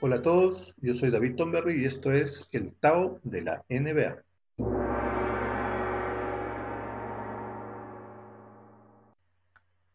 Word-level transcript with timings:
Hola 0.00 0.14
a 0.16 0.22
todos, 0.22 0.76
yo 0.80 0.94
soy 0.94 1.10
David 1.10 1.34
Tomberry 1.34 1.82
y 1.82 1.84
esto 1.84 2.12
es 2.12 2.46
el 2.52 2.72
Tao 2.72 3.18
de 3.24 3.42
la 3.42 3.64
NBA. 3.68 4.22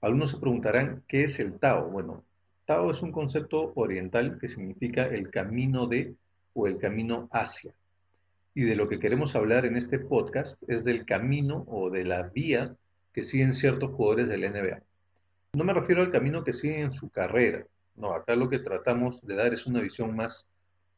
Algunos 0.02 0.32
se 0.32 0.40
preguntarán, 0.40 1.06
¿qué 1.08 1.24
es 1.24 1.40
el 1.40 1.58
Tao? 1.58 1.90
Bueno, 1.90 2.22
Tao 2.66 2.92
es 2.92 3.02
un 3.02 3.14
concepto 3.14 3.72
oriental 3.78 4.40
que 4.42 4.50
significa 4.50 5.06
el 5.06 5.32
camino 5.32 5.88
de 5.88 6.14
o 6.54 6.68
el 6.68 6.80
camino 6.80 7.30
hacia. 7.32 7.74
Y 8.54 8.64
de 8.64 8.76
lo 8.76 8.90
que 8.90 9.00
queremos 9.00 9.38
hablar 9.38 9.66
en 9.66 9.78
este 9.78 10.00
podcast 10.00 10.62
es 10.68 10.84
del 10.84 11.06
camino 11.06 11.64
o 11.70 11.90
de 11.90 12.04
la 12.04 12.24
vía 12.24 12.76
que 13.14 13.24
siguen 13.24 13.54
ciertos 13.54 13.92
jugadores 13.92 14.28
del 14.28 14.42
NBA. 14.42 14.84
No 15.54 15.64
me 15.64 15.74
refiero 15.74 16.02
al 16.02 16.12
camino 16.12 16.44
que 16.44 16.52
siguen 16.52 16.82
en 16.82 16.92
su 16.92 17.10
carrera. 17.10 17.66
No, 17.96 18.12
acá 18.14 18.36
lo 18.36 18.50
que 18.50 18.60
tratamos 18.60 19.22
de 19.26 19.36
dar 19.36 19.54
es 19.54 19.66
una 19.66 19.82
visión 19.82 20.16
más, 20.16 20.46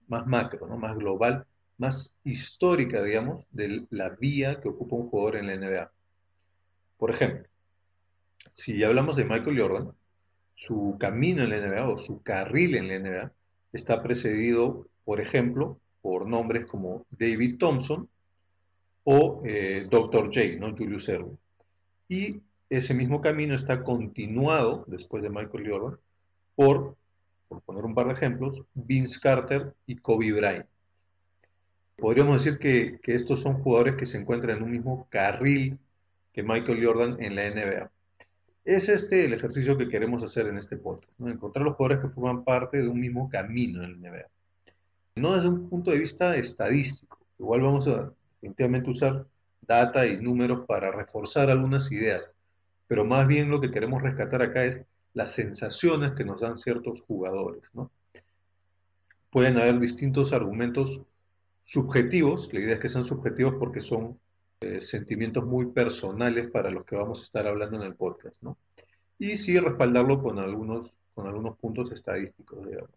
más 0.08 0.26
macro, 0.26 0.68
¿no? 0.68 0.78
más 0.78 0.96
global, 0.96 1.46
más 1.78 2.12
histórica, 2.24 3.04
digamos, 3.04 3.46
de 3.52 3.86
la 3.90 4.12
vía 4.12 4.62
que 4.62 4.70
ocupa 4.70 4.96
un 4.96 5.10
jugador 5.10 5.36
en 5.38 5.48
la 5.48 5.58
NBA. 5.58 5.92
Por 6.98 7.12
ejemplo, 7.12 7.48
si 8.54 8.84
hablamos 8.84 9.18
de 9.18 9.26
Michael 9.26 9.60
Jordan, 9.60 9.92
su 10.56 10.96
camino 10.98 11.44
en 11.44 11.50
la 11.50 11.60
NBA 11.60 11.90
o 11.90 11.98
su 11.98 12.22
carril 12.22 12.76
en 12.76 12.88
la 12.88 13.00
NBA 13.00 13.32
está 13.74 14.02
precedido, 14.02 14.88
por 15.04 15.20
ejemplo, 15.20 15.80
por 16.02 16.28
nombres 16.28 16.66
como 16.66 17.06
David 17.10 17.58
Thompson 17.58 18.08
o 19.04 19.42
eh, 19.46 19.88
Dr. 19.90 20.26
J, 20.26 20.58
¿no? 20.60 20.74
Julius 20.76 21.10
Erwin. 21.10 21.38
Y 22.08 22.42
ese 22.70 22.94
mismo 22.94 23.22
camino 23.22 23.54
está 23.54 23.84
continuado, 23.84 24.86
después 24.88 25.24
de 25.24 25.30
Michael 25.30 25.70
Jordan, 25.70 26.00
por, 26.56 26.96
por 27.48 27.62
poner 27.62 27.86
un 27.86 27.94
par 27.94 28.08
de 28.08 28.14
ejemplos, 28.14 28.64
Vince 28.74 29.20
Carter 29.20 29.74
y 29.86 29.98
Kobe 29.98 30.34
Bryant. 30.34 30.66
Podríamos 31.98 32.44
decir 32.44 32.60
que, 32.60 33.00
que 33.02 33.14
estos 33.14 33.42
son 33.42 33.56
jugadores 33.56 33.96
que 33.96 34.06
se 34.06 34.18
encuentran 34.18 34.58
en 34.58 34.64
un 34.64 34.72
mismo 34.72 35.08
carril 35.10 35.80
que 36.34 36.44
Michael 36.44 36.86
Jordan 36.86 37.18
en 37.20 37.36
la 37.36 37.50
NBA. 37.50 37.92
Es 38.66 38.90
este 38.90 39.26
el 39.26 39.34
ejercicio 39.34 39.78
que 39.78 39.88
queremos 39.88 40.22
hacer 40.24 40.48
en 40.48 40.58
este 40.58 40.76
podcast, 40.76 41.14
¿no? 41.18 41.30
encontrar 41.30 41.64
los 41.64 41.76
jugadores 41.76 42.04
que 42.04 42.14
forman 42.14 42.44
parte 42.44 42.82
de 42.82 42.88
un 42.88 43.00
mismo 43.00 43.30
camino 43.30 43.84
en 43.84 44.02
la 44.02 44.10
NBA. 44.10 44.26
No 45.16 45.36
desde 45.36 45.48
un 45.48 45.70
punto 45.70 45.92
de 45.92 46.00
vista 46.00 46.36
estadístico, 46.36 47.20
igual 47.40 47.62
vamos 47.62 47.88
a 47.88 48.12
definitivamente 48.42 48.90
usar 48.90 49.26
data 49.62 50.06
y 50.06 50.18
números 50.18 50.66
para 50.68 50.92
reforzar 50.92 51.50
algunas 51.50 51.90
ideas, 51.92 52.36
pero 52.88 53.06
más 53.06 53.26
bien 53.28 53.50
lo 53.50 53.62
que 53.62 53.72
queremos 53.72 54.02
rescatar 54.02 54.42
acá 54.42 54.66
es 54.66 54.84
las 55.16 55.32
sensaciones 55.32 56.12
que 56.12 56.26
nos 56.26 56.42
dan 56.42 56.58
ciertos 56.58 57.02
jugadores. 57.02 57.64
¿no? 57.74 57.90
Pueden 59.32 59.58
haber 59.58 59.80
distintos 59.80 60.34
argumentos 60.34 61.02
subjetivos, 61.64 62.54
la 62.54 62.60
idea 62.60 62.76
es 62.76 62.80
que 62.80 62.90
sean 62.90 63.06
subjetivos 63.06 63.56
porque 63.58 63.82
son 63.82 64.20
eh, 64.60 64.82
sentimientos 64.82 65.46
muy 65.46 65.68
personales 65.68 66.52
para 66.52 66.70
los 66.70 66.86
que 66.86 66.96
vamos 66.96 67.20
a 67.20 67.22
estar 67.24 67.48
hablando 67.48 67.78
en 67.78 67.84
el 67.84 67.96
podcast, 67.96 68.44
¿no? 68.44 68.58
Y 69.18 69.38
sí 69.38 69.58
respaldarlo 69.58 70.22
con 70.22 70.38
algunos, 70.38 70.94
con 71.14 71.26
algunos 71.28 71.58
puntos 71.58 71.92
estadísticos, 71.92 72.68
digamos. 72.68 72.92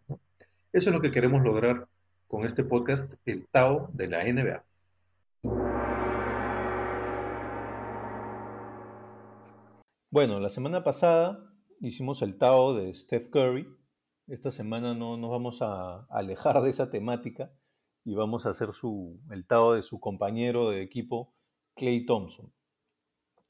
Eso 0.71 0.89
es 0.89 0.95
lo 0.95 1.01
que 1.01 1.11
queremos 1.11 1.41
lograr 1.41 1.87
con 2.27 2.45
este 2.45 2.63
podcast, 2.63 3.11
el 3.25 3.47
Tao 3.47 3.89
de 3.93 4.07
la 4.07 4.23
NBA. 4.23 4.63
Bueno, 10.11 10.39
la 10.39 10.49
semana 10.49 10.83
pasada 10.83 11.48
hicimos 11.81 12.21
el 12.21 12.37
Tao 12.37 12.73
de 12.73 12.93
Steph 12.93 13.29
Curry. 13.29 13.67
Esta 14.27 14.51
semana 14.51 14.93
no 14.93 15.17
nos 15.17 15.31
vamos 15.31 15.61
a 15.61 16.05
alejar 16.09 16.61
de 16.61 16.69
esa 16.69 16.89
temática 16.89 17.51
y 18.03 18.13
vamos 18.13 18.45
a 18.45 18.49
hacer 18.49 18.73
su, 18.73 19.19
el 19.31 19.45
Tao 19.45 19.73
de 19.73 19.81
su 19.81 19.99
compañero 19.99 20.69
de 20.69 20.81
equipo, 20.81 21.33
Clay 21.75 22.05
Thompson. 22.05 22.51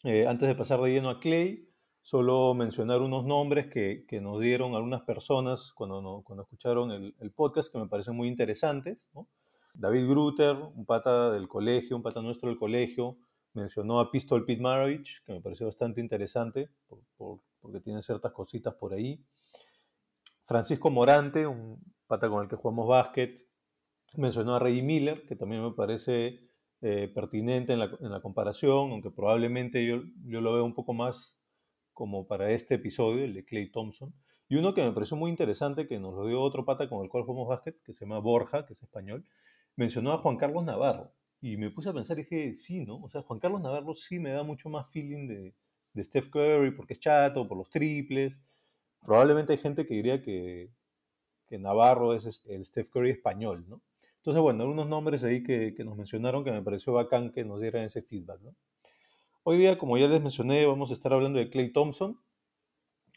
Eh, 0.03 0.27
antes 0.27 0.47
de 0.47 0.55
pasar 0.55 0.79
de 0.81 0.91
lleno 0.91 1.09
a 1.09 1.19
Clay, 1.19 1.69
solo 2.01 2.53
mencionar 2.53 3.01
unos 3.01 3.25
nombres 3.25 3.67
que, 3.67 4.05
nos 4.21 4.39
dieron 4.39 4.75
algunas 4.75 5.01
personas 5.01 5.73
cuando, 5.73 6.21
cuando 6.23 6.43
escucharon 6.43 6.91
el, 6.91 7.31
podcast 7.31 7.71
que 7.71 7.79
me 7.79 7.87
parecen 7.87 8.15
muy 8.15 8.27
interesantes. 8.27 9.09
David 9.73 10.07
Grutter, 10.07 10.55
un 10.55 10.85
pata 10.85 11.31
del 11.31 11.47
colegio, 11.47 11.95
un 11.95 12.03
pata 12.03 12.21
nuestro 12.21 12.49
del 12.49 12.57
colegio, 12.57 13.17
mencionó 13.53 13.99
a 13.99 14.11
Pistol 14.11 14.45
Pete 14.45 14.61
Maravich, 14.61 15.23
que 15.25 15.33
me 15.33 15.41
pareció 15.41 15.65
bastante 15.65 15.99
interesante 15.99 16.69
porque 17.61 17.79
tiene 17.79 18.01
ciertas 18.01 18.31
cositas 18.31 18.73
por 18.75 18.93
ahí. 18.93 19.23
Francisco 20.45 20.89
Morante, 20.89 21.45
un 21.45 21.79
pata 22.07 22.29
con 22.29 22.43
el 22.43 22.49
que 22.49 22.55
jugamos 22.55 22.87
básquet, 22.87 23.45
mencionó 24.15 24.55
a 24.55 24.59
Reggie 24.59 24.81
Miller, 24.81 25.25
que 25.25 25.35
también 25.35 25.63
me 25.63 25.71
parece 25.71 26.49
eh, 26.81 27.11
pertinente 27.13 27.73
en 27.73 27.79
la, 27.79 28.21
comparación, 28.21 28.91
aunque 28.91 29.11
probablemente 29.11 29.85
yo, 29.85 30.01
yo 30.25 30.41
lo 30.41 30.53
veo 30.53 30.65
un 30.65 30.73
poco 30.73 30.93
más 30.93 31.37
como 31.93 32.25
para 32.25 32.51
este 32.51 32.75
episodio, 32.75 33.23
el 33.25 33.33
de 33.33 33.45
Clay 33.45 33.71
Thompson. 33.71 34.13
Y 34.47 34.55
uno 34.55 34.73
que 34.73 34.81
me 34.81 34.91
pareció 34.91 35.15
muy 35.15 35.29
interesante, 35.29 35.87
que 35.87 35.99
nos 35.99 36.15
lo 36.15 36.25
dio 36.25 36.41
otro 36.41 36.65
pata 36.65 36.89
con 36.89 37.03
el 37.03 37.09
cual 37.09 37.23
jugamos 37.23 37.49
básquet, 37.49 37.79
que 37.83 37.93
se 37.93 38.05
llama 38.05 38.19
Borja, 38.19 38.65
que 38.65 38.73
es 38.73 38.81
español, 38.81 39.25
mencionó 39.75 40.13
a 40.13 40.17
Juan 40.17 40.37
Carlos 40.37 40.63
Navarro. 40.63 41.11
Y 41.41 41.57
me 41.57 41.69
puse 41.69 41.89
a 41.89 41.93
pensar 41.93 42.17
y 42.17 42.23
dije, 42.23 42.55
sí, 42.55 42.83
¿no? 42.83 42.97
O 42.97 43.09
sea, 43.09 43.21
Juan 43.21 43.39
Carlos 43.39 43.61
Navarro 43.61 43.93
sí 43.93 44.17
me 44.17 44.31
da 44.31 44.43
mucho 44.43 44.69
más 44.69 44.89
feeling 44.89 45.27
de, 45.27 45.53
de 45.93 46.03
Steph 46.03 46.29
Curry 46.29 46.71
porque 46.71 46.93
es 46.93 46.99
chato, 46.99 47.47
por 47.47 47.57
los 47.57 47.69
triples. 47.69 48.33
Probablemente 49.05 49.53
hay 49.53 49.59
gente 49.59 49.85
que 49.85 49.93
diría 49.93 50.21
que, 50.21 50.69
que 51.47 51.57
Navarro 51.57 52.13
es 52.13 52.43
el 52.47 52.65
Steph 52.65 52.89
Curry 52.89 53.11
español, 53.11 53.65
¿no? 53.67 53.81
Entonces, 54.17 54.41
bueno, 54.41 54.63
algunos 54.63 54.87
nombres 54.87 55.23
ahí 55.23 55.43
que, 55.43 55.73
que, 55.73 55.83
nos 55.85 55.95
mencionaron 55.95 56.43
que 56.43 56.51
me 56.51 56.61
pareció 56.61 56.91
bacán 56.93 57.31
que 57.31 57.45
nos 57.45 57.61
dieran 57.61 57.83
ese 57.83 58.01
feedback, 58.01 58.41
¿no? 58.41 58.53
Hoy 59.43 59.57
día, 59.57 59.77
como 59.77 59.97
ya 59.97 60.07
les 60.07 60.21
mencioné, 60.21 60.65
vamos 60.65 60.91
a 60.91 60.93
estar 60.93 61.13
hablando 61.13 61.39
de 61.39 61.49
Clay 61.49 61.71
Thompson. 61.71 62.19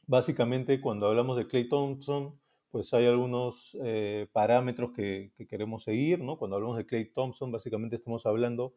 Básicamente, 0.07 0.81
cuando 0.81 1.07
hablamos 1.09 1.37
de 1.37 1.47
Clay 1.49 1.69
Thompson, 1.69 2.39
pues 2.73 2.95
hay 2.95 3.05
algunos 3.05 3.77
eh, 3.85 4.29
parámetros 4.33 4.93
que, 4.93 5.33
queremos 5.49 5.85
seguir, 5.85 6.21
¿no? 6.21 6.39
Cuando 6.39 6.57
hablamos 6.57 6.79
de 6.79 6.87
Clay 6.87 7.05
Thompson, 7.13 7.53
básicamente 7.53 7.97
estamos 7.97 8.25
hablando 8.25 8.75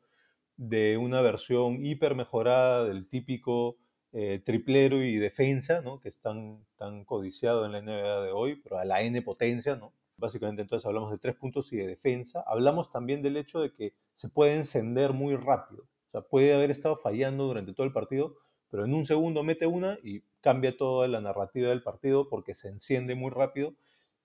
de 0.57 0.97
una 0.97 1.21
versión 1.21 1.85
hiper 1.85 2.13
mejorada 2.13 2.83
del 2.83 3.07
típico 3.07 3.77
eh, 4.17 4.41
triplero 4.45 5.03
y 5.03 5.17
defensa, 5.17 5.81
¿no? 5.81 5.99
Que 5.99 6.07
es 6.07 6.21
tan, 6.21 6.63
codiciado 7.03 7.65
en 7.65 7.73
la 7.73 7.81
NBA 7.81 8.21
de 8.21 8.31
hoy, 8.31 8.55
pero 8.55 8.77
a 8.77 8.85
la 8.85 9.01
N 9.01 9.21
potencia, 9.21 9.75
¿no? 9.75 9.91
Básicamente 10.15 10.61
entonces 10.61 10.85
hablamos 10.85 11.11
de 11.11 11.17
tres 11.17 11.35
puntos 11.35 11.73
y 11.73 11.75
de 11.75 11.85
defensa. 11.85 12.41
Hablamos 12.47 12.89
también 12.89 13.21
del 13.21 13.35
hecho 13.35 13.59
de 13.59 13.73
que 13.73 13.93
se 14.13 14.29
puede 14.29 14.55
encender 14.55 15.11
muy 15.11 15.35
rápido. 15.35 15.83
O 15.83 16.11
sea, 16.11 16.21
puede 16.21 16.53
haber 16.53 16.71
estado 16.71 16.95
fallando 16.95 17.43
durante 17.43 17.73
todo 17.73 17.85
el 17.85 17.91
partido, 17.91 18.37
pero 18.69 18.85
en 18.85 18.93
un 18.93 19.05
segundo 19.05 19.43
mete 19.43 19.67
una 19.67 19.99
y 20.01 20.23
cambia 20.39 20.77
toda 20.77 21.09
la 21.09 21.19
narrativa 21.19 21.67
del 21.67 21.83
partido 21.83 22.29
porque 22.29 22.55
se 22.55 22.69
enciende 22.69 23.15
muy 23.15 23.31
rápido 23.31 23.73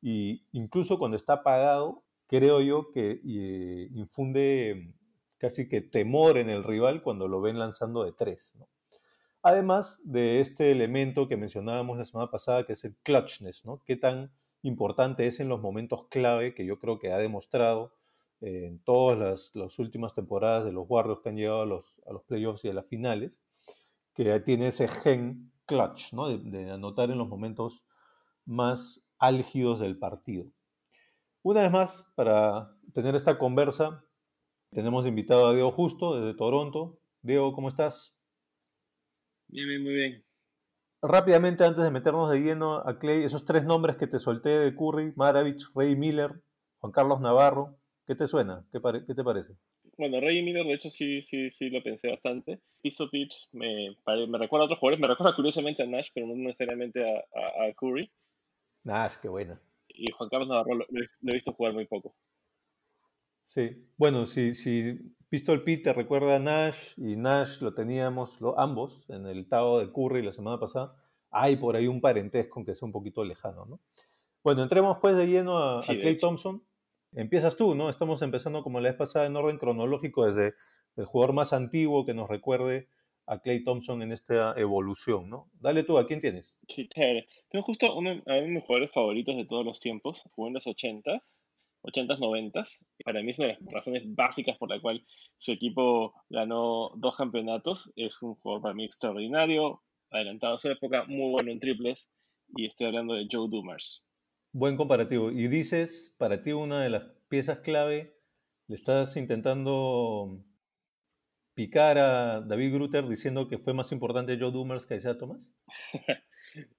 y 0.01 0.47
incluso 0.53 1.01
cuando 1.01 1.17
está 1.17 1.33
apagado, 1.33 2.05
creo 2.29 2.61
yo 2.61 2.93
que 2.93 3.21
eh, 3.27 3.89
infunde 3.93 4.95
casi 5.39 5.69
que 5.69 5.81
temor 5.81 6.39
en 6.39 6.49
el 6.49 6.63
rival 6.63 7.03
cuando 7.03 7.27
lo 7.27 7.41
ven 7.41 7.59
lanzando 7.59 8.05
de 8.05 8.13
tres. 8.13 8.55
Además 9.43 10.01
de 10.05 10.41
este 10.41 10.71
elemento 10.71 11.29
que 11.29 11.37
mencionábamos 11.37 11.97
la 11.97 12.05
semana 12.05 12.31
pasada, 12.31 12.65
que 12.67 12.75
es 12.75 12.85
el 12.85 12.97
clutchness, 13.03 13.65
¿no? 13.65 13.83
Qué 13.87 13.97
tan 13.97 14.31
importante 14.63 15.27
es 15.27 15.41
en 15.41 15.49
los 15.49 15.61
momentos 15.61 16.07
clave 16.09 16.55
que 16.55 16.67
yo 16.67 16.79
creo 16.79 16.99
que 16.99 17.13
ha 17.13 17.19
demostrado 17.19 17.95
eh, 18.43 18.67
en 18.67 18.79
todas 18.85 19.53
las, 19.55 19.79
últimas 19.79 20.15
temporadas 20.15 20.65
de 20.65 20.73
los 20.73 20.85
Warriors 20.89 21.21
que 21.21 21.31
han 21.31 21.37
llegado 21.37 21.63
a 21.63 21.67
los, 21.67 21.95
playoffs 22.27 22.65
y 22.65 22.69
a 22.69 22.75
las 22.75 22.87
finales, 22.87 23.41
que 24.15 24.39
tiene 24.41 24.69
ese 24.69 24.89
gen 24.89 25.53
clutch, 25.65 26.13
¿no? 26.13 26.29
de, 26.29 26.71
anotar 26.71 27.11
en 27.11 27.19
los 27.19 27.29
momentos 27.29 27.85
más 28.45 29.03
álgidos 29.19 29.81
del 29.81 29.99
partido. 29.99 30.47
Una 31.43 31.63
vez 31.63 31.73
más, 31.73 32.07
para 32.15 32.77
tener 32.93 33.15
esta 33.15 33.39
conversa, 33.39 34.05
tenemos 34.71 35.07
invitado 35.07 35.47
a 35.47 35.55
Diego 35.55 35.73
Justo 35.73 36.21
desde 36.21 36.37
Toronto. 36.37 36.99
Diego, 37.23 37.55
¿cómo 37.55 37.69
estás? 37.69 38.15
Bien, 39.51 39.69
bien, 39.69 39.83
muy 39.83 39.93
bien 39.95 40.25
rápidamente, 41.03 41.65
antes 41.65 41.85
de 41.85 41.91
meternos 41.91 42.31
de 42.31 42.41
lleno 42.41 42.75
a 42.87 42.99
Clay, 42.99 43.25
esos 43.25 43.45
tres 43.45 43.65
nombres 43.65 43.97
que 43.97 44.07
te 44.07 44.19
solté 44.19 44.51
de 44.51 44.75
Curry, 44.75 45.13
Maravich, 45.17 45.65
Ray 45.75 45.97
Miller, 45.97 46.33
Juan 46.79 46.93
Carlos 46.93 47.21
Navarro, 47.21 47.79
¿qué 48.07 48.15
te 48.15 48.27
suena? 48.27 48.65
¿Qué, 48.73 48.81
qué 49.07 49.15
te 49.15 49.25
parece? 49.25 49.55
Bueno, 49.97 50.21
Ray 50.21 50.43
Miller, 50.43 50.65
de 50.65 50.75
hecho, 50.75 50.91
sí, 50.91 51.23
sí, 51.23 51.51
sí 51.51 51.69
lo 51.69 51.83
pensé 51.83 52.09
bastante. 52.09 52.61
Pistopich 52.83 53.35
me, 53.53 53.97
me 54.07 54.39
recuerda 54.39 54.65
a 54.65 54.67
otros 54.67 54.79
jugadores, 54.79 55.01
me 55.01 55.09
recuerda 55.09 55.35
curiosamente 55.35 55.83
a 55.83 55.87
Nash, 55.87 56.09
pero 56.15 56.27
no 56.27 56.35
necesariamente 56.35 57.03
a, 57.03 57.67
a, 57.67 57.73
Curry. 57.75 58.11
Nash, 58.85 59.17
qué 59.21 59.29
buena. 59.29 59.61
Y 59.89 60.11
Juan 60.13 60.31
Carlos 60.31 60.49
Navarro 60.49 60.75
lo, 60.75 60.87
he 60.87 61.35
visto 61.35 61.53
jugar 61.53 61.75
muy 61.75 61.87
poco. 61.87 62.15
Sí, 63.45 63.85
bueno, 63.97 64.27
si, 64.27 64.55
si 64.55 64.97
Pistol 65.31 65.63
Pete 65.63 65.85
te 65.85 65.93
recuerda 65.93 66.35
a 66.35 66.39
Nash 66.41 66.95
y 66.97 67.15
Nash 67.15 67.61
lo 67.61 67.73
teníamos 67.73 68.41
lo, 68.41 68.59
ambos 68.59 69.09
en 69.09 69.27
el 69.27 69.49
Tao 69.49 69.79
de 69.79 69.93
Curry 69.93 70.23
la 70.23 70.33
semana 70.33 70.59
pasada. 70.59 70.97
Hay 71.31 71.55
por 71.55 71.77
ahí 71.77 71.87
un 71.87 72.01
parentesco 72.01 72.65
que 72.65 72.75
sea 72.75 72.87
un 72.87 72.91
poquito 72.91 73.25
lejano, 73.25 73.65
¿no? 73.65 73.81
Bueno, 74.43 74.65
entremos 74.65 74.99
pues 75.01 75.17
de 75.17 75.29
lleno 75.29 75.57
a, 75.57 75.81
Clay 75.83 76.19
Thompson. 76.19 76.65
Empiezas 77.13 77.57
tú, 77.57 77.77
¿no? 77.77 77.89
Estamos 77.89 78.23
empezando 78.23 78.65
como 78.65 78.81
la 78.81 78.89
vez 78.89 78.99
pasada 78.99 79.27
en 79.27 79.37
orden 79.37 79.59
cronológico 79.59 80.27
desde 80.27 80.55
el 80.97 81.05
jugador 81.05 81.33
más 81.33 81.53
antiguo 81.53 82.05
que 82.05 82.13
nos 82.15 82.29
recuerde 82.29 82.89
a 83.27 83.39
Clay 83.39 83.63
Thompson 83.63 84.03
en 84.03 84.11
esta 84.11 84.55
evolución, 84.57 85.31
¿no? 85.31 85.49
Dale 85.61 85.85
tú, 85.85 85.97
¿a 85.97 86.09
quién 86.09 86.21
tienes? 86.21 86.57
Sí, 86.67 86.89
chévere. 86.89 87.29
Tengo 87.49 87.63
justo 87.63 87.95
uno, 87.95 88.21
de 88.21 88.49
mis 88.49 88.65
jugadores 88.65 88.91
favoritos 88.91 89.37
de 89.37 89.45
todos 89.45 89.65
los 89.65 89.79
tiempos. 89.79 90.25
Jugó 90.33 90.49
en 90.49 90.55
los 90.55 90.67
80, 90.67 91.23
80s, 91.83 92.19
90s. 92.19 92.85
Para 93.05 93.23
mí 93.23 93.31
es 93.31 93.39
una 93.39 93.49
de 93.49 93.59
las 93.61 93.73
razones 93.73 94.03
básicas 94.15 94.57
por 94.59 94.71
la 94.71 94.81
cual 94.81 95.05
su 95.37 95.53
equipo 95.53 96.15
ganó 96.29 96.93
dos 96.97 97.17
campeonatos. 97.17 97.93
Es 97.97 98.23
un 98.23 98.35
jugador 98.37 98.63
para 98.63 98.75
mí 98.75 98.85
extraordinario, 98.85 99.83
adelantado 100.11 100.55
a 100.55 100.59
su 100.59 100.69
época, 100.69 101.05
muy 101.07 101.31
bueno 101.31 101.51
en 101.51 101.61
triples. 101.61 102.07
Y 102.57 102.67
estoy 102.67 102.89
hablando 102.89 103.15
de 103.15 103.27
Joe 103.31 103.49
Dumars. 103.49 104.07
Buen 104.53 104.77
comparativo. 104.77 105.31
Y 105.31 105.49
dices, 105.49 106.15
para 106.19 106.43
ti 106.43 106.53
una 106.53 106.83
de 106.83 106.91
las 106.91 107.05
piezas 107.29 107.61
clave, 107.61 108.17
le 108.67 108.75
estás 108.75 109.17
intentando 109.17 110.45
picar 111.55 111.99
a 111.99 112.41
David 112.41 112.75
Grutter 112.75 113.07
diciendo 113.07 113.49
que 113.49 113.59
fue 113.59 113.75
más 113.75 113.93
importante 113.93 114.39
Joe 114.41 114.51
Dumers 114.51 114.87
que 114.87 114.97
Isaiah 114.97 115.19
Thomas? 115.19 115.53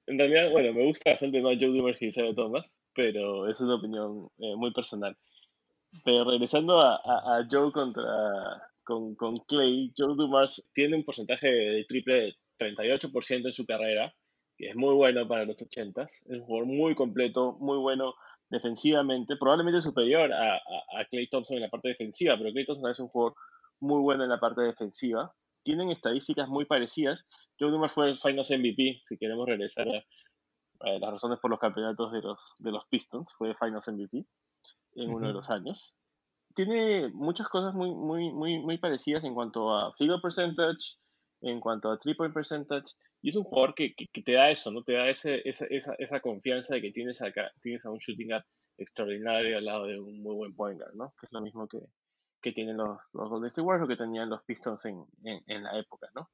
en 0.07 0.17
realidad, 0.17 0.51
bueno, 0.51 0.73
me 0.73 0.85
gusta 0.85 1.11
bastante 1.11 1.41
más 1.41 1.57
Joe 1.59 1.69
Dumers 1.69 1.97
que 1.97 2.07
Isaiah 2.07 2.33
Thomas, 2.33 2.73
pero 2.93 3.47
esa 3.47 3.63
es 3.63 3.67
una 3.67 3.75
opinión 3.75 4.29
eh, 4.39 4.55
muy 4.55 4.71
personal. 4.71 5.17
Pero 6.05 6.23
regresando 6.23 6.79
a, 6.79 7.45
Joe 7.49 7.71
contra 7.71 8.03
con, 8.83 9.15
con, 9.15 9.37
Clay, 9.47 9.91
Joe 9.97 10.15
Dumars 10.15 10.69
tiene 10.73 10.97
un 10.97 11.03
porcentaje 11.03 11.47
de 11.47 11.85
triple 11.85 12.13
de 12.13 12.35
38% 12.59 13.45
en 13.45 13.53
su 13.53 13.65
carrera, 13.65 14.13
que 14.57 14.69
es 14.69 14.75
muy 14.75 14.93
bueno 14.95 15.27
para 15.27 15.45
los 15.45 15.57
80s. 15.57 16.05
Es 16.05 16.25
un 16.25 16.41
jugador 16.41 16.67
muy 16.67 16.95
completo, 16.95 17.57
muy 17.59 17.77
bueno 17.77 18.13
defensivamente, 18.49 19.37
probablemente 19.37 19.81
superior 19.81 20.31
a, 20.33 20.55
a, 20.55 21.05
Clay 21.09 21.27
Thompson 21.27 21.57
en 21.57 21.63
la 21.63 21.69
parte 21.69 21.89
defensiva, 21.89 22.37
pero 22.37 22.51
Clay 22.51 22.65
Thompson 22.65 22.91
es 22.91 22.99
un 22.99 23.07
jugador 23.07 23.35
muy 23.79 24.01
bueno 24.01 24.23
en 24.23 24.29
la 24.29 24.39
parte 24.39 24.61
defensiva. 24.61 25.33
Tienen 25.63 25.89
estadísticas 25.89 26.49
muy 26.49 26.65
parecidas. 26.65 27.25
Joe 27.59 27.71
Dumars 27.71 27.93
fue 27.93 28.09
el 28.09 28.17
Finals 28.17 28.51
MVP, 28.51 28.99
si 29.01 29.17
queremos 29.17 29.47
regresar 29.47 29.87
a, 29.87 30.03
las 30.83 31.11
razones 31.11 31.39
por 31.39 31.51
los 31.51 31.59
campeonatos 31.59 32.11
de 32.11 32.21
los, 32.21 32.53
de 32.59 32.71
los 32.71 32.85
Pistons, 32.85 33.33
fue 33.33 33.55
Finals 33.55 33.87
MVP 33.87 34.25
en 34.95 35.13
uno 35.13 35.27
de 35.27 35.33
los 35.33 35.49
años. 35.49 35.95
Tiene 36.53 37.09
muchas 37.13 37.47
cosas 37.47 37.73
muy, 37.73 37.91
muy, 37.91 38.31
muy, 38.31 38.59
muy 38.59 38.77
parecidas 38.77 39.23
en 39.23 39.33
cuanto 39.33 39.73
a 39.73 39.93
field 39.93 40.21
percentage, 40.21 40.97
en 41.41 41.59
cuanto 41.59 41.91
a 41.91 41.99
three 41.99 42.15
point 42.15 42.33
percentage, 42.33 42.93
y 43.21 43.29
es 43.29 43.35
un 43.35 43.43
jugador 43.43 43.75
que, 43.75 43.93
que, 43.93 44.21
te 44.21 44.33
da 44.33 44.49
eso, 44.49 44.71
¿no? 44.71 44.83
Te 44.83 44.93
da 44.93 45.09
ese, 45.09 45.47
esa, 45.47 45.65
esa, 45.69 45.93
esa, 45.99 46.19
confianza 46.19 46.75
de 46.75 46.81
que 46.81 46.91
tienes, 46.91 47.21
acá, 47.21 47.51
tienes 47.61 47.85
a 47.85 47.91
un 47.91 47.99
shooting 47.99 48.33
up 48.33 48.43
extraordinario 48.77 49.57
al 49.57 49.65
lado 49.65 49.85
de 49.85 49.99
un 49.99 50.21
muy 50.21 50.35
buen 50.35 50.55
point 50.55 50.79
guard, 50.79 50.95
¿no? 50.95 51.13
Que 51.19 51.27
es 51.27 51.31
lo 51.31 51.41
mismo 51.41 51.67
que, 51.67 51.79
que 52.41 52.51
tienen 52.51 52.77
los, 52.77 52.97
los 53.13 53.29
Golden 53.29 53.47
State 53.47 53.65
Warriors 53.65 53.85
o 53.85 53.87
que 53.87 53.97
tenían 53.97 54.29
los 54.29 54.43
Pistons 54.43 54.83
en, 54.85 55.05
en, 55.23 55.63
la 55.63 55.77
época, 55.77 56.07
¿no? 56.15 56.29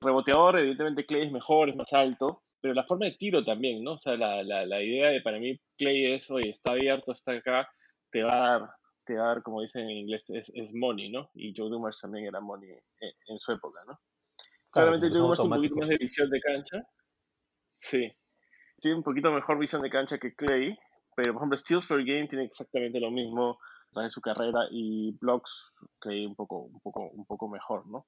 Reboteador, 0.00 0.58
evidentemente 0.58 1.06
Clay 1.06 1.26
es 1.26 1.32
mejor, 1.32 1.70
es 1.70 1.76
más 1.76 1.92
alto, 1.92 2.42
pero 2.60 2.74
la 2.74 2.84
forma 2.84 3.06
de 3.06 3.12
tiro 3.12 3.44
también, 3.44 3.82
¿no? 3.82 3.94
O 3.94 3.98
sea, 3.98 4.16
la, 4.16 4.42
la, 4.42 4.66
la 4.66 4.82
idea 4.82 5.10
de 5.10 5.20
para 5.20 5.38
mí 5.38 5.60
Clay 5.76 6.14
es, 6.14 6.30
oye, 6.30 6.50
está 6.50 6.72
abierto, 6.72 7.12
está 7.12 7.32
acá, 7.32 7.68
te 8.10 8.22
va 8.22 8.32
a 8.32 8.50
dar, 8.50 8.70
te 9.04 9.16
va 9.16 9.24
a 9.24 9.28
dar 9.28 9.42
como 9.42 9.62
dicen 9.62 9.82
en 9.82 9.98
inglés, 9.98 10.24
es, 10.28 10.50
es 10.54 10.74
money, 10.74 11.10
¿no? 11.10 11.30
Y 11.34 11.54
Joe 11.56 11.70
Dumars 11.70 12.00
también 12.00 12.26
era 12.26 12.40
money 12.40 12.70
en, 13.00 13.38
su 13.38 13.52
época, 13.52 13.80
¿no? 13.86 13.98
Claramente 14.70 15.08
Joe 15.08 15.18
Dumars 15.18 15.40
un 15.40 15.50
poquito 15.50 15.76
más 15.76 15.88
de 15.88 15.96
visión 15.96 16.30
de 16.30 16.40
cancha. 16.40 16.78
Sí. 17.76 18.10
Tiene 18.80 18.96
un 18.96 19.02
poquito 19.02 19.30
mejor 19.30 19.58
visión 19.58 19.82
de 19.82 19.90
cancha 19.90 20.18
que 20.18 20.34
Clay, 20.34 20.76
pero 21.14 21.32
por 21.32 21.42
ejemplo 21.42 21.58
Steals 21.58 21.86
per 21.86 22.04
Game 22.04 22.28
tiene 22.28 22.44
exactamente 22.44 23.00
lo 23.00 23.10
mismo 23.10 23.58
de 23.92 24.10
su 24.10 24.20
carrera 24.20 24.60
y 24.70 25.16
blocks 25.18 25.72
que 26.00 26.26
un 26.26 26.34
poco, 26.34 26.62
un 26.62 26.80
poco, 26.80 27.08
un 27.08 27.26
poco 27.26 27.48
mejor, 27.48 27.86
¿no? 27.88 28.06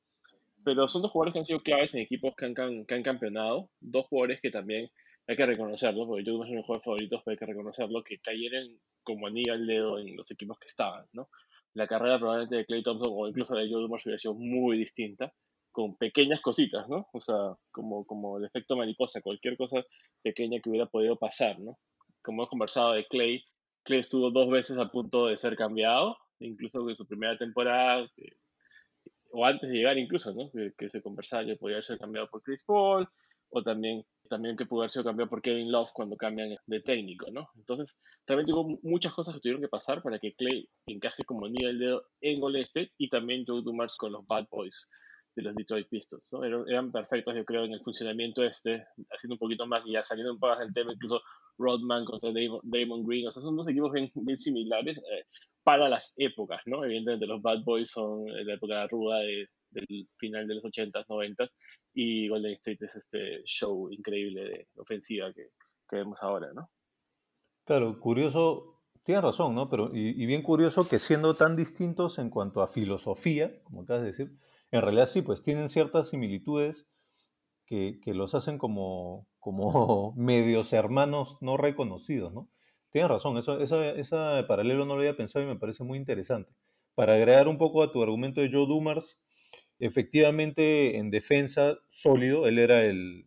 Pero 0.65 0.89
son 0.89 1.03
dos 1.03 1.11
jugadores 1.11 1.33
que 1.33 1.39
han 1.41 1.47
sido 1.47 1.61
claves 1.61 1.95
en 1.95 2.01
equipos 2.01 2.35
que 2.37 2.47
han, 2.47 2.85
que 2.87 3.03
campeonado, 3.03 3.71
dos 3.81 4.07
jugadores 4.07 4.41
que 4.41 4.51
también 4.51 4.91
hay 5.27 5.37
que 5.37 5.47
reconocerlo, 5.47 6.07
porque 6.07 6.25
yo 6.25 6.39
de 6.39 6.51
mis 6.51 6.65
jugadores 6.67 6.85
favoritos, 6.85 7.23
pero 7.25 7.33
hay 7.33 7.39
que 7.39 7.47
reconocerlo, 7.47 8.03
que 8.03 8.19
cayeron 8.19 8.79
como 9.03 9.27
anillo 9.27 9.53
al 9.53 9.67
dedo 9.67 9.99
en 9.99 10.17
los 10.17 10.31
equipos 10.31 10.59
que 10.59 10.69
estaban, 10.69 11.07
¿no? 11.13 11.29
La 11.75 11.87
carrera 11.87 12.19
probablemente 12.19 12.57
de 12.57 12.67
Clay 12.67 12.83
Thompson 12.83 13.11
o 13.13 13.29
incluso 13.29 13.55
de 13.55 13.71
Joe 13.71 13.85
hubiera 13.85 14.19
sido 14.19 14.35
muy 14.35 14.77
distinta, 14.77 15.33
con 15.73 15.97
pequeñas 15.97 16.41
cositas, 16.41 16.89
¿no? 16.89 17.07
O 17.13 17.21
sea, 17.21 17.55
como, 17.71 18.05
como 18.05 18.39
el 18.39 18.45
efecto 18.45 18.77
mariposa, 18.77 19.23
cualquier 19.23 19.57
cosa 19.57 19.85
pequeña 20.23 20.61
que 20.61 20.69
hubiera 20.69 20.87
podido 20.87 21.17
pasar, 21.17 21.59
¿no? 21.61 21.79
Como 22.23 22.43
hemos 22.43 22.51
conversado 22.51 22.93
de 22.93 23.07
Clay, 23.07 23.45
Clay 23.85 24.01
estuvo 24.01 24.31
dos 24.31 24.51
veces 24.51 24.79
a 24.79 24.91
punto 24.91 25.27
de 25.27 25.39
ser 25.39 25.57
cambiado, 25.57 26.17
incluso 26.41 26.89
en 26.89 26.97
su 26.97 27.07
primera 27.07 27.39
temporada, 27.39 28.09
o 29.33 29.45
antes 29.45 29.69
de 29.69 29.77
llegar 29.77 29.99
incluso, 29.99 30.33
¿no? 30.35 30.51
Que, 30.51 30.91
se 30.91 31.03
conversaba 31.03 31.45
que 31.45 31.57
podía 31.57 31.83
ser 31.83 31.99
cambiado 31.99 32.29
por 32.29 32.43
Chris 32.43 32.65
Paul, 32.65 33.09
o 33.51 33.63
también, 33.63 34.05
también 34.29 34.57
que 34.57 34.67
pudo 34.67 34.83
haber 34.83 34.91
sido 34.93 35.05
cambiado 35.05 35.29
por 35.29 35.43
Kevin 35.43 35.73
Love 35.73 35.91
cuando 35.93 36.17
cambian 36.17 36.57
de 36.67 36.81
técnico, 36.81 37.31
¿no? 37.31 37.49
Entonces, 37.57 37.97
realmente 38.27 38.53
hubo 38.53 38.79
muchas 38.83 39.13
cosas 39.13 39.35
que 39.35 39.41
tuvieron 39.41 39.63
que 39.63 39.69
pasar 39.69 40.03
para 40.03 40.19
que 40.19 40.35
Clay 40.35 40.69
encaje 40.87 41.25
como 41.25 41.49
nivel 41.49 41.79
de 41.79 41.99
en 42.21 42.41
Golden 42.41 42.63
State 42.63 42.93
y 42.99 43.09
también 43.09 43.45
Joe 43.47 43.63
Dumars 43.63 43.97
con 43.97 44.13
los 44.13 44.27
Bad 44.27 44.47
Boys 44.51 44.87
de 45.37 45.43
los 45.43 45.55
Detroit 45.55 45.89
Pistons, 45.89 46.29
¿no? 46.33 46.45
Eran, 46.45 46.93
perfectos, 46.93 47.35
yo 47.35 47.45
creo, 47.45 47.65
en 47.65 47.73
el 47.73 47.81
funcionamiento 47.81 48.43
este, 48.45 48.85
haciendo 49.11 49.35
un 49.35 49.39
poquito 49.39 49.67
más 49.67 49.85
y 49.87 49.93
ya 49.93 50.05
saliendo 50.05 50.33
un 50.33 50.39
poco 50.41 50.59
del 50.59 50.73
tema, 50.73 50.93
incluso 50.93 51.21
Rodman 51.59 52.05
contra 52.05 52.31
Damon, 52.31 53.05
Green, 53.05 53.29
o 53.29 53.33
sea, 53.33 53.43
son 53.43 53.57
dos 53.57 53.69
equipos 53.69 53.93
bien, 53.93 54.39
similares 54.39 54.99
eh, 54.99 55.25
para 55.63 55.89
las 55.89 56.15
épocas, 56.17 56.61
¿no? 56.67 56.85
Evidentemente 56.85 57.27
los 57.27 57.43
Bad 57.43 57.65
Boys 57.65 57.91
son 57.91 58.25
la 58.27 58.55
época 58.55 58.87
ruda 58.87 59.19
de, 59.19 59.49
del 59.71 60.09
final 60.17 60.47
de 60.47 60.55
los 60.55 60.65
80s, 60.65 61.07
90s, 61.07 61.51
y 61.95 62.29
Golden 62.29 62.53
State 62.53 62.85
es 62.85 62.97
este 62.97 63.43
show 63.45 63.91
increíble 63.91 64.43
de 64.43 64.69
ofensiva 64.77 65.33
que, 65.33 65.49
que 65.89 65.97
vemos 65.97 66.19
ahora, 66.23 66.53
¿no? 66.55 66.71
Claro, 67.65 67.99
curioso, 68.01 68.83
tienes 69.05 69.23
razón, 69.23 69.55
¿no? 69.55 69.69
Pero, 69.69 69.91
y, 69.95 70.23
y, 70.23 70.27
bien 70.27 70.43
curioso 70.43 70.89
que 70.89 70.99
siendo 70.99 71.35
tan 71.35 71.57
distintos 71.57 72.19
en 72.19 72.31
cuanto 72.31 72.63
a 72.63 72.69
filosofía, 72.69 73.63
como 73.63 73.83
acabas 73.83 74.03
de 74.03 74.09
decir, 74.09 74.33
en 74.71 74.83
realidad 74.83 75.07
sí, 75.07 75.23
pues 75.23 75.43
tienen 75.43 75.69
ciertas 75.69 76.09
similitudes 76.09 76.89
que, 77.71 78.01
los 78.15 78.35
hacen 78.35 78.59
como, 78.59 79.29
como 79.39 80.13
medios 80.17 80.73
hermanos 80.73 81.39
no 81.41 81.57
reconocidos, 81.57 82.33
¿no? 82.33 82.49
Tienes 82.91 83.11
razón, 83.11 83.39
eso, 83.39 83.61
esa, 83.61 84.47
paralelo 84.49 84.85
no 84.85 84.95
lo 84.95 85.01
había 85.01 85.17
pensado 85.17 85.45
y 85.45 85.49
me 85.49 85.57
parece 85.57 85.85
muy 85.85 85.97
interesante. 85.97 86.53
Para 86.95 87.15
agregar 87.15 87.47
un 87.47 87.57
poco 87.57 87.83
a 87.83 87.93
tu 87.93 88.03
argumento 88.03 88.41
de 88.41 88.51
Joe 88.51 88.67
Dumars, 88.67 89.19
efectivamente 89.79 90.99
en 90.99 91.11
defensa 91.11 91.79
sólido, 91.89 92.47
él 92.47 92.59
era 92.59 92.83
el, 92.83 93.27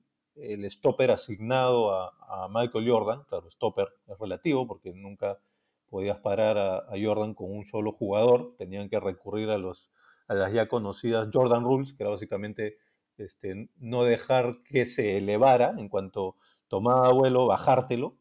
stopper 0.70 1.12
asignado 1.12 1.91
a, 1.91 2.12
Michael 2.50 2.89
Jordan, 2.89 3.24
claro, 3.29 3.50
stopper 3.51 3.88
es 4.08 4.17
relativo 4.20 4.67
porque 4.67 4.91
nunca 4.93 5.39
podías 5.88 6.17
parar 6.17 6.58
a, 6.58 6.88
Jordan 7.01 7.34
con 7.34 7.51
un 7.51 7.63
solo 7.63 7.93
jugador, 7.93 8.55
tenían 8.58 8.89
que 8.89 9.00
recurrir 9.00 9.50
a 9.50 9.58
los 9.58 9.89
las 10.27 10.53
ya 10.53 10.67
conocidas 10.67 11.29
Jordan 11.32 11.63
Rules, 11.63 11.93
que 11.93 12.03
era 12.03 12.10
básicamente 12.10 12.77
este, 13.17 13.70
no 13.77 14.03
dejar 14.03 14.63
que 14.63 14.86
se 14.86 15.17
elevara 15.17 15.75
en 15.77 15.89
cuanto 15.89 16.38
tomaba 16.67 17.12
vuelo, 17.12 17.46
bajártelo. 17.46 18.17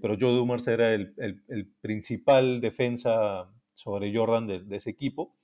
Pero 0.00 0.16
Joe 0.18 0.32
Dumars 0.32 0.66
era 0.68 0.92
el, 0.92 1.74
principal 1.80 2.60
defensa 2.60 3.50
sobre 3.74 4.14
Jordan 4.14 4.46
de, 4.46 4.76
ese 4.76 4.90
equipo. 4.90 5.36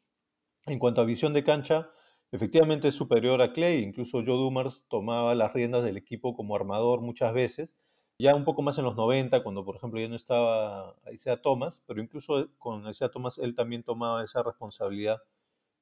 En 0.67 0.79
cuanto 0.79 1.01
a 1.01 1.05
visión 1.05 1.33
de 1.33 1.45
cancha, 1.45 1.91
efectivamente 2.33 2.89
es 2.89 2.95
superior 2.95 3.43
a 3.43 3.53
Clay. 3.53 3.83
Incluso 3.83 4.19
Joe 4.19 4.37
Dumars 4.37 4.85
tomaba 4.89 5.35
las 5.35 5.53
riendas 5.53 5.83
del 5.85 5.97
equipo 5.97 6.35
como 6.35 6.57
armador 6.57 7.01
muchas 7.01 7.33
veces. 7.33 7.77
Ya 8.19 8.35
un 8.35 8.45
poco 8.45 8.61
más 8.61 8.77
en 8.77 8.85
los 8.85 8.97
90, 8.97 9.43
cuando 9.43 9.65
por 9.65 9.77
ejemplo 9.77 9.99
ya 9.99 10.09
no 10.09 10.17
estaba 10.17 10.95
Isaiah 11.11 11.41
Thomas, 11.41 11.83
pero 11.87 12.03
incluso 12.03 12.51
con 12.59 12.87
Isaiah 12.87 13.11
Thomas 13.11 13.39
él 13.39 13.55
también 13.55 13.83
tomaba 13.83 14.23
esa 14.23 14.43
responsabilidad 14.43 15.23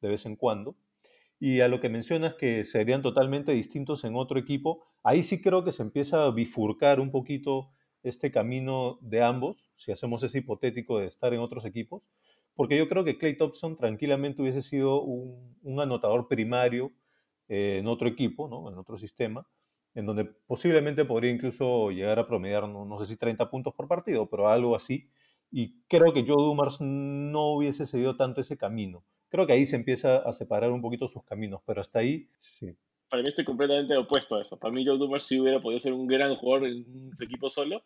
de 0.01 0.09
vez 0.09 0.25
en 0.25 0.37
cuando. 0.37 0.77
Y 1.41 1.61
a 1.61 1.69
lo 1.69 1.81
que 1.81 1.89
mencionas 1.89 2.35
que 2.35 2.65
serían 2.65 3.03
totalmente 3.03 3.53
distintos 3.53 4.05
en 4.05 4.17
otro 4.17 4.39
equipo, 4.39 4.85
ahí 5.03 5.23
sí 5.23 5.41
creo 5.41 5.65
que 5.65 5.73
se 5.73 5.83
empieza 5.83 6.25
a 6.25 6.31
bifurcar 6.31 7.01
un 7.01 7.11
poquito 7.11 7.71
este 8.03 8.31
camino 8.31 8.99
de 9.01 9.23
ambos, 9.23 9.71
si 9.75 9.93
hacemos 9.93 10.23
ese 10.23 10.39
hipotético 10.39 10.99
de 10.99 11.07
estar 11.07 11.35
en 11.35 11.41
otros 11.41 11.65
equipos, 11.65 12.03
porque 12.55 12.77
yo 12.77 12.89
creo 12.89 13.05
que 13.05 13.19
Clay 13.19 13.37
Thompson 13.37 13.77
tranquilamente 13.77 14.43
hubiese 14.43 14.63
sido 14.63 15.03
un, 15.03 15.81
anotador 15.81 16.29
primario 16.29 16.93
eh, 17.49 17.79
en 17.81 17.87
otro 17.87 18.09
equipo, 18.09 18.49
¿no? 18.49 18.71
en 18.71 18.79
otro 18.79 18.99
sistema, 18.99 19.47
en 19.95 20.07
donde 20.07 20.25
posiblemente 20.25 21.05
podría 21.05 21.31
incluso 21.31 21.91
llegar 21.91 22.19
a 22.19 22.27
promediar, 22.27 22.69
no, 22.69 22.85
no 22.85 22.99
sé 22.99 23.07
si 23.07 23.17
30 23.17 23.51
puntos 23.51 23.75
por 23.75 23.89
partido, 23.89 24.27
pero 24.27 24.49
algo 24.49 24.75
así. 24.75 25.07
Y 25.51 25.81
creo 25.89 26.13
que 26.13 26.25
Joe 26.27 26.43
Dumars 26.43 26.81
no 26.81 27.53
hubiese 27.53 27.87
seguido 27.87 28.17
tanto 28.17 28.41
ese 28.41 28.57
camino 28.57 29.05
creo 29.29 29.47
que 29.47 29.53
ahí 29.53 29.67
se 29.67 29.77
empieza 29.77 30.19
a 30.19 30.33
separar 30.33 30.71
un 30.71 30.83
poquito 30.83 31.09
sus 31.09 31.23
caminos, 31.25 31.61
pero 31.67 31.81
hasta 31.81 32.01
ahí 32.01 32.29
sí. 32.39 32.77
Para 33.09 33.23
mí 33.23 33.29
estoy 33.29 33.45
completamente 33.45 33.97
opuesto 33.97 34.37
a 34.37 34.43
eso. 34.43 34.59
Para 34.59 34.73
mí 34.73 34.85
Joe 34.85 34.99
Dumars 34.99 35.25
sí 35.25 35.41
hubiera 35.41 35.61
podido 35.61 35.81
ser 35.81 35.93
un 35.93 36.07
gran 36.07 36.35
jugador 36.37 36.69
en 36.69 37.17
su 37.17 37.25
equipo 37.25 37.49
solo, 37.49 37.83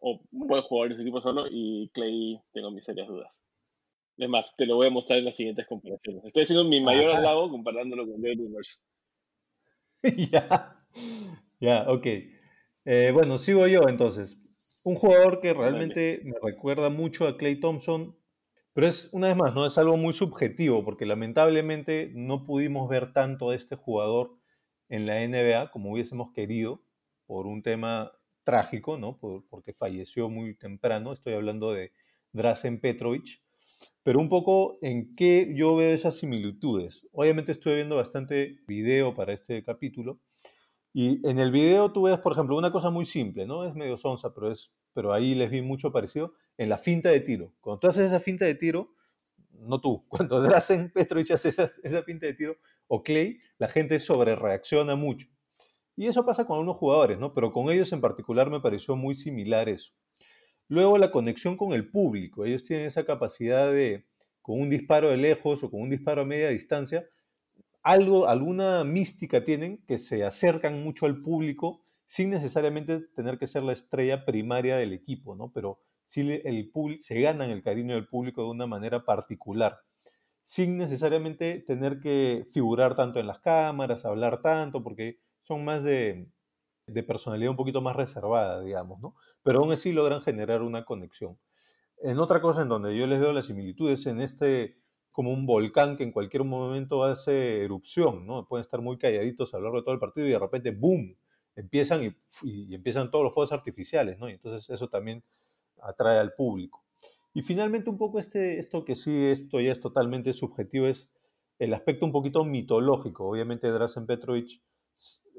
o 0.00 0.20
un 0.32 0.48
buen 0.48 0.62
jugador 0.62 0.88
de 0.88 0.94
ese 0.94 1.02
equipo 1.02 1.20
solo 1.20 1.46
y 1.50 1.90
Clay 1.92 2.40
tengo 2.52 2.70
mis 2.70 2.84
serias 2.84 3.08
dudas. 3.08 3.30
Es 4.16 4.28
más, 4.28 4.52
te 4.56 4.66
lo 4.66 4.76
voy 4.76 4.88
a 4.88 4.90
mostrar 4.90 5.20
en 5.20 5.26
las 5.26 5.36
siguientes 5.36 5.66
comparaciones. 5.66 6.24
Estoy 6.24 6.42
haciendo 6.42 6.64
mi 6.64 6.80
mayor 6.80 7.14
halago 7.14 7.50
comparándolo 7.50 8.04
con 8.04 8.20
Joe 8.20 8.34
Dumers. 8.34 8.84
ya, 10.32 10.76
ya, 11.60 11.84
ok. 11.88 12.06
Eh, 12.84 13.10
bueno, 13.12 13.38
sigo 13.38 13.66
yo 13.66 13.88
entonces. 13.88 14.36
Un 14.82 14.96
jugador 14.96 15.40
que 15.40 15.52
realmente 15.52 16.20
me 16.24 16.36
recuerda 16.42 16.88
mucho 16.90 17.28
a 17.28 17.36
Clay 17.36 17.60
Thompson, 17.60 18.16
pero 18.72 18.86
es, 18.86 19.08
una 19.12 19.28
vez 19.28 19.36
más, 19.36 19.54
no 19.54 19.66
es 19.66 19.76
algo 19.76 19.96
muy 19.96 20.12
subjetivo, 20.12 20.84
porque 20.84 21.04
lamentablemente 21.04 22.10
no 22.14 22.44
pudimos 22.44 22.88
ver 22.88 23.12
tanto 23.12 23.50
de 23.50 23.56
este 23.56 23.76
jugador 23.76 24.37
en 24.88 25.06
la 25.06 25.26
NBA 25.26 25.70
como 25.70 25.92
hubiésemos 25.92 26.32
querido, 26.32 26.82
por 27.26 27.46
un 27.46 27.62
tema 27.62 28.12
trágico, 28.42 28.96
¿no? 28.96 29.18
porque 29.50 29.74
falleció 29.74 30.30
muy 30.30 30.54
temprano. 30.54 31.12
Estoy 31.12 31.34
hablando 31.34 31.72
de 31.72 31.92
Drazen 32.32 32.80
Petrovic. 32.80 33.42
Pero 34.02 34.20
un 34.20 34.30
poco 34.30 34.78
en 34.80 35.14
qué 35.14 35.52
yo 35.54 35.76
veo 35.76 35.92
esas 35.92 36.16
similitudes. 36.16 37.06
Obviamente 37.12 37.52
estoy 37.52 37.74
viendo 37.74 37.96
bastante 37.96 38.60
video 38.66 39.14
para 39.14 39.34
este 39.34 39.62
capítulo. 39.62 40.18
Y 40.94 41.26
en 41.28 41.38
el 41.38 41.52
video 41.52 41.92
tú 41.92 42.04
ves, 42.04 42.18
por 42.18 42.32
ejemplo, 42.32 42.56
una 42.56 42.72
cosa 42.72 42.88
muy 42.88 43.04
simple, 43.04 43.46
¿no? 43.46 43.68
Es 43.68 43.74
medio 43.74 43.98
sonsa, 43.98 44.32
pero, 44.32 44.50
es, 44.50 44.72
pero 44.94 45.12
ahí 45.12 45.34
les 45.34 45.50
vi 45.50 45.60
mucho 45.60 45.92
parecido 45.92 46.32
en 46.56 46.70
la 46.70 46.78
finta 46.78 47.10
de 47.10 47.20
tiro. 47.20 47.52
Cuando 47.60 47.80
tú 47.80 47.88
haces 47.88 48.06
esa 48.06 48.20
finta 48.20 48.46
de 48.46 48.54
tiro, 48.54 48.94
no 49.60 49.80
tú, 49.80 50.04
cuando 50.08 50.40
Drazen 50.40 50.90
Petrovic 50.90 51.30
hace 51.32 51.50
esa, 51.50 51.70
esa 51.82 52.02
finta 52.02 52.26
de 52.26 52.34
tiro, 52.34 52.56
o 52.86 53.02
Clay, 53.02 53.38
la 53.58 53.68
gente 53.68 53.98
sobre 53.98 54.34
reacciona 54.34 54.96
mucho. 54.96 55.28
Y 55.96 56.06
eso 56.06 56.24
pasa 56.24 56.46
con 56.46 56.54
algunos 56.54 56.76
jugadores, 56.76 57.18
¿no? 57.18 57.34
Pero 57.34 57.52
con 57.52 57.70
ellos 57.70 57.92
en 57.92 58.00
particular 58.00 58.50
me 58.50 58.60
pareció 58.60 58.94
muy 58.94 59.14
similar 59.14 59.68
eso. 59.68 59.92
Luego 60.68 60.96
la 60.96 61.10
conexión 61.10 61.56
con 61.56 61.72
el 61.72 61.90
público. 61.90 62.44
Ellos 62.44 62.62
tienen 62.62 62.86
esa 62.86 63.04
capacidad 63.04 63.72
de, 63.72 64.06
con 64.42 64.60
un 64.60 64.70
disparo 64.70 65.10
de 65.10 65.16
lejos 65.16 65.62
o 65.64 65.70
con 65.70 65.80
un 65.80 65.90
disparo 65.90 66.22
a 66.22 66.24
media 66.24 66.50
distancia, 66.50 67.06
algo, 67.82 68.28
alguna 68.28 68.84
mística 68.84 69.44
tienen 69.44 69.78
que 69.86 69.98
se 69.98 70.24
acercan 70.24 70.82
mucho 70.82 71.06
al 71.06 71.20
público 71.20 71.82
sin 72.06 72.30
necesariamente 72.30 73.00
tener 73.14 73.38
que 73.38 73.46
ser 73.46 73.62
la 73.62 73.72
estrella 73.72 74.24
primaria 74.24 74.76
del 74.76 74.92
equipo, 74.92 75.34
¿no? 75.34 75.52
Pero 75.52 75.80
sí 76.08 76.40
el, 76.42 76.72
se 77.00 77.20
ganan 77.20 77.50
el 77.50 77.62
cariño 77.62 77.94
del 77.94 78.08
público 78.08 78.42
de 78.42 78.48
una 78.48 78.66
manera 78.66 79.04
particular, 79.04 79.80
sin 80.42 80.78
necesariamente 80.78 81.62
tener 81.66 82.00
que 82.00 82.46
figurar 82.50 82.96
tanto 82.96 83.20
en 83.20 83.26
las 83.26 83.40
cámaras, 83.40 84.06
hablar 84.06 84.40
tanto, 84.40 84.82
porque 84.82 85.18
son 85.42 85.66
más 85.66 85.84
de, 85.84 86.30
personalidad 87.06 87.50
un 87.50 87.56
poquito 87.56 87.82
más 87.82 87.94
reservada, 87.94 88.62
digamos, 88.62 89.00
¿no? 89.00 89.14
Pero 89.42 89.58
aún 89.58 89.70
así 89.70 89.92
logran 89.92 90.22
generar 90.22 90.62
una 90.62 90.86
conexión. 90.86 91.38
En 92.02 92.18
otra 92.18 92.40
cosa 92.40 92.62
en 92.62 92.68
donde 92.70 92.96
yo 92.96 93.06
les 93.06 93.20
veo 93.20 93.34
las 93.34 93.44
similitudes, 93.46 94.06
en 94.06 94.22
este 94.22 94.78
como 95.10 95.32
un 95.32 95.44
volcán 95.44 95.98
que 95.98 96.04
en 96.04 96.12
cualquier 96.12 96.44
momento 96.44 97.04
hace 97.04 97.64
erupción, 97.64 98.26
¿no? 98.26 98.46
Pueden 98.46 98.62
estar 98.62 98.80
muy 98.80 98.96
calladitos 98.96 99.52
a 99.52 99.58
lo 99.58 99.64
largo 99.64 99.78
de 99.78 99.84
todo 99.84 99.94
el 99.94 100.00
partido 100.00 100.26
y 100.26 100.30
de 100.30 100.38
repente, 100.38 100.70
¡boom!, 100.70 101.16
empiezan 101.54 102.14
y, 102.42 102.74
empiezan 102.74 103.10
todos 103.10 103.24
los 103.24 103.34
fuegos 103.34 103.52
artificiales, 103.52 104.18
¿no? 104.18 104.30
Y 104.30 104.34
entonces 104.34 104.70
eso 104.70 104.88
también 104.88 105.22
atrae 105.82 106.18
al 106.18 106.34
público. 106.34 106.84
Y 107.34 107.42
finalmente 107.42 107.90
un 107.90 107.98
poco 107.98 108.18
este, 108.18 108.58
esto 108.58 108.84
que 108.84 108.96
sí, 108.96 109.26
esto 109.26 109.60
ya 109.60 109.72
es 109.72 109.80
totalmente 109.80 110.32
subjetivo, 110.32 110.86
es 110.86 111.08
el 111.58 111.74
aspecto 111.74 112.06
un 112.06 112.12
poquito 112.12 112.44
mitológico. 112.44 113.28
Obviamente 113.28 113.70
Drazen 113.70 114.06
Petrovic 114.06 114.60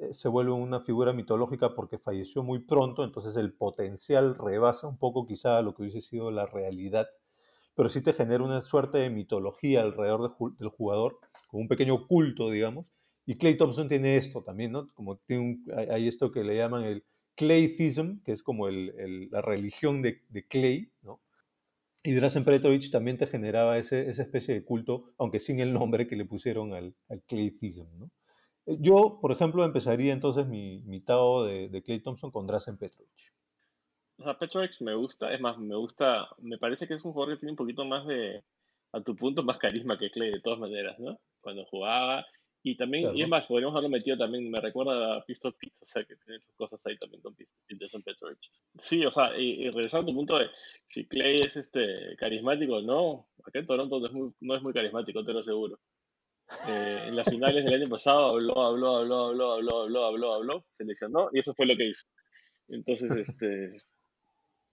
eh, 0.01 0.13
se 0.13 0.29
vuelve 0.29 0.51
una 0.51 0.79
figura 0.79 1.13
mitológica 1.13 1.75
porque 1.75 1.97
falleció 1.97 2.43
muy 2.43 2.59
pronto, 2.59 3.03
entonces 3.03 3.35
el 3.35 3.53
potencial 3.53 4.35
rebasa 4.35 4.87
un 4.87 4.97
poco 4.97 5.25
quizá 5.25 5.61
lo 5.61 5.73
que 5.75 5.83
hubiese 5.83 6.01
sido 6.01 6.31
la 6.31 6.45
realidad, 6.45 7.07
pero 7.75 7.89
sí 7.89 8.01
te 8.01 8.13
genera 8.13 8.43
una 8.43 8.61
suerte 8.61 8.99
de 8.99 9.09
mitología 9.09 9.81
alrededor 9.81 10.35
del 10.57 10.69
jugador, 10.69 11.19
como 11.47 11.61
un 11.61 11.67
pequeño 11.67 12.07
culto, 12.07 12.49
digamos. 12.49 12.85
Y 13.25 13.37
Clay 13.37 13.57
Thompson 13.57 13.87
tiene 13.87 14.17
esto 14.17 14.41
también, 14.41 14.71
¿no? 14.71 14.89
Como 14.93 15.17
tiene 15.17 15.59
hay 15.89 16.07
esto 16.07 16.31
que 16.31 16.43
le 16.43 16.57
llaman 16.57 16.83
el 16.83 17.03
Claythism, 17.39 18.21
que 18.25 18.33
es 18.33 18.43
como 18.43 18.67
la 18.69 19.41
religión 19.41 20.01
de, 20.01 20.21
Clay, 20.49 20.91
¿no? 21.01 21.21
Y 22.03 22.13
Drazen 22.13 22.43
Petrovic 22.43 22.91
también 22.91 23.17
te 23.17 23.27
generaba 23.27 23.77
esa 23.77 23.97
especie 23.97 24.53
de 24.53 24.65
culto, 24.65 25.13
aunque 25.17 25.39
sin 25.39 25.61
el 25.61 25.71
nombre 25.71 26.05
que 26.05 26.17
le 26.17 26.25
pusieron 26.25 26.73
al, 26.73 26.95
al 27.07 27.23
Claythism, 27.23 27.87
¿no? 27.97 28.11
Yo, 28.65 29.19
por 29.21 29.31
ejemplo, 29.31 29.63
empezaría 29.63 30.11
entonces 30.11 30.47
mi, 30.47 30.81
mi 30.81 30.99
Tao 30.99 31.45
de, 31.45 31.69
de, 31.69 31.81
Clay 31.81 32.01
Thompson 32.01 32.29
con 32.29 32.45
Drazen 32.45 32.77
Petrovic. 32.77 33.33
O 34.17 34.23
sea, 34.23 34.37
Petrovic 34.37 34.81
me 34.81 34.93
gusta, 34.95 35.33
es 35.33 35.39
más, 35.39 35.57
me 35.57 35.75
gusta, 35.77 36.27
me 36.39 36.57
parece 36.57 36.87
que 36.87 36.95
es 36.95 37.05
un 37.05 37.13
jugador 37.13 37.35
que 37.35 37.39
tiene 37.39 37.53
un 37.53 37.57
poquito 37.57 37.85
más 37.85 38.05
de, 38.05 38.43
a 38.91 39.01
tu 39.01 39.15
punto, 39.15 39.43
más 39.43 39.57
carisma 39.57 39.97
que 39.97 40.11
Clay, 40.11 40.31
de 40.31 40.41
todas 40.41 40.59
maneras, 40.59 40.99
¿no? 40.99 41.17
Cuando 41.39 41.65
jugaba. 41.65 42.25
Y 42.61 42.75
también, 42.75 43.15
y 43.15 43.23
es 43.23 43.29
más, 43.29 43.47
podríamos 43.47 43.73
haberlo 43.73 43.89
metido 43.89 44.17
también, 44.17 44.51
me 44.51 44.59
recuerda 44.59 45.15
a 45.15 45.23
Pistol 45.23 45.55
Pete, 45.57 45.75
o 45.79 45.87
sea, 45.87 46.03
que 46.03 46.17
tiene 46.17 46.41
sus 46.41 46.53
cosas 46.55 46.79
ahí 46.85 46.97
también 46.97 47.21
con 47.21 47.33
Pistol 47.33 47.61
Pete, 47.65 47.87
Petrovic. 48.03 48.39
Sí, 48.77 49.05
o 49.05 49.11
sea, 49.11 49.37
y, 49.37 49.69
regresando 49.69 50.03
a 50.03 50.11
tu 50.11 50.15
punto 50.15 50.37
de 50.37 50.47
si 50.89 51.07
Clay 51.07 51.41
es 51.41 51.55
este 51.55 52.15
carismático, 52.17 52.81
no, 52.81 53.29
acá 53.45 53.59
en 53.59 53.65
Toronto 53.65 53.99
no 53.99 54.07
es 54.07 54.11
muy, 54.11 54.33
no 54.41 54.55
es 54.55 54.61
muy 54.61 54.73
carismático, 54.73 55.23
te 55.23 55.31
lo 55.31 55.39
aseguro. 55.39 55.79
Eh, 56.67 57.05
en 57.07 57.15
las 57.15 57.29
finales 57.29 57.63
del 57.63 57.75
año 57.75 57.89
pasado 57.89 58.31
habló, 58.31 58.61
habló, 58.61 58.97
habló, 58.97 59.27
habló, 59.27 59.53
habló, 59.53 59.81
habló, 59.83 60.05
habló, 60.05 60.33
habló, 60.33 60.65
se 60.69 60.83
lesionó 60.83 61.29
y 61.31 61.39
eso 61.39 61.53
fue 61.53 61.65
lo 61.65 61.77
que 61.77 61.87
hizo. 61.87 62.07
Entonces, 62.67 63.11
este, 63.17 63.77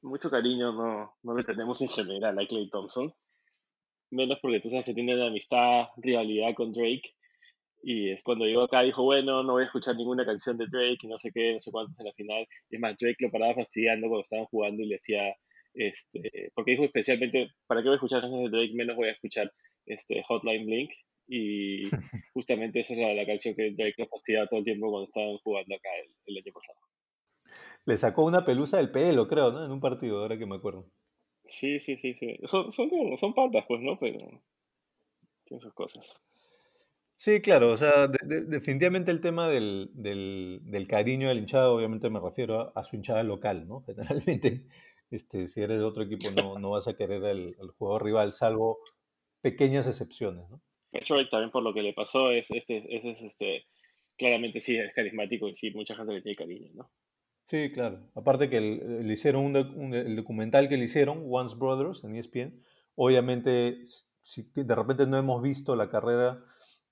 mucho 0.03 0.29
cariño 0.29 0.73
no, 0.73 1.15
no 1.23 1.37
le 1.37 1.45
tenemos 1.45 1.81
en 1.83 1.89
general 1.89 2.39
a 2.39 2.47
Clay 2.47 2.69
Thompson, 2.71 3.15
menos 4.11 4.39
porque 4.41 4.61
tú 4.61 4.71
sabes 4.71 4.87
que 4.87 4.95
tiene 4.95 5.15
una 5.15 5.29
amistad, 5.29 5.87
rivalidad 5.99 6.55
con 6.55 6.73
Drake. 6.73 7.15
Y 7.89 8.11
es 8.11 8.25
cuando 8.25 8.47
llegó 8.47 8.63
acá 8.63 8.83
dijo, 8.83 9.05
bueno, 9.05 9.45
no 9.45 9.53
voy 9.53 9.63
a 9.63 9.67
escuchar 9.67 9.95
ninguna 9.95 10.27
canción 10.27 10.59
de 10.59 10.67
Drake 10.67 10.99
y 11.03 11.07
no 11.07 11.17
sé 11.17 11.31
qué, 11.33 11.53
no 11.53 11.61
sé 11.61 11.71
cuántos 11.71 11.97
en 12.01 12.07
la 12.07 12.13
final. 12.15 12.45
Es 12.69 12.81
más, 12.81 12.97
Drake 12.99 13.25
lo 13.25 13.31
paraba 13.31 13.55
fastidiando 13.55 14.09
cuando 14.09 14.23
estaban 14.23 14.47
jugando 14.47 14.83
y 14.83 14.87
le 14.87 14.95
decía, 14.97 15.23
este, 15.73 16.51
porque 16.53 16.73
dijo 16.73 16.83
especialmente, 16.83 17.53
¿para 17.69 17.83
qué 17.83 17.89
voy 17.89 17.95
a 17.95 17.99
escuchar 17.99 18.23
canciones 18.23 18.51
de 18.51 18.59
Drake? 18.59 18.75
Menos 18.75 18.97
voy 18.97 19.07
a 19.07 19.13
escuchar 19.13 19.53
este, 19.85 20.21
Hotline 20.25 20.67
Blink 20.67 20.91
y 21.29 21.85
justamente 22.35 22.81
esa 22.81 22.95
es 22.95 23.17
la, 23.17 23.25
canción 23.25 23.55
que 23.55 23.71
Drake 23.71 23.95
nos 23.99 24.11
fastidiaba 24.11 24.49
todo 24.49 24.59
el 24.59 24.65
tiempo 24.65 24.91
cuando 24.91 25.07
estaban 25.07 25.39
jugando 25.45 25.77
acá 25.77 25.89
el, 26.25 26.37
año 26.39 26.53
pasado. 26.53 26.79
Le 27.85 27.97
sacó 27.97 28.25
una 28.25 28.45
pelusa 28.45 28.79
del 28.79 28.91
pelo, 28.91 29.29
creo, 29.29 29.53
¿no? 29.53 29.65
En 29.65 29.71
un 29.71 29.79
partido, 29.79 30.23
ahora 30.23 30.37
que 30.37 30.47
me 30.47 30.57
acuerdo. 30.57 30.91
Sí, 31.45 31.79
sí, 31.79 31.97
sí, 31.97 32.15
sí. 32.15 32.37
Son, 32.47 32.73
son, 32.73 32.91
son 33.17 33.33
patas, 33.33 33.65
pues, 33.69 33.81
¿no? 33.81 33.97
Pero 33.97 34.19
tienen 35.45 35.61
sus 35.61 35.73
cosas. 35.73 36.21
Sí, 37.19 37.41
claro, 37.41 37.71
o 37.71 37.77
sea, 37.79 38.09
definitivamente 38.09 39.11
el 39.11 39.23
tema 39.23 39.49
del, 39.49 39.91
del, 39.95 40.61
del, 40.65 40.87
cariño 40.87 41.31
al 41.31 41.39
hinchado, 41.39 41.75
obviamente 41.75 42.11
me 42.11 42.21
refiero 42.21 42.73
a, 42.77 42.85
su 42.85 42.97
hinchada 42.97 43.23
local, 43.23 43.67
¿no? 43.67 43.83
Generalmente, 43.87 44.67
este, 45.11 45.47
si 45.47 45.63
eres 45.63 45.79
de 45.79 45.85
otro 45.85 46.03
equipo, 46.03 46.31
no, 46.31 46.59
no 46.59 46.71
vas 46.71 46.89
a 46.89 46.95
querer 46.95 47.25
al 47.25 47.55
jugador 47.79 48.05
rival, 48.05 48.33
salvo 48.35 48.81
pequeñas 49.41 49.89
excepciones, 49.89 50.49
¿no? 50.51 50.61
Detroit 50.93 51.31
también 51.31 51.51
por 51.51 51.63
lo 51.63 51.73
que 51.73 51.83
le 51.83 51.93
pasó 51.93 52.31
es, 52.31 52.51
este, 52.51 52.85
es, 52.89 53.23
este, 53.23 53.65
claramente 54.17 54.61
sí 54.61 54.77
es 54.77 54.93
carismático 54.95 55.49
y 55.49 55.55
sí, 55.55 55.71
mucha 55.71 55.95
gente 55.95 56.13
le 56.13 56.23
tiene 56.23 56.37
cariño, 56.37 56.71
¿no? 56.75 56.91
Sí, 57.45 57.71
claro. 57.73 58.11
Aparte 58.15 58.51
que 58.51 58.61
le 58.61 59.13
hicieron 59.13 59.45
un, 59.45 59.95
el 59.95 60.17
documental 60.17 60.69
que 60.69 60.77
le 60.77 60.85
hicieron, 60.85 61.25
Once 61.31 61.55
Brothers, 61.57 62.03
en 62.03 62.17
ESPN, 62.17 62.61
obviamente 62.97 63.85
si 64.21 64.51
de 64.55 64.75
repente 64.75 65.07
no 65.07 65.17
hemos 65.17 65.41
visto 65.41 65.77
la 65.77 65.89
carrera 65.89 66.43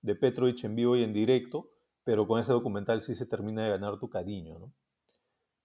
de 0.05 0.15
Petrovich 0.15 0.65
en 0.65 0.77
vivo 0.77 0.97
y 0.97 1.03
en 1.03 1.13
directo, 1.13 1.71
pero 2.05 2.27
con 2.27 2.39
ese 2.41 2.53
documental 2.53 3.03
sí 3.03 3.15
se 3.15 3.27
termina 3.27 3.65
de 3.65 3.71
ganar 3.71 3.99
tu 3.99 4.09
cariño, 4.09 4.59
¿no? 4.59 4.73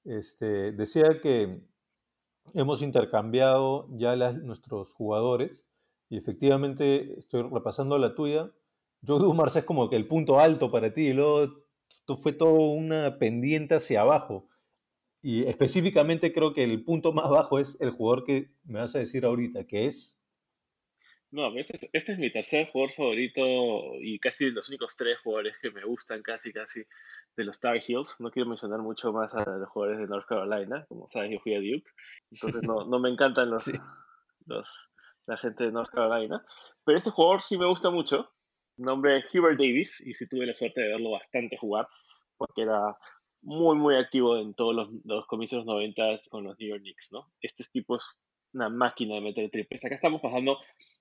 Este, 0.06 0.72
decía 0.72 1.20
que 1.22 1.62
hemos 2.54 2.82
intercambiado 2.82 3.88
ya 3.92 4.16
nuestros 4.32 4.94
jugadores 4.94 5.66
y 6.10 6.18
efectivamente, 6.18 7.20
estoy 7.20 7.44
repasando 7.44 7.98
la 8.00 8.16
tuya. 8.16 8.52
Joe 9.06 9.20
Dumars 9.20 9.56
es 9.56 9.64
como 9.64 9.90
que 9.90 9.96
el 9.96 10.08
punto 10.08 10.40
alto 10.40 10.72
para 10.72 10.92
ti, 10.92 11.08
y 11.08 11.14
luego 11.14 11.54
fue 12.18 12.34
todo 12.34 12.54
una 12.54 13.20
pendiente 13.20 13.76
hacia 13.76 14.02
abajo. 14.02 14.48
Y 15.22 15.44
específicamente 15.44 16.34
creo 16.34 16.54
que 16.54 16.64
el 16.64 16.84
punto 16.84 17.14
más 17.14 17.30
bajo 17.30 17.60
es 17.60 17.78
el 17.80 17.92
jugador 17.92 18.24
que 18.24 18.52
me 18.64 18.80
vas 18.80 18.96
a 18.96 19.00
decir 19.00 19.26
ahorita, 19.26 19.66
que 19.66 19.86
es... 19.86 20.19
No, 21.32 21.56
este 21.56 21.78
es, 21.78 21.90
este 21.94 22.12
es 22.14 22.18
mi 22.18 22.32
tercer 22.32 22.72
jugador 22.72 22.94
favorito 22.96 23.42
y 24.02 24.18
casi 24.20 24.50
los 24.50 24.68
únicos 24.70 24.96
tres 24.98 25.20
jugadores 25.22 25.56
que 25.62 25.70
me 25.70 25.84
gustan 25.86 26.24
casi, 26.24 26.52
casi 26.52 26.84
de 27.38 27.44
los 27.44 27.60
Tar 27.60 27.78
Heels. 27.78 28.16
No 28.20 28.32
quiero 28.32 28.50
mencionar 28.50 28.80
mucho 28.80 29.14
más 29.14 29.36
a 29.36 29.46
los 29.46 29.70
jugadores 29.70 30.00
de 30.00 30.08
North 30.08 30.26
Carolina, 30.28 30.86
como 30.88 31.08
sabes, 31.08 31.32
yo 31.32 31.40
fui 31.40 31.54
a 31.54 31.60
Duke, 31.60 31.90
entonces 32.32 32.64
no, 32.64 32.86
no 32.86 33.00
me 33.00 33.10
encantan 33.10 33.52
los, 33.52 33.66
los, 34.48 34.90
la 35.28 35.38
gente 35.38 35.66
de 35.66 35.72
North 35.72 35.92
Carolina. 35.92 36.44
Pero 36.84 36.98
este 36.98 37.12
jugador 37.12 37.42
sí 37.42 37.58
me 37.58 37.68
gusta 37.68 37.92
mucho. 37.92 38.32
Nombre 38.78 39.24
Hubert 39.34 39.60
Davis, 39.60 40.02
y 40.06 40.14
sí 40.14 40.28
tuve 40.28 40.46
la 40.46 40.54
suerte 40.54 40.82
de 40.82 40.88
verlo 40.88 41.12
bastante 41.12 41.58
jugar, 41.58 41.88
porque 42.38 42.62
era 42.62 42.98
muy, 43.42 43.78
muy 43.78 43.96
activo 43.96 44.38
en 44.38 44.54
todos 44.54 44.74
los, 44.74 44.90
los 45.04 45.28
comicios 45.28 45.62
de 45.62 45.66
los 45.66 45.76
90 45.76 46.04
con 46.30 46.46
los 46.46 46.58
New 46.58 46.70
York 46.70 46.82
Knicks, 46.82 47.12
¿no? 47.12 47.32
Este 47.42 47.64
tipo 47.72 47.98
es 47.98 48.04
una 48.54 48.70
máquina 48.70 49.16
de 49.16 49.22
meter 49.22 49.50
triples. 49.50 49.86
Acá 49.86 49.96
estamos 49.96 50.22
pasando, 50.22 50.58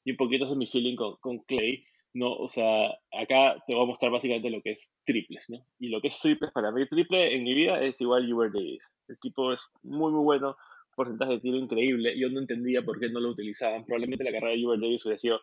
y 0.09 0.13
un 0.13 0.17
poquito 0.17 0.47
es 0.47 0.57
mi 0.57 0.67
feeling 0.67 0.97
con, 0.97 1.39
Clay, 1.41 1.85
¿no? 2.15 2.33
O 2.33 2.49
sea, 2.49 2.87
acá 3.13 3.63
te 3.67 3.75
voy 3.75 3.83
a 3.83 3.87
mostrar 3.87 4.11
básicamente 4.11 4.49
lo 4.49 4.63
que 4.63 4.71
es 4.71 4.95
triples, 5.05 5.51
¿no? 5.51 5.59
Y 5.79 5.91
lo 5.91 6.01
que 6.01 6.09
es 6.09 6.19
triples 6.19 6.51
para 6.51 6.73
mí, 6.73 6.89
triple 6.89 7.37
en 7.37 7.45
mi 7.45 7.53
vida 7.53 7.83
es 7.83 8.01
igual 8.01 8.33
Hubert 8.33 8.55
Davis. 8.55 8.97
El 9.07 9.19
tipo 9.19 9.53
es 9.53 9.61
muy, 9.83 10.11
muy 10.11 10.25
bueno, 10.25 10.57
porcentaje 10.97 11.33
de 11.33 11.41
tiro 11.41 11.59
increíble. 11.59 12.19
Yo 12.19 12.31
no 12.31 12.41
entendía 12.41 12.83
por 12.83 12.99
qué 12.99 13.11
no 13.11 13.21
lo 13.21 13.29
utilizaban. 13.29 13.85
Probablemente 13.85 14.25
la 14.25 14.33
carrera 14.33 14.57
de 14.57 14.65
Hubert 14.65 14.81
Davis 14.81 15.05
hubiera 15.05 15.19
sido 15.19 15.41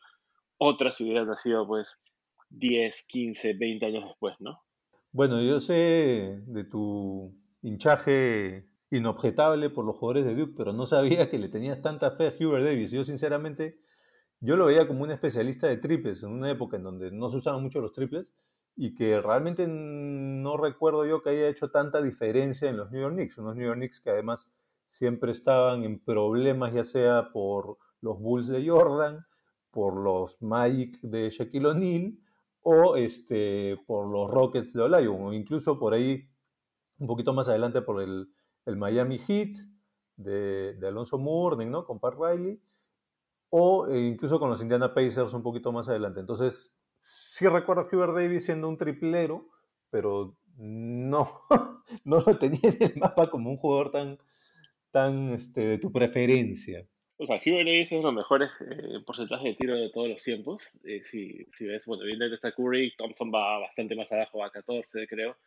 otra 0.57 0.89
si 0.89 1.03
hubiera 1.03 1.24
nacido, 1.25 1.67
pues, 1.67 2.00
10, 2.50 3.05
15, 3.07 3.53
20 3.53 3.86
años 3.86 4.05
después, 4.05 4.34
¿no? 4.39 4.63
Bueno, 5.12 5.43
yo 5.43 5.60
sé 5.60 6.41
de 6.48 6.63
tu 6.63 7.38
hinchaje 7.62 8.65
inobjetable 8.89 9.69
por 9.69 9.86
los 9.86 9.95
jugadores 9.95 10.25
de 10.25 10.34
Duke, 10.34 10.55
pero 10.57 10.74
no 10.74 10.88
sabía 10.88 11.29
que 11.29 11.38
le 11.38 11.50
tenías 11.50 11.84
tanta 11.84 12.10
fe 12.10 12.29
a 12.29 12.34
Hubert 12.48 12.65
Davis. 12.65 12.89
Yo 12.89 13.03
sinceramente, 13.03 13.77
yo 14.46 14.58
lo 14.58 14.66
veía 14.66 14.88
como 14.88 15.04
un 15.04 15.12
especialista 15.12 15.68
de 15.68 15.78
triples 15.78 16.24
en 16.24 16.32
una 16.32 16.52
época 16.52 16.78
en 16.78 16.84
donde 16.84 17.12
no 17.12 17.30
se 17.30 17.38
usaban 17.38 17.62
mucho 17.62 17.82
los 17.82 17.94
triples 17.94 18.32
y 18.75 18.94
que 18.94 19.22
realmente 19.22 19.66
no 19.68 20.58
recuerdo 20.58 21.06
yo 21.06 21.22
que 21.22 21.30
haya 21.30 21.48
hecho 21.48 21.72
tanta 21.72 22.02
diferencia 22.02 22.70
en 22.70 22.78
los 22.78 22.92
New 22.92 23.02
York 23.02 23.16
Knicks, 23.16 23.38
unos 23.38 23.56
New 23.56 23.66
York 23.66 23.78
Knicks 23.78 24.02
que 24.02 24.10
además 24.10 24.50
siempre 24.88 25.32
estaban 25.32 25.84
en 25.84 26.00
problemas 26.00 26.74
ya 26.74 26.84
sea 26.84 27.30
por 27.32 27.78
los 28.02 28.20
Bulls 28.20 28.48
de 28.48 28.68
Jordan, 28.68 29.25
por 29.72 29.96
los 29.98 30.42
Magic 30.42 31.00
de 31.02 31.30
Shaquille 31.30 31.68
O'Neal 31.68 32.18
o 32.62 32.96
este, 32.96 33.78
por 33.86 34.10
los 34.10 34.30
Rockets 34.30 34.74
de 34.74 34.82
Olajuwon 34.82 35.28
o 35.28 35.34
incluso 35.34 35.80
por 35.80 35.94
ahí 35.94 36.30
un 37.00 37.08
poquito 37.08 37.34
más 37.34 37.50
adelante 37.50 37.82
por 37.82 38.02
el 38.02 38.30
el 38.66 38.75
Miami 38.78 39.20
Heat 39.20 39.58
de, 40.18 40.78
Alonso 40.84 41.18
Mourning, 41.18 41.70
¿no? 41.70 41.86
Con 41.86 42.00
Pat 42.00 42.16
Riley, 42.20 42.60
o 43.50 43.88
eh, 43.88 44.00
incluso 44.00 44.40
con 44.40 44.50
los 44.50 44.62
Indiana 44.62 44.94
Pacers 44.94 45.34
un 45.34 45.44
poquito 45.44 45.72
más 45.72 45.90
adelante. 45.90 46.20
Entonces, 46.20 46.75
sí 47.02 47.48
recuerdo 47.48 47.84
a 47.84 47.88
Hubert 47.92 48.14
Davis 48.14 48.46
siendo 48.46 48.68
un 48.68 48.78
triplero, 48.78 49.50
pero 49.90 50.38
no, 50.58 51.28
no 52.04 52.20
lo 52.20 52.38
tenía 52.38 52.60
en 52.64 52.84
el 52.84 52.98
mapa 52.98 53.30
como 53.30 53.50
un 53.50 53.58
jugador 53.58 53.92
tan, 53.92 54.18
tan 54.92 55.34
este, 55.34 55.62
de 55.62 55.78
tu 55.78 55.92
preferencia. 55.92 56.86
O 57.18 57.25
sea, 57.25 57.38
Hubert 57.38 57.68
Davis 57.68 57.92
es 57.92 58.04
los 58.04 58.14
mejores 58.14 58.50
eh, 58.60 59.00
porcentajes 59.06 59.46
de 59.46 59.56
tiro 59.56 59.75
de 59.75 59.90
todos 59.90 60.10
los 60.10 60.22
tiempos. 60.22 60.64
Eh, 60.84 61.02
si, 61.04 61.46
si, 61.52 61.66
ves, 61.66 61.86
bueno, 61.86 62.04
evidentemente 62.04 62.36
está 62.36 62.52
Curry, 62.52 62.94
Thompson 62.98 63.32
va 63.34 63.60
bastante 63.60 63.96
más 63.96 64.12
abajo, 64.12 64.40
va 64.40 64.48
a 64.48 64.52
14, 64.52 65.08
creo 65.08 65.38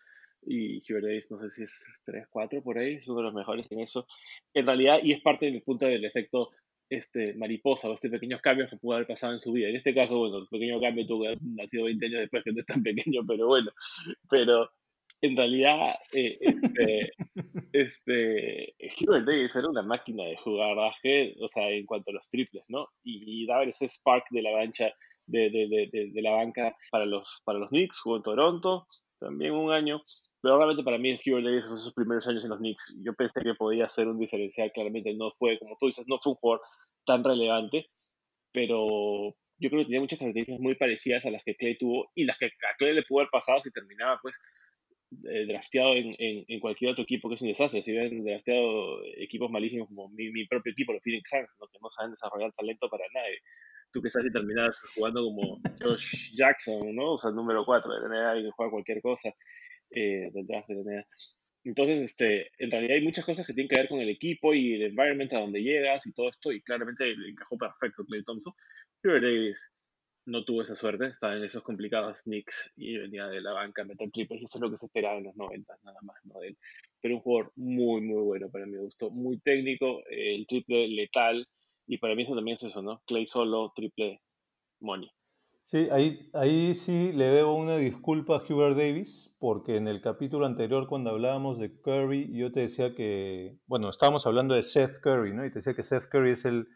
y 0.42 0.78
Hubert 0.88 1.04
Davis, 1.04 1.30
no 1.30 1.38
sé 1.40 1.50
si 1.50 1.62
es 1.64 1.86
3, 2.04 2.26
4 2.30 2.62
por 2.62 2.78
ahí, 2.78 2.94
es 2.94 3.08
uno 3.08 3.18
de 3.18 3.24
los 3.24 3.34
mejores 3.34 3.70
en 3.70 3.80
eso. 3.80 4.06
En 4.54 4.66
realidad, 4.66 4.98
y 5.02 5.12
es 5.12 5.20
parte 5.20 5.46
del 5.46 5.62
punto 5.62 5.86
del 5.86 6.04
efecto 6.04 6.50
este, 6.90 7.34
mariposa 7.34 7.88
o 7.88 7.94
este 7.94 8.10
pequeños 8.10 8.40
cambios 8.40 8.70
que 8.70 8.76
pudo 8.76 8.94
haber 8.94 9.06
pasado 9.06 9.32
en 9.34 9.40
su 9.40 9.52
vida. 9.52 9.68
En 9.68 9.76
este 9.76 9.94
caso, 9.94 10.18
bueno, 10.18 10.38
el 10.38 10.48
pequeño 10.48 10.80
cambio 10.80 11.06
tuvo 11.06 11.22
que 11.22 11.28
haber 11.28 11.38
nacido 11.42 11.84
20 11.84 12.06
años 12.06 12.20
después, 12.20 12.44
que 12.44 12.52
no 12.52 12.58
es 12.58 12.66
tan 12.66 12.82
pequeño, 12.82 13.22
pero 13.26 13.46
bueno. 13.46 13.70
Pero 14.30 14.70
en 15.20 15.36
realidad, 15.36 15.96
eh, 16.14 16.38
este, 16.40 17.12
este, 17.72 18.74
Hubert 19.00 19.26
Davis 19.26 19.56
era 19.56 19.68
una 19.68 19.82
máquina 19.82 20.24
de 20.24 20.36
jugar 20.36 20.76
o 20.78 21.48
sea, 21.48 21.68
en 21.70 21.86
cuanto 21.86 22.10
a 22.10 22.14
los 22.14 22.28
triples, 22.30 22.64
¿no? 22.68 22.88
Y, 23.02 23.46
daba 23.46 23.64
ese 23.64 23.88
spark 23.88 24.24
de 24.30 24.42
la 24.42 24.52
bancha, 24.52 24.92
de, 25.26 25.50
de, 25.50 25.68
de, 25.68 26.10
de, 26.12 26.22
la 26.22 26.32
banca 26.32 26.76
para 26.90 27.04
los, 27.04 27.42
para 27.44 27.58
los 27.58 27.68
Knicks, 27.68 28.00
jugó 28.00 28.16
en 28.16 28.22
Toronto 28.22 28.86
también 29.18 29.52
un 29.52 29.72
año, 29.72 30.02
pero 30.40 30.56
obviamente 30.56 30.82
para 30.82 30.98
mí 30.98 31.18
Hubert 31.26 31.44
Davis 31.44 31.70
en 31.70 31.78
sus 31.78 31.94
primeros 31.94 32.26
años 32.26 32.44
en 32.44 32.50
los 32.50 32.58
Knicks, 32.58 32.96
yo 33.02 33.12
pensé 33.14 33.40
que 33.42 33.54
podía 33.54 33.88
ser 33.88 34.06
un 34.08 34.18
diferencial, 34.18 34.70
claramente 34.72 35.14
no 35.14 35.30
fue, 35.30 35.58
como 35.58 35.76
tú 35.78 35.86
dices, 35.86 36.06
no 36.08 36.18
fue 36.18 36.32
un 36.32 36.36
jugador 36.36 36.62
tan 37.04 37.24
relevante, 37.24 37.86
pero 38.52 39.34
yo 39.58 39.70
creo 39.70 39.80
que 39.80 39.86
tenía 39.86 40.00
muchas 40.00 40.18
características 40.18 40.60
muy 40.60 40.76
parecidas 40.76 41.24
a 41.24 41.30
las 41.30 41.42
que 41.42 41.56
Clay 41.56 41.76
tuvo 41.76 42.10
y 42.14 42.24
las 42.24 42.38
que 42.38 42.46
a 42.46 42.76
Clay 42.78 42.94
le 42.94 43.02
pudo 43.02 43.20
haber 43.20 43.30
pasado 43.30 43.60
si 43.62 43.70
terminaba 43.70 44.18
pues 44.22 44.36
eh, 45.24 45.46
drafteado 45.46 45.94
en, 45.94 46.14
en, 46.18 46.60
cualquier 46.60 46.92
otro 46.92 47.02
equipo 47.02 47.28
que 47.28 47.34
es 47.34 47.42
un 47.42 47.48
desastre. 47.48 47.82
Si 47.82 47.90
hubieran 47.90 48.22
drafteado 48.22 49.02
equipos 49.16 49.50
malísimos 49.50 49.88
como 49.88 50.08
mi, 50.10 50.30
mi 50.30 50.46
propio 50.46 50.72
equipo, 50.72 50.92
los 50.92 51.02
Phoenix 51.02 51.30
Suns, 51.30 51.48
que 51.58 51.78
no 51.80 51.90
saben 51.90 52.12
desarrollar 52.12 52.52
talento 52.52 52.88
para 52.88 53.04
nadie. 53.14 53.38
Tú 53.90 54.02
que 54.02 54.10
sabes 54.10 54.26
si 54.26 54.32
terminas 54.32 54.78
jugando 54.94 55.24
como 55.24 55.60
Josh 55.80 56.36
Jackson, 56.36 56.94
¿no? 56.94 57.14
O 57.14 57.18
sea, 57.18 57.30
el 57.30 57.36
número 57.36 57.64
4 57.64 57.90
de 57.90 58.00
la 58.00 58.34
NBA 58.34 58.42
que 58.42 58.50
juega 58.50 58.70
cualquier 58.70 59.00
cosa 59.00 59.34
eh, 59.90 60.30
del 60.32 60.46
draft 60.46 60.68
de 60.68 61.04
Entonces, 61.64 62.00
este, 62.00 62.50
en 62.58 62.70
realidad 62.70 62.96
hay 62.96 63.04
muchas 63.04 63.24
cosas 63.24 63.46
que 63.46 63.52
tienen 63.54 63.68
que 63.68 63.76
ver 63.76 63.88
con 63.88 64.00
el 64.00 64.08
equipo 64.08 64.54
y 64.54 64.74
el 64.74 64.82
environment 64.82 65.32
a 65.34 65.40
donde 65.40 65.62
llegas 65.62 66.06
y 66.06 66.12
todo 66.12 66.28
esto, 66.28 66.52
y 66.52 66.62
claramente 66.62 67.04
le 67.06 67.30
encajó 67.30 67.56
perfecto 67.58 68.04
Clay 68.04 68.22
Thompson. 68.24 68.52
Pero 69.00 69.20
Davis 69.20 69.70
no 70.26 70.44
tuvo 70.44 70.62
esa 70.62 70.76
suerte, 70.76 71.06
estaba 71.06 71.36
en 71.36 71.44
esos 71.44 71.62
complicados 71.62 72.22
Knicks 72.24 72.72
y 72.76 72.98
venía 72.98 73.26
de 73.28 73.40
la 73.40 73.52
banca 73.52 73.82
a 73.82 73.84
meter 73.86 74.10
triples, 74.10 74.42
y 74.42 74.44
eso 74.44 74.58
es 74.58 74.62
lo 74.62 74.70
que 74.70 74.76
se 74.76 74.86
esperaba 74.86 75.18
en 75.18 75.24
los 75.24 75.36
90, 75.36 75.74
nada 75.84 75.98
más, 76.02 76.16
¿no? 76.24 76.42
Él. 76.42 76.56
Pero 77.00 77.16
un 77.16 77.20
jugador 77.22 77.52
muy, 77.56 78.02
muy 78.02 78.22
bueno 78.22 78.50
para 78.50 78.66
mi 78.66 78.76
gusto, 78.76 79.10
muy 79.10 79.38
técnico, 79.40 80.02
el 80.10 80.46
triple 80.46 80.88
letal, 80.88 81.46
y 81.86 81.98
para 81.98 82.14
mí 82.14 82.24
eso 82.24 82.34
también 82.34 82.56
es 82.56 82.62
eso, 82.62 82.82
¿no? 82.82 83.02
Clay 83.06 83.26
solo, 83.26 83.72
triple 83.74 84.20
money. 84.80 85.10
Sí, 85.70 85.86
ahí, 85.92 86.30
ahí 86.32 86.74
sí 86.74 87.12
le 87.12 87.26
debo 87.26 87.54
una 87.54 87.76
disculpa 87.76 88.36
a 88.36 88.42
Hubert 88.42 88.74
Davis, 88.74 89.36
porque 89.38 89.76
en 89.76 89.86
el 89.86 90.00
capítulo 90.00 90.46
anterior 90.46 90.86
cuando 90.88 91.10
hablábamos 91.10 91.58
de 91.58 91.78
Curry, 91.82 92.34
yo 92.34 92.50
te 92.50 92.60
decía 92.60 92.94
que, 92.94 93.58
bueno, 93.66 93.90
estábamos 93.90 94.26
hablando 94.26 94.54
de 94.54 94.62
Seth 94.62 94.98
Curry, 95.02 95.34
¿no? 95.34 95.44
Y 95.44 95.50
te 95.50 95.56
decía 95.58 95.74
que 95.74 95.82
Seth 95.82 96.06
Curry 96.08 96.30
es 96.30 96.46
el 96.46 96.68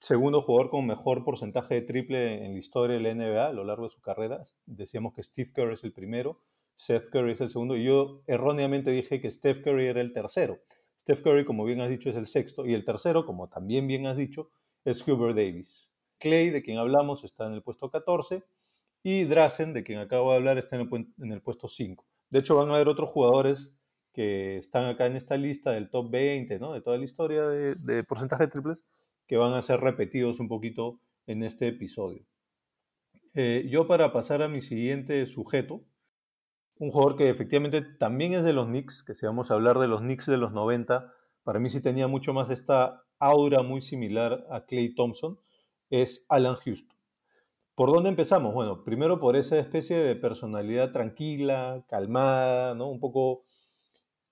segundo 0.00 0.42
jugador 0.42 0.68
con 0.68 0.84
mejor 0.84 1.22
porcentaje 1.22 1.76
de 1.76 1.82
triple 1.82 2.44
en 2.44 2.54
la 2.54 2.58
historia 2.58 2.96
de 2.98 3.02
la 3.04 3.14
NBA 3.14 3.46
a 3.46 3.52
lo 3.52 3.62
largo 3.62 3.84
de 3.84 3.90
su 3.90 4.00
carrera. 4.00 4.42
Decíamos 4.66 5.14
que 5.14 5.22
Steve 5.22 5.52
Curry 5.54 5.74
es 5.74 5.84
el 5.84 5.92
primero, 5.92 6.40
Seth 6.74 7.08
Curry 7.08 7.30
es 7.30 7.40
el 7.42 7.50
segundo, 7.50 7.76
y 7.76 7.84
yo 7.84 8.24
erróneamente 8.26 8.90
dije 8.90 9.20
que 9.20 9.30
Steph 9.30 9.62
Curry 9.62 9.86
era 9.86 10.00
el 10.00 10.12
tercero. 10.12 10.58
Steph 11.02 11.22
Curry, 11.22 11.44
como 11.44 11.64
bien 11.64 11.82
has 11.82 11.88
dicho, 11.88 12.10
es 12.10 12.16
el 12.16 12.26
sexto, 12.26 12.66
y 12.66 12.74
el 12.74 12.84
tercero, 12.84 13.24
como 13.24 13.48
también 13.48 13.86
bien 13.86 14.08
has 14.08 14.16
dicho, 14.16 14.50
es 14.84 15.06
Hubert 15.06 15.36
Davis. 15.36 15.89
Clay, 16.20 16.50
de 16.50 16.62
quien 16.62 16.78
hablamos, 16.78 17.24
está 17.24 17.46
en 17.46 17.54
el 17.54 17.62
puesto 17.62 17.90
14 17.90 18.44
y 19.02 19.24
Drazen, 19.24 19.72
de 19.72 19.82
quien 19.82 19.98
acabo 19.98 20.30
de 20.30 20.36
hablar, 20.36 20.58
está 20.58 20.76
en 20.76 21.32
el, 21.32 21.42
puesto 21.42 21.66
5. 21.66 22.06
De 22.28 22.38
hecho, 22.38 22.56
van 22.56 22.70
a 22.70 22.74
haber 22.74 22.88
otros 22.88 23.08
jugadores 23.08 23.74
que 24.12 24.58
están 24.58 24.84
acá 24.84 25.06
en 25.06 25.16
esta 25.16 25.36
lista 25.36 25.72
del 25.72 25.88
top 25.88 26.10
20, 26.10 26.58
¿no? 26.58 26.72
de 26.74 26.82
toda 26.82 26.98
la 26.98 27.04
historia 27.04 27.46
de, 27.46 28.04
porcentaje 28.04 28.44
de 28.44 28.50
triples, 28.50 28.84
que 29.26 29.36
van 29.36 29.54
a 29.54 29.62
ser 29.62 29.80
repetidos 29.80 30.38
un 30.38 30.48
poquito 30.48 31.00
en 31.26 31.42
este 31.42 31.68
episodio. 31.68 32.24
Eh, 33.34 33.66
yo 33.70 33.86
para 33.86 34.12
pasar 34.12 34.42
a 34.42 34.48
mi 34.48 34.60
siguiente 34.60 35.24
sujeto, 35.26 35.84
un 36.78 36.90
jugador 36.90 37.16
que 37.16 37.30
efectivamente 37.30 37.82
también 37.82 38.34
es 38.34 38.42
de 38.42 38.52
los 38.52 38.66
Knicks, 38.66 39.02
que 39.02 39.14
si 39.14 39.26
vamos 39.26 39.50
a 39.50 39.54
hablar 39.54 39.78
de 39.78 39.86
los 39.86 40.00
Knicks 40.00 40.26
de 40.26 40.36
los 40.36 40.52
90, 40.52 41.12
para 41.44 41.60
mí 41.60 41.70
sí 41.70 41.80
tenía 41.80 42.08
mucho 42.08 42.32
más 42.34 42.50
esta 42.50 43.04
aura 43.18 43.62
muy 43.62 43.80
similar 43.82 44.46
a 44.50 44.64
Clay 44.64 44.94
Thompson, 44.94 45.38
es 45.90 46.24
Alan 46.28 46.56
Houston. 46.56 46.96
¿Por 47.74 47.92
dónde 47.92 48.10
empezamos? 48.10 48.54
Bueno, 48.54 48.84
primero 48.84 49.20
por 49.20 49.36
esa 49.36 49.58
especie 49.58 49.96
de 49.96 50.14
personalidad 50.14 50.92
tranquila, 50.92 51.84
calmada, 51.88 52.74
¿no? 52.74 52.88
Un 52.88 53.00
poco 53.00 53.44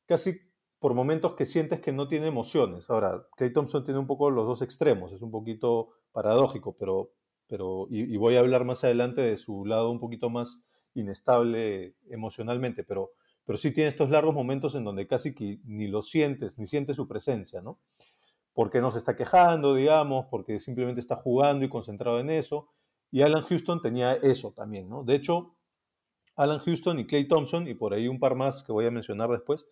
casi 0.07 0.39
por 0.79 0.95
momentos 0.95 1.35
que 1.35 1.47
sientes 1.47 1.81
que 1.81 1.93
no 1.93 2.09
tiene 2.09 2.27
emociones. 2.27 2.89
Ahora, 2.91 3.27
Clay 3.37 3.53
Thompson 3.53 3.85
tiene 3.85 4.01
un 4.01 4.07
poco 4.07 4.31
los 4.31 4.47
dos 4.47 4.63
extremos, 4.63 5.13
es 5.13 5.23
un 5.23 5.31
poquito 5.31 5.89
paradójico, 6.13 6.77
pero, 6.77 7.11
pero 7.47 7.87
y, 7.91 8.17
voy 8.17 8.37
a 8.37 8.41
hablar 8.41 8.65
más 8.65 8.85
adelante 8.85 9.23
de 9.23 9.37
su 9.37 9.65
lado 9.65 9.91
un 9.91 9.99
poquito 9.99 10.31
más 10.31 10.61
inestable 10.95 11.95
emocionalmente, 12.11 12.85
pero, 12.85 13.13
pero 13.45 13.57
sí 13.57 13.73
tiene 13.73 13.89
estos 13.89 14.11
largos 14.11 14.35
momentos 14.35 14.75
en 14.75 14.85
donde 14.85 15.07
casi 15.07 15.35
ni 15.65 15.89
lo 15.89 16.03
sientes, 16.03 16.59
ni 16.59 16.67
sientes 16.67 16.97
su 16.97 17.09
presencia, 17.09 17.61
¿no? 17.61 17.79
Porque 18.59 18.81
no 18.81 18.91
se 18.91 18.99
está 18.99 19.15
quejando, 19.15 19.73
digamos, 19.73 20.27
porque 20.33 20.59
simplemente 20.59 20.99
está 20.99 21.15
jugando 21.15 21.65
y 21.65 21.69
concentrado 21.69 22.19
en 22.19 22.29
eso. 22.29 22.69
Y 23.09 23.23
Alan 23.23 23.45
Houston 23.45 23.81
tenía 23.81 24.15
eso 24.15 24.51
también, 24.51 24.89
¿no? 24.89 25.05
De 25.05 25.15
hecho, 25.15 25.55
Alan 26.35 26.59
Houston 26.59 26.99
y 26.99 27.07
Clay 27.07 27.29
Thompson, 27.29 27.69
y 27.69 27.75
por 27.75 27.95
ahí 27.95 28.09
un 28.09 28.19
par 28.19 28.35
más 28.35 28.65
que 28.65 28.73
voy 28.73 28.85
a 28.85 28.91
mencionar 28.91 29.31
después, 29.31 29.65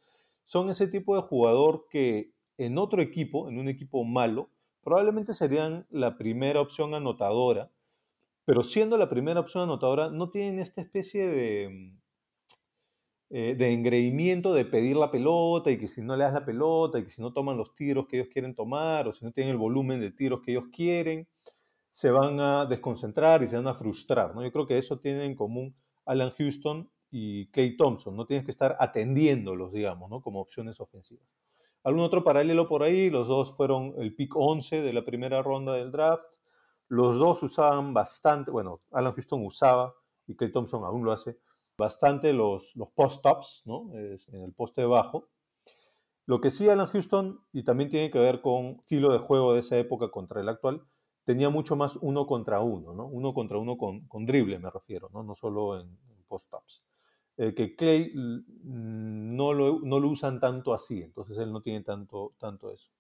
son 0.45 0.71
ese 0.71 0.87
tipo 0.87 1.17
de 1.17 1.23
jugador 1.23 1.87
que 1.91 2.33
en 2.59 2.79
otro 2.79 3.03
equipo, 3.03 3.49
en 3.49 3.59
un 3.59 3.69
equipo 3.69 4.05
malo, 4.05 4.51
probablemente 4.85 5.35
serían 5.35 5.89
la 5.91 6.17
primera 6.17 6.61
opción 6.61 6.95
anotadora, 6.95 7.73
pero 8.45 8.63
siendo 8.63 8.97
la 8.99 9.09
primera 9.09 9.41
opción 9.41 9.65
anotadora, 9.65 10.11
no 10.11 10.31
tienen 10.31 10.61
esta 10.61 10.81
especie 10.81 11.27
de, 11.27 11.93
eh, 13.29 13.57
de 13.59 13.73
engreimiento 13.73 14.55
de 14.55 14.65
pedir 14.65 14.97
la 14.97 15.11
pelota 15.11 15.71
y 15.73 15.79
que 15.79 15.89
si 15.89 16.01
no 16.01 16.15
le 16.15 16.23
das 16.23 16.33
la 16.33 16.45
pelota 16.45 16.99
y 16.99 17.05
que 17.05 17.11
si 17.11 17.21
no 17.21 17.33
toman 17.33 17.57
los 17.57 17.75
tiros 17.75 18.07
que 18.07 18.19
ellos 18.19 18.29
quieren 18.33 18.55
tomar 18.55 19.09
o 19.09 19.13
si 19.13 19.25
no 19.25 19.33
tienen 19.33 19.53
el 19.53 19.59
volumen 19.59 20.01
de 20.01 20.13
tiros 20.13 20.43
que 20.43 20.53
ellos 20.53 20.67
quieren, 20.73 21.27
se 21.91 22.11
van 22.11 22.39
a 22.39 22.67
desconcentrar 22.67 23.43
y 23.43 23.49
se 23.49 23.57
van 23.57 23.67
a 23.67 23.75
frustrar. 23.75 24.33
¿no? 24.33 24.45
Yo 24.45 24.53
creo 24.53 24.67
que 24.67 24.79
eso 24.79 25.01
tiene 25.01 25.25
en 25.25 25.35
común 25.35 25.75
Alan 26.05 26.31
Houston 26.39 26.89
y 27.11 27.47
Clay 27.49 27.77
Thompson, 27.77 28.15
no 28.15 28.27
tienes 28.27 28.45
que 28.45 28.53
estar 28.53 28.77
atendiéndolos, 28.79 29.73
digamos, 29.73 30.09
¿no? 30.09 30.21
como 30.21 30.41
opciones 30.41 30.79
ofensivas. 30.79 31.27
Algún 31.83 32.03
otro 32.03 32.23
paralelo 32.23 32.69
por 32.69 32.83
ahí, 32.83 33.11
los 33.11 33.27
dos 33.27 33.57
fueron 33.57 33.95
el 33.99 34.15
pick 34.15 34.37
11 34.37 34.83
de 34.83 34.93
la 34.93 35.05
primera 35.05 35.43
ronda 35.43 35.73
del 35.73 35.91
draft, 35.91 36.25
los 36.89 37.19
dos 37.19 37.43
usaban 37.43 37.93
bastante, 37.93 38.51
bueno, 38.53 38.79
Alan 38.93 39.13
Houston 39.13 39.45
usaba, 39.45 39.95
y 40.27 40.37
Clay 40.37 40.53
Thompson 40.53 40.85
aún 40.85 41.05
lo 41.05 41.13
hace, 41.13 41.39
bastante 41.77 42.33
los, 42.33 42.75
los 42.77 42.89
post-ups, 42.91 43.63
¿no? 43.65 43.91
en 43.95 44.43
el 44.43 44.53
poste 44.53 44.85
bajo. 44.85 45.29
Lo 46.27 46.41
que 46.41 46.51
sí 46.51 46.69
Alan 46.69 46.87
Houston, 46.89 47.41
y 47.53 47.63
también 47.63 47.89
tiene 47.89 48.11
que 48.11 48.19
ver 48.19 48.41
con 48.41 48.79
estilo 48.81 49.13
de 49.13 49.19
juego 49.19 49.55
de 49.55 49.61
esa 49.61 49.79
época 49.79 50.11
contra 50.11 50.41
el 50.41 50.49
actual, 50.49 50.83
tenía 51.25 51.51
mucho 51.51 51.77
más 51.77 51.97
uno 51.97 52.27
contra 52.27 52.61
uno, 52.61 52.95
¿no? 52.95 53.07
Uno 53.07 53.33
contra 53.33 53.59
uno 53.59 53.77
con, 53.77 54.07
con 54.09 54.27
drible, 54.27 54.59
me 54.59 54.71
refiero, 54.71 55.09
¿no? 55.13 55.23
No 55.23 55.35
solo 55.35 55.81
en, 55.81 55.99
post-ups. 56.27 56.83
Eh, 57.37 57.55
que 57.55 57.77
Clay 57.77 58.13
mm, 58.15 59.37
no 59.37 59.53
lo, 59.53 59.79
no 59.81 60.01
lo, 60.01 60.09
usan 60.09 60.41
tanto 60.41 60.75
así, 60.75 61.03
entonces 61.03 61.39
él 61.39 61.53
no 61.53 61.61
tiene 61.61 61.83
tanto, 61.83 62.33
tanto 62.39 62.73
eso. 62.73 62.91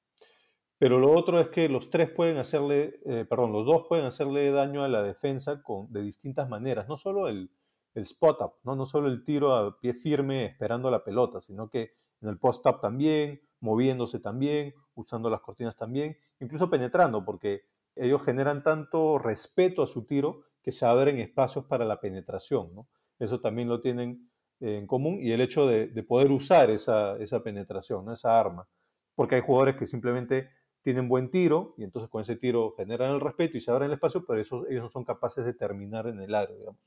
Pero 0.78 0.98
lo 0.98 1.10
otro 1.12 1.40
es 1.40 1.48
que 1.48 1.68
los 1.68 1.90
tres 1.90 2.10
pueden 2.10 2.36
hacerle, 2.36 3.00
eh, 3.06 3.24
perdón, 3.28 3.52
los 3.52 3.66
dos 3.66 3.86
pueden 3.88 4.04
hacerle 4.04 4.50
daño 4.52 4.84
a 4.84 4.88
la 4.88 5.02
defensa 5.02 5.62
con, 5.62 5.90
de 5.90 6.02
distintas 6.02 6.48
maneras, 6.48 6.86
no 6.86 6.96
solo 6.96 7.26
el, 7.28 7.50
el 7.96 8.02
spot-up, 8.02 8.52
¿no? 8.62 8.76
no 8.76 8.86
solo 8.86 9.08
el 9.08 9.24
tiro 9.24 9.54
a 9.54 9.80
pie 9.80 9.94
firme 9.94 10.44
esperando 10.44 10.90
la 10.90 11.02
pelota, 11.02 11.40
sino 11.40 11.68
que 11.68 11.94
en 12.20 12.28
el 12.28 12.38
post-up 12.38 12.80
también, 12.80 13.40
moviéndose 13.60 14.20
también, 14.20 14.74
usando 14.94 15.30
las 15.30 15.40
cortinas 15.40 15.76
también, 15.76 16.16
incluso 16.40 16.68
penetrando, 16.68 17.24
porque 17.24 17.62
ellos 17.94 18.22
generan 18.22 18.62
tanto 18.62 19.18
respeto 19.18 19.82
a 19.82 19.86
su 19.86 20.04
tiro 20.04 20.42
que 20.62 20.72
se 20.72 20.84
abren 20.84 21.18
espacios 21.18 21.64
para 21.64 21.84
la 21.84 21.98
penetración. 21.98 22.74
¿no? 22.74 22.88
Eso 23.18 23.40
también 23.40 23.68
lo 23.68 23.80
tienen 23.80 24.30
en 24.60 24.86
común 24.86 25.18
y 25.22 25.32
el 25.32 25.40
hecho 25.40 25.66
de, 25.66 25.88
poder 26.02 26.30
usar 26.30 26.70
esa, 26.70 27.16
esa 27.16 27.42
penetración, 27.42 28.10
esa 28.10 28.38
arma, 28.38 28.68
porque 29.14 29.36
hay 29.36 29.40
jugadores 29.40 29.76
que 29.76 29.86
simplemente 29.86 30.50
tienen 30.82 31.08
buen 31.08 31.30
tiro 31.30 31.74
y 31.78 31.84
entonces 31.84 32.10
con 32.10 32.20
ese 32.20 32.36
tiro 32.36 32.74
generan 32.76 33.14
el 33.14 33.20
respeto 33.20 33.56
y 33.56 33.60
se 33.60 33.70
abren 33.70 33.86
el 33.86 33.94
espacio, 33.94 34.24
pero 34.26 34.40
eso, 34.40 34.66
ellos 34.68 34.82
no 34.82 34.90
son 34.90 35.04
capaces 35.04 35.44
de 35.44 35.54
terminar 35.54 36.06
en 36.06 36.20
el 36.20 36.34
área, 36.34 36.56
digamos. 36.56 36.80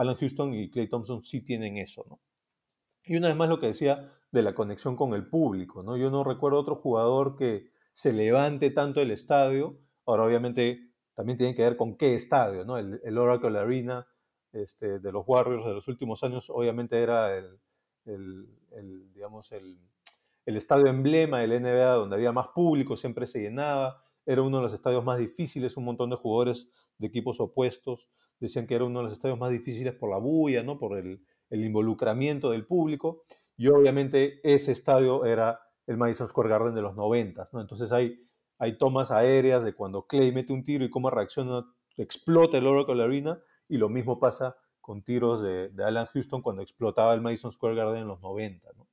Alan 0.00 0.14
Houston 0.14 0.54
y 0.54 0.70
Clay 0.70 0.88
Thompson 0.88 1.22
sí 1.22 1.42
tienen 1.42 1.76
eso, 1.76 2.06
¿no? 2.08 2.20
Y 3.04 3.16
una 3.16 3.28
vez 3.28 3.36
más 3.36 3.50
lo 3.50 3.60
que 3.60 3.66
decía 3.66 4.10
de 4.32 4.42
la 4.42 4.54
conexión 4.54 4.96
con 4.96 5.12
el 5.12 5.28
público, 5.28 5.82
¿no? 5.82 5.98
Yo 5.98 6.10
no 6.10 6.24
recuerdo 6.24 6.58
otro 6.58 6.76
jugador 6.76 7.36
que 7.36 7.70
se 7.92 8.14
levante 8.14 8.70
tanto 8.70 9.02
el 9.02 9.10
estadio. 9.10 9.78
Ahora, 10.06 10.24
obviamente, 10.24 10.90
también 11.14 11.36
tiene 11.36 11.54
que 11.54 11.62
ver 11.62 11.76
con 11.76 11.98
qué 11.98 12.14
estadio, 12.14 12.64
¿no? 12.64 12.78
El, 12.78 12.98
el 13.04 13.18
Oracle 13.18 13.58
Arena 13.58 14.06
este, 14.52 15.00
de 15.00 15.12
los 15.12 15.24
Warriors 15.26 15.66
de 15.66 15.74
los 15.74 15.86
últimos 15.86 16.24
años, 16.24 16.48
obviamente 16.48 16.98
era 17.02 17.36
el, 17.36 17.60
el 18.06 19.12
digamos, 19.12 19.52
el, 19.52 19.78
el 20.46 20.56
estadio 20.56 20.86
emblema 20.86 21.40
del 21.40 21.60
NBA 21.62 21.92
donde 21.94 22.16
había 22.16 22.32
más 22.32 22.48
público, 22.48 22.96
siempre 22.96 23.26
se 23.26 23.40
llenaba, 23.42 24.02
era 24.24 24.40
uno 24.40 24.58
de 24.58 24.62
los 24.62 24.72
estadios 24.72 25.04
más 25.04 25.18
difíciles, 25.18 25.76
un 25.76 25.84
montón 25.84 26.08
de 26.08 26.16
jugadores 26.16 26.70
de 26.96 27.06
equipos 27.06 27.38
opuestos 27.38 28.08
decían 28.40 28.66
que 28.66 28.74
era 28.74 28.84
uno 28.84 29.00
de 29.00 29.04
los 29.04 29.12
estadios 29.12 29.38
más 29.38 29.50
difíciles 29.50 29.94
por 29.94 30.10
la 30.10 30.16
bulla, 30.16 30.62
¿no? 30.62 30.78
por 30.78 30.98
el, 30.98 31.22
involucramiento 31.50 32.50
del 32.50 32.64
público, 32.64 33.24
y 33.56 33.66
obviamente 33.68 34.40
ese 34.44 34.72
estadio 34.72 35.24
era 35.24 35.60
el 35.86 35.96
Madison 35.96 36.28
Square 36.28 36.48
Garden 36.48 36.74
de 36.74 36.82
los 36.82 36.94
90, 36.94 37.48
¿no? 37.52 37.60
entonces 37.60 37.92
hay, 37.92 38.18
tomas 38.78 39.10
aéreas 39.10 39.64
de 39.64 39.74
cuando 39.74 40.06
Clay 40.06 40.32
mete 40.32 40.52
un 40.52 40.64
tiro 40.64 40.84
y 40.84 40.90
cómo 40.90 41.10
reacciona, 41.10 41.66
explota 41.96 42.58
el 42.58 42.66
Oracle 42.66 43.02
Arena, 43.02 43.40
y 43.68 43.78
lo 43.78 43.88
mismo 43.88 44.18
pasa 44.18 44.56
con 44.80 45.02
tiros 45.02 45.42
de, 45.42 45.70
Alan 45.84 46.06
Houston 46.06 46.40
cuando 46.40 46.62
explotaba 46.62 47.14
el 47.14 47.20
Madison 47.20 47.52
Square 47.52 47.74
Garden 47.74 48.02
en 48.02 48.08
los 48.08 48.20
90. 48.20 48.68
¿no? 48.76 48.86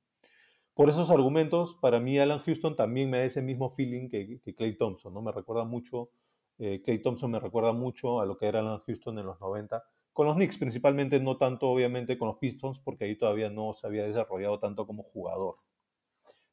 por 0.78 0.88
esos 0.88 1.10
argumentos, 1.10 1.74
para 1.80 1.98
mí 1.98 2.20
Alan 2.20 2.38
Houston 2.38 2.76
también 2.76 3.10
me 3.10 3.18
da 3.18 3.24
ese 3.24 3.42
mismo 3.42 3.68
feeling 3.68 4.08
que, 4.08 4.40
Clay 4.56 4.76
Thompson, 4.76 5.12
¿no? 5.12 5.20
Me 5.20 5.32
recuerda 5.32 5.64
mucho, 5.64 6.10
eh, 6.58 6.82
Clay 6.84 7.00
Thompson 7.00 7.30
me 7.30 7.40
recuerda 7.40 7.72
mucho 7.72 8.20
a 8.20 8.26
lo 8.26 8.36
que 8.36 8.46
era 8.46 8.60
Alan 8.60 8.80
Houston 8.80 9.18
en 9.18 9.26
los 9.26 9.40
90, 9.40 9.82
con 10.12 10.26
los 10.26 10.34
Knicks 10.34 10.58
principalmente, 10.58 11.20
no 11.20 11.36
tanto 11.36 11.68
obviamente 11.68 12.18
con 12.18 12.26
los 12.26 12.38
Pistons, 12.38 12.80
porque 12.80 13.04
ahí 13.04 13.16
todavía 13.16 13.50
no 13.50 13.72
se 13.74 13.86
había 13.86 14.04
desarrollado 14.04 14.58
tanto 14.58 14.84
como 14.84 15.04
jugador. 15.04 15.54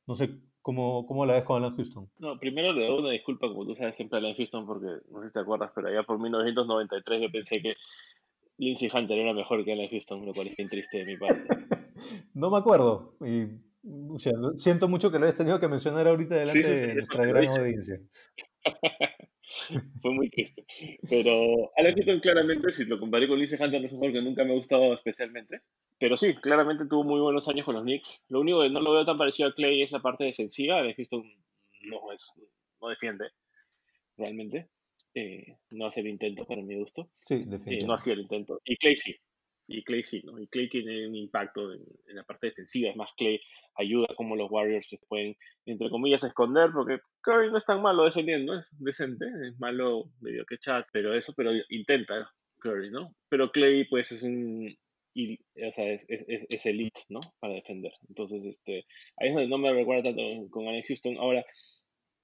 No 0.06 0.14
sé 0.14 0.30
cómo, 0.62 1.08
cómo 1.08 1.26
la 1.26 1.34
ves 1.34 1.46
con 1.46 1.64
Alan 1.64 1.76
Houston. 1.76 2.08
No, 2.20 2.38
primero 2.40 2.74
le 2.74 2.86
doy 2.86 3.00
una 3.00 3.10
disculpa, 3.10 3.48
como 3.48 3.66
tú 3.66 3.76
sabes 3.76 3.96
siempre 3.96 4.20
Alan 4.20 4.36
Houston, 4.36 4.68
porque 4.68 4.86
no 5.10 5.22
sé 5.22 5.28
si 5.28 5.34
te 5.34 5.40
acuerdas, 5.40 5.72
pero 5.74 5.88
allá 5.88 6.04
por 6.04 6.20
1993 6.20 7.22
yo 7.24 7.32
pensé 7.32 7.60
que 7.60 7.74
Lindsey 8.58 8.90
Hunter 8.94 9.18
era 9.18 9.34
mejor 9.34 9.66
que 9.66 9.74
Alan 9.74 9.90
Houston, 9.90 10.26
lo 10.26 10.34
cual 10.34 10.48
es 10.48 10.56
bien 10.56 10.70
triste 10.70 11.00
de 11.00 11.06
mi 11.06 11.18
parte. 11.18 11.48
no 12.36 12.52
me 12.52 12.58
acuerdo, 12.58 13.16
y 13.22 13.48
siento 14.58 14.88
mucho 14.88 15.12
que 15.12 15.18
lo 15.18 15.26
hayas 15.26 15.38
tenido 15.38 15.60
que 15.60 15.68
mencionar 15.68 16.08
ahorita 16.08 16.36
delante 16.36 16.62
de 16.62 16.94
nuestra 16.94 17.26
gran 17.26 17.48
audiencia. 17.48 18.00
Fue 20.02 20.12
muy 20.12 20.30
triste. 20.30 20.66
Pero 21.10 21.72
Alan 21.78 21.94
Houston 21.94 22.20
claramente, 22.20 22.70
si 22.70 22.86
lo 22.86 23.00
comparé 23.00 23.28
con 23.28 23.38
Lindsey 23.38 23.62
Hunter, 23.62 23.84
es 23.84 23.92
un 23.92 24.00
jugador 24.00 24.14
que 24.14 24.22
nunca 24.22 24.44
me 24.44 24.52
ha 24.52 24.56
gustado 24.56 24.94
especialmente. 24.94 25.60
Pero 26.00 26.18
sí, 26.18 26.36
claramente 26.36 26.86
tuvo 26.86 27.04
muy 27.04 27.20
buenos 27.20 27.48
años 27.48 27.66
con 27.66 27.76
los 27.76 27.84
Knicks. 27.84 28.24
Lo 28.30 28.42
único 28.42 28.62
que 28.62 28.70
no 28.70 28.82
lo 28.82 28.94
veo 28.94 29.06
tan 29.06 29.18
parecido 29.18 29.50
a 29.50 29.54
Clay 29.54 29.82
es 29.82 29.92
la 29.92 30.00
parte 30.00 30.24
defensiva. 30.24 30.80
Alan 30.80 30.94
Houston 30.94 31.24
no, 31.82 32.12
es, 32.12 32.32
no 32.82 32.90
defiende 32.90 33.26
realmente. 34.18 34.70
Eh, 35.14 35.58
no 35.72 35.88
hace 35.88 36.02
el 36.02 36.08
intento 36.08 36.46
para 36.46 36.62
mi 36.62 36.76
gusto. 36.76 37.10
Sí, 37.22 37.36
definitivamente. 37.36 37.86
Eh, 37.86 37.88
no 37.88 37.94
hacía 37.94 38.14
el 38.14 38.22
intento. 38.22 38.62
Y 38.66 38.76
Clay 38.76 38.96
sí. 38.98 39.16
Y 39.68 39.84
Clay 39.84 40.04
sí, 40.04 40.22
¿no? 40.24 40.40
Y 40.40 40.48
Clay 40.48 40.70
tiene 40.70 41.08
un 41.08 41.16
impacto 41.16 41.74
en, 41.74 41.82
la 42.08 42.24
parte 42.24 42.48
defensiva. 42.48 42.90
Es 42.90 42.96
más, 42.96 43.12
Clay 43.18 43.40
ayuda 43.76 44.08
como 44.16 44.36
los 44.36 44.50
Warriors 44.52 44.88
se 44.88 44.98
pueden, 45.08 45.36
entre 45.66 45.90
comillas, 45.90 46.24
esconder, 46.24 46.70
porque 46.74 47.00
Curry 47.22 47.52
no 47.52 47.58
es 47.58 47.66
tan 47.66 47.82
malo 47.82 48.04
defendiendo, 48.04 48.58
es 48.58 48.70
decente, 48.80 49.26
es 49.48 49.60
malo 49.60 50.06
medio 50.22 50.46
que 50.46 50.58
chat, 50.58 50.86
pero 50.94 51.14
eso, 51.14 51.34
pero 51.36 51.52
intenta 51.70 52.32
Curry, 52.60 52.92
¿no? 52.92 53.16
Pero 53.28 53.52
Clay, 53.52 53.86
pues, 53.86 54.12
es 54.12 54.24
un, 54.24 54.78
y, 55.16 55.40
o 55.66 55.72
sea, 55.72 55.92
es, 55.92 56.06
es, 56.10 56.46
es, 56.50 56.66
elite, 56.66 57.02
¿no? 57.10 57.22
Para 57.40 57.54
defender. 57.54 57.94
Entonces, 58.10 58.46
este, 58.46 58.86
ahí 59.18 59.30
es 59.30 59.34
donde 59.34 59.50
no 59.50 59.58
me 59.58 59.74
recuerda 59.74 60.04
tanto 60.04 60.22
con 60.52 60.68
Allen 60.68 60.84
Houston. 60.84 61.18
Ahora, 61.18 61.46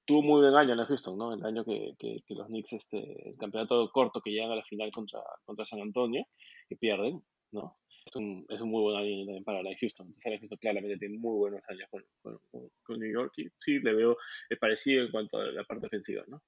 tuvo 0.06 0.22
muy 0.22 0.42
buen 0.42 0.56
año 0.56 0.74
en 0.74 0.86
Houston, 0.86 1.18
¿no? 1.18 1.34
El 1.34 1.46
año 1.46 1.64
que, 1.64 1.96
los 2.30 2.48
Knicks, 2.48 2.74
este, 2.74 3.30
el 3.30 3.38
campeonato 3.38 3.90
corto 3.92 4.22
que 4.22 4.32
llegan 4.32 4.52
a 4.52 4.56
la 4.56 4.64
final 4.64 4.90
contra, 4.92 5.22
contra 5.46 5.66
San 5.66 5.82
Antonio, 5.82 6.26
que 6.68 6.76
pierden, 6.76 7.22
¿no? 7.52 7.78
Es 8.06 8.16
un, 8.16 8.46
es 8.50 8.60
un 8.62 8.70
muy 8.70 8.82
buen 8.82 8.98
año 8.98 9.26
también 9.26 9.44
para 9.44 9.62
la 9.62 9.76
Houston. 9.80 10.08
Entonces, 10.08 10.32
la 10.32 10.40
Houston 10.40 10.58
claramente 10.58 10.98
tiene 10.98 11.18
muy 11.20 11.38
buenos 11.38 11.62
años 11.70 11.88
con, 11.92 12.40
con, 12.84 13.00
New 13.00 13.14
York 13.14 13.32
y 13.38 13.48
sí, 13.60 13.80
le 13.80 13.94
veo 13.94 14.18
parecido 14.60 15.06
en 15.06 15.12
cuanto 15.12 15.38
a 15.38 15.46
la 15.46 15.64
parte 15.64 15.86
defensiva, 15.86 16.24
¿no? 16.28 16.42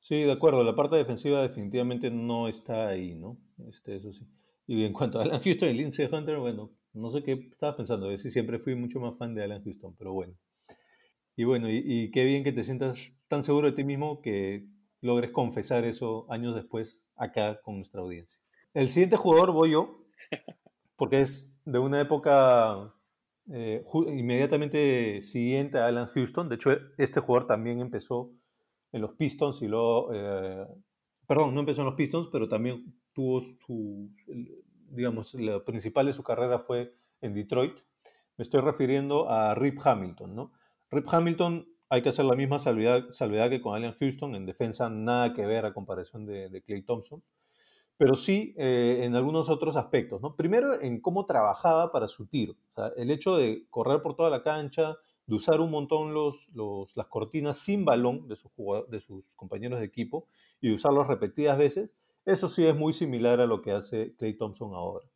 Sí, 0.00 0.16
de 0.22 0.32
acuerdo. 0.32 0.64
La 0.64 0.74
parte 0.74 0.96
defensiva 0.96 1.40
definitivamente 1.42 2.10
no 2.10 2.48
está 2.48 2.88
ahí, 2.88 3.14
¿no? 3.14 3.38
Este, 3.68 3.96
eso 3.96 4.12
sí. 4.12 4.26
Y 4.66 4.84
en 4.84 4.92
cuanto 4.92 5.20
a 5.20 5.22
Alan 5.22 5.40
Houston 5.40 5.68
y 5.68 5.74
Lindsey 5.74 6.08
Hunter, 6.10 6.38
bueno, 6.38 6.72
no 6.92 7.08
sé 7.10 7.22
qué 7.22 7.32
estabas 7.50 7.76
pensando. 7.76 8.10
Yo 8.10 8.18
sí 8.18 8.30
siempre 8.30 8.58
fui 8.58 8.74
mucho 8.74 8.98
más 8.98 9.16
fan 9.16 9.34
de 9.34 9.44
Alan 9.44 9.62
Houston, 9.62 9.94
pero 9.96 10.12
bueno. 10.12 10.34
Y 11.36 11.44
bueno, 11.44 11.68
y, 11.70 12.10
qué 12.10 12.24
bien 12.24 12.44
que 12.44 12.52
te 12.52 12.62
sientas 12.62 13.16
tan 13.28 13.42
seguro 13.42 13.68
de 13.68 13.72
ti 13.72 13.84
mismo 13.84 14.20
que 14.20 14.66
logres 15.00 15.30
confesar 15.30 15.84
eso 15.84 16.26
años 16.30 16.54
después 16.54 17.02
acá 17.16 17.60
con 17.62 17.76
nuestra 17.76 18.02
audiencia. 18.02 18.40
El 18.74 18.88
siguiente 18.88 19.16
jugador 19.16 19.52
voy 19.52 19.72
yo, 19.72 20.04
porque 20.96 21.22
es 21.22 21.50
de 21.64 21.78
una 21.78 22.00
época 22.00 22.94
eh, 23.50 23.84
inmediatamente 24.08 25.22
siguiente 25.22 25.78
a 25.78 25.86
Alan 25.86 26.08
Houston. 26.08 26.48
De 26.48 26.56
hecho, 26.56 26.70
este 26.98 27.20
jugador 27.20 27.46
también 27.46 27.80
empezó 27.80 28.30
en 28.92 29.00
los 29.00 29.12
Pistons 29.12 29.62
y 29.62 29.68
luego, 29.68 30.10
eh, 30.12 30.66
perdón, 31.26 31.54
no 31.54 31.60
empezó 31.60 31.80
en 31.82 31.86
los 31.86 31.96
Pistons, 31.96 32.28
pero 32.30 32.48
también 32.48 32.94
tuvo 33.14 33.40
su, 33.40 34.10
digamos, 34.90 35.34
lo 35.34 35.64
principal 35.64 36.06
de 36.06 36.12
su 36.12 36.22
carrera 36.22 36.58
fue 36.58 36.94
en 37.20 37.34
Detroit. 37.34 37.78
Me 38.36 38.42
estoy 38.42 38.60
refiriendo 38.60 39.30
a 39.30 39.54
Rip 39.54 39.78
Hamilton, 39.82 40.34
¿no? 40.34 40.52
Rip 40.92 41.08
Hamilton, 41.10 41.66
hay 41.88 42.02
que 42.02 42.10
hacer 42.10 42.26
la 42.26 42.34
misma 42.34 42.58
salvedad, 42.58 43.50
que 43.50 43.60
con 43.62 43.74
Allen 43.74 43.94
Houston, 43.98 44.34
en 44.34 44.44
defensa 44.44 44.90
nada 44.90 45.32
que 45.32 45.46
ver 45.46 45.64
a 45.64 45.72
comparación 45.72 46.26
de, 46.26 46.62
Clay 46.66 46.82
Thompson, 46.82 47.22
pero 47.96 48.14
sí 48.14 48.54
eh, 48.58 49.00
en 49.02 49.16
algunos 49.16 49.48
otros 49.48 49.76
aspectos. 49.76 50.20
Primero, 50.36 50.80
en 50.80 51.00
cómo 51.00 51.24
trabajaba 51.24 51.90
para 51.92 52.08
su 52.08 52.26
tiro. 52.26 52.56
el 52.96 53.10
hecho 53.10 53.36
de 53.36 53.66
correr 53.70 54.02
por 54.02 54.16
toda 54.16 54.28
la 54.28 54.42
cancha, 54.42 54.96
de 55.26 55.34
usar 55.34 55.60
un 55.60 55.70
montón 55.70 56.12
los, 56.12 56.50
las 56.94 57.06
cortinas 57.06 57.56
sin 57.58 57.86
balón 57.86 58.28
de 58.28 58.36
sus, 58.36 59.34
compañeros 59.36 59.80
de 59.80 59.86
equipo 59.86 60.26
y 60.60 60.72
usarlos 60.72 61.06
repetidas 61.06 61.56
veces, 61.56 61.90
eso 62.26 62.48
sí 62.48 62.66
es 62.66 62.76
muy 62.76 62.92
similar 62.92 63.40
a 63.40 63.46
lo 63.46 63.62
que 63.62 63.72
hace 63.72 64.14
Clay 64.16 64.36
Thompson 64.36 64.74
ahora. 64.74 65.06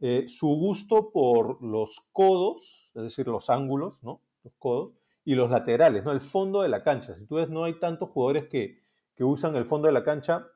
Eh, 0.00 0.28
su 0.28 0.46
gusto 0.46 1.10
por 1.10 1.60
los 1.60 2.08
codos, 2.12 2.92
es 2.94 3.02
decir, 3.02 3.26
los 3.26 3.50
ángulos, 3.50 4.02
¿no? 4.04 4.20
los 4.44 4.54
codos, 4.58 4.97
y 5.28 5.34
los 5.34 5.50
laterales, 5.50 6.02
¿no? 6.06 6.12
El 6.12 6.22
fondo 6.22 6.62
de 6.62 6.70
la 6.70 6.82
cancha. 6.82 7.14
Si 7.14 7.26
tú 7.26 7.34
ves, 7.34 7.50
no 7.50 7.64
hay 7.64 7.78
tantos 7.78 8.08
jugadores 8.08 8.48
que, 8.48 8.80
usan 9.20 9.56
el 9.56 9.66
fondo 9.66 9.86
de 9.86 9.92
la 9.92 10.02
cancha 10.02 10.46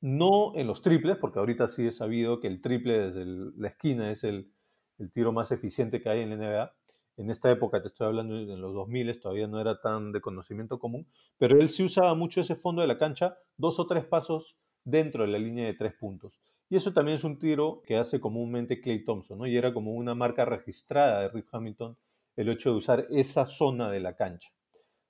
no 0.00 0.52
en 0.54 0.68
los 0.68 0.82
triples, 0.82 1.16
porque 1.16 1.40
ahorita 1.40 1.66
sí 1.66 1.84
he 1.84 1.90
sabido 1.90 2.38
que 2.38 2.46
el 2.46 2.60
triple 2.60 3.10
desde 3.10 3.24
la 3.56 3.66
esquina 3.66 4.12
es 4.12 4.22
el, 4.22 4.52
el, 4.98 5.10
tiro 5.10 5.32
más 5.32 5.50
eficiente 5.50 6.00
que 6.00 6.10
hay 6.10 6.20
en 6.20 6.30
la 6.30 6.36
NBA. 6.36 6.72
En 7.16 7.28
esta 7.28 7.50
época, 7.50 7.82
te 7.82 7.88
estoy 7.88 8.06
hablando 8.06 8.38
en 8.38 8.60
los 8.60 8.72
2000, 8.72 9.20
todavía 9.20 9.48
no 9.48 9.60
era 9.60 9.80
tan 9.80 10.12
de 10.12 10.20
conocimiento 10.20 10.78
común, 10.78 11.08
pero 11.36 11.58
él 11.58 11.68
sí 11.68 11.82
usaba 11.82 12.14
mucho 12.14 12.40
ese 12.40 12.54
fondo 12.54 12.82
de 12.82 12.86
la 12.86 12.98
cancha, 12.98 13.36
dos 13.56 13.80
o 13.80 13.88
tres 13.88 14.04
pasos 14.04 14.56
dentro 14.84 15.24
de 15.24 15.32
la 15.32 15.40
línea 15.40 15.66
de 15.66 15.74
tres 15.74 15.94
puntos. 15.94 16.38
Y 16.68 16.76
eso 16.76 16.92
también 16.92 17.16
es 17.16 17.24
un 17.24 17.40
tiro 17.40 17.82
que 17.84 17.96
hace 17.96 18.20
comúnmente 18.20 18.80
Clay 18.80 19.04
Thompson, 19.04 19.38
¿no? 19.38 19.46
Y 19.48 19.56
era 19.56 19.74
como 19.74 19.92
una 19.94 20.14
marca 20.14 20.44
registrada 20.44 21.22
de 21.22 21.30
Rip 21.30 21.48
Hamilton 21.50 21.96
el 22.38 22.48
hecho 22.48 22.70
de 22.70 22.76
usar 22.76 23.06
esa 23.10 23.44
zona 23.44 23.90
de 23.90 23.98
la 23.98 24.14
cancha. 24.14 24.50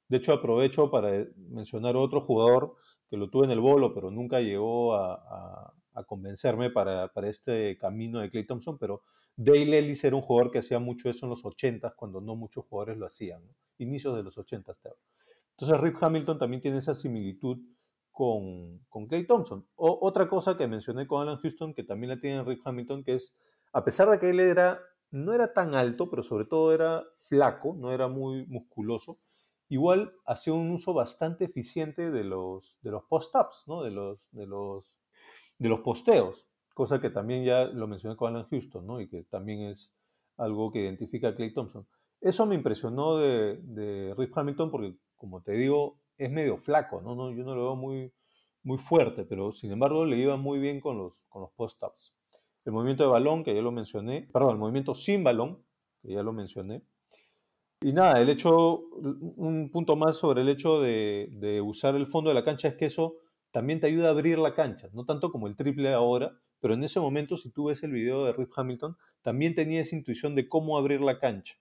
De 0.08 0.16
hecho, 0.16 0.32
aprovecho 0.32 0.90
para 0.90 1.26
mencionar 1.36 1.94
otro 1.94 2.22
jugador 2.22 2.76
que 3.10 3.18
lo 3.18 3.28
tuve 3.28 3.44
en 3.44 3.50
el 3.50 3.60
bolo, 3.60 3.92
pero 3.92 4.10
nunca 4.10 4.40
llegó 4.40 4.94
a, 4.94 5.74
convencerme 6.06 6.70
para, 6.70 7.10
este 7.24 7.76
camino 7.76 8.20
de 8.20 8.30
Clay 8.30 8.46
Thompson, 8.46 8.78
pero 8.78 9.02
Dale 9.36 9.78
Ellis 9.78 10.02
era 10.04 10.16
un 10.16 10.22
jugador 10.22 10.50
que 10.50 10.60
hacía 10.60 10.78
mucho 10.78 11.10
eso 11.10 11.26
en 11.26 11.30
los 11.30 11.44
80 11.44 11.94
cuando 11.96 12.20
no 12.20 12.34
muchos 12.34 12.64
jugadores 12.64 12.96
lo 12.96 13.06
hacían, 13.06 13.42
inicios 13.76 14.16
de 14.16 14.22
los 14.22 14.38
80 14.38 14.74
Entonces 15.50 15.80
Rip 15.80 15.96
Hamilton 16.00 16.38
también 16.38 16.62
tiene 16.62 16.78
esa 16.78 16.94
similitud 16.94 17.58
con, 18.10 18.78
con 18.88 19.06
Clay 19.06 19.26
Thompson. 19.26 19.66
O, 19.74 19.98
otra 20.00 20.28
cosa 20.28 20.56
que 20.56 20.66
mencioné 20.66 21.06
con 21.06 21.20
Alan 21.20 21.38
Houston, 21.38 21.74
que 21.74 21.82
también 21.82 22.10
la 22.10 22.20
tiene 22.20 22.42
Rick 22.42 22.62
Hamilton, 22.64 23.04
que 23.04 23.16
es, 23.16 23.34
a 23.72 23.84
pesar 23.84 24.08
de 24.08 24.18
que 24.18 24.30
él 24.30 24.40
era, 24.40 24.80
no 25.10 25.32
era 25.32 25.52
tan 25.52 25.74
alto, 25.74 26.10
pero 26.10 26.22
sobre 26.22 26.44
todo 26.44 26.72
era 26.72 27.04
flaco, 27.14 27.74
no 27.78 27.92
era 27.92 28.08
muy 28.08 28.46
musculoso, 28.46 29.18
igual 29.68 30.12
hacía 30.26 30.52
un 30.52 30.70
uso 30.70 30.94
bastante 30.94 31.44
eficiente 31.44 32.10
de 32.10 32.24
los, 32.24 32.78
de 32.82 32.90
los 32.90 33.04
post-ups, 33.04 33.64
¿no? 33.66 33.82
de, 33.82 33.90
los, 33.90 34.18
de, 34.30 34.46
los, 34.46 34.92
de 35.58 35.68
los 35.68 35.80
posteos, 35.80 36.48
cosa 36.74 37.00
que 37.00 37.10
también 37.10 37.44
ya 37.44 37.64
lo 37.64 37.86
mencioné 37.86 38.16
con 38.16 38.34
Alan 38.34 38.48
Houston, 38.48 38.86
¿no? 38.86 39.00
y 39.00 39.08
que 39.08 39.24
también 39.24 39.62
es 39.62 39.92
algo 40.36 40.70
que 40.72 40.80
identifica 40.80 41.28
a 41.28 41.34
Clay 41.34 41.52
Thompson. 41.52 41.86
Eso 42.20 42.46
me 42.46 42.54
impresionó 42.54 43.16
de, 43.16 43.58
de 43.62 44.14
Rick 44.16 44.36
Hamilton 44.36 44.70
porque, 44.70 44.96
como 45.16 45.42
te 45.42 45.52
digo, 45.52 46.00
es 46.16 46.30
medio 46.30 46.56
flaco, 46.56 47.00
¿no? 47.00 47.14
no 47.14 47.30
yo 47.32 47.44
no 47.44 47.54
lo 47.54 47.62
veo 47.62 47.76
muy, 47.76 48.12
muy 48.62 48.78
fuerte, 48.78 49.24
pero 49.24 49.52
sin 49.52 49.70
embargo 49.72 50.04
le 50.04 50.16
iba 50.16 50.36
muy 50.36 50.58
bien 50.58 50.80
con 50.80 50.98
los, 50.98 51.22
con 51.28 51.42
los 51.42 51.52
post-ups. 51.52 52.14
El 52.64 52.72
movimiento 52.72 53.04
de 53.04 53.10
balón, 53.10 53.44
que 53.44 53.54
ya 53.54 53.62
lo 53.62 53.72
mencioné, 53.72 54.28
perdón, 54.32 54.52
el 54.52 54.58
movimiento 54.58 54.94
sin 54.94 55.24
balón, 55.24 55.62
que 56.02 56.12
ya 56.12 56.22
lo 56.22 56.32
mencioné. 56.32 56.82
Y 57.80 57.92
nada, 57.92 58.20
el 58.20 58.28
hecho, 58.28 58.80
un 59.36 59.70
punto 59.70 59.94
más 59.94 60.16
sobre 60.16 60.42
el 60.42 60.48
hecho 60.48 60.80
de, 60.80 61.62
usar 61.64 61.94
el 61.94 62.06
fondo 62.06 62.30
de 62.30 62.34
la 62.34 62.44
cancha 62.44 62.68
es 62.68 62.74
que 62.74 62.86
eso 62.86 63.16
también 63.52 63.80
te 63.80 63.86
ayuda 63.86 64.08
a 64.08 64.10
abrir 64.10 64.38
la 64.38 64.54
cancha, 64.54 64.88
no 64.92 65.04
tanto 65.04 65.30
como 65.30 65.46
el 65.46 65.56
triple 65.56 65.94
ahora, 65.94 66.38
pero 66.60 66.74
en 66.74 66.82
ese 66.82 66.98
momento, 66.98 67.36
si 67.36 67.50
tú 67.50 67.66
ves 67.66 67.82
el 67.84 67.92
video 67.92 68.24
de 68.24 68.32
Rip 68.32 68.50
Hamilton, 68.54 68.96
también 69.22 69.54
tenía 69.54 69.80
esa 69.80 69.94
intuición 69.94 70.34
de 70.34 70.48
cómo 70.48 70.76
abrir 70.76 71.00
la 71.00 71.20
cancha. 71.20 71.54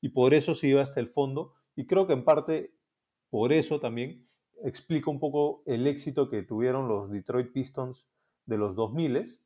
Y 0.00 0.08
por 0.08 0.34
eso 0.34 0.54
se 0.54 0.66
iba 0.66 0.82
hasta 0.82 0.98
el 0.98 1.08
fondo. 1.08 1.52
Y 1.76 1.86
creo 1.86 2.06
que 2.08 2.14
en 2.14 2.24
parte 2.24 2.72
por 3.30 3.52
eso 3.52 3.78
también 3.78 4.26
explica 4.64 5.10
un 5.10 5.20
poco 5.20 5.62
el 5.66 5.86
éxito 5.86 6.28
que 6.28 6.42
tuvieron 6.42 6.88
los 6.88 7.10
Detroit 7.10 7.52
Pistons 7.52 8.06
de 8.46 8.58
los 8.58 8.74
2000 8.74 9.38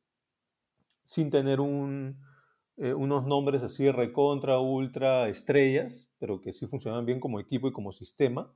sin 1.04 1.30
tener 1.30 1.60
eh, 1.60 2.94
unos 2.94 3.26
nombres 3.26 3.62
así 3.62 3.90
recontra, 3.90 4.58
ultra 4.58 5.28
estrellas, 5.28 6.08
pero 6.18 6.40
que 6.40 6.52
sí 6.52 6.66
funcionaban 6.66 7.06
bien 7.06 7.20
como 7.20 7.38
equipo 7.40 7.68
y 7.68 7.72
como 7.72 7.92
sistema. 7.92 8.52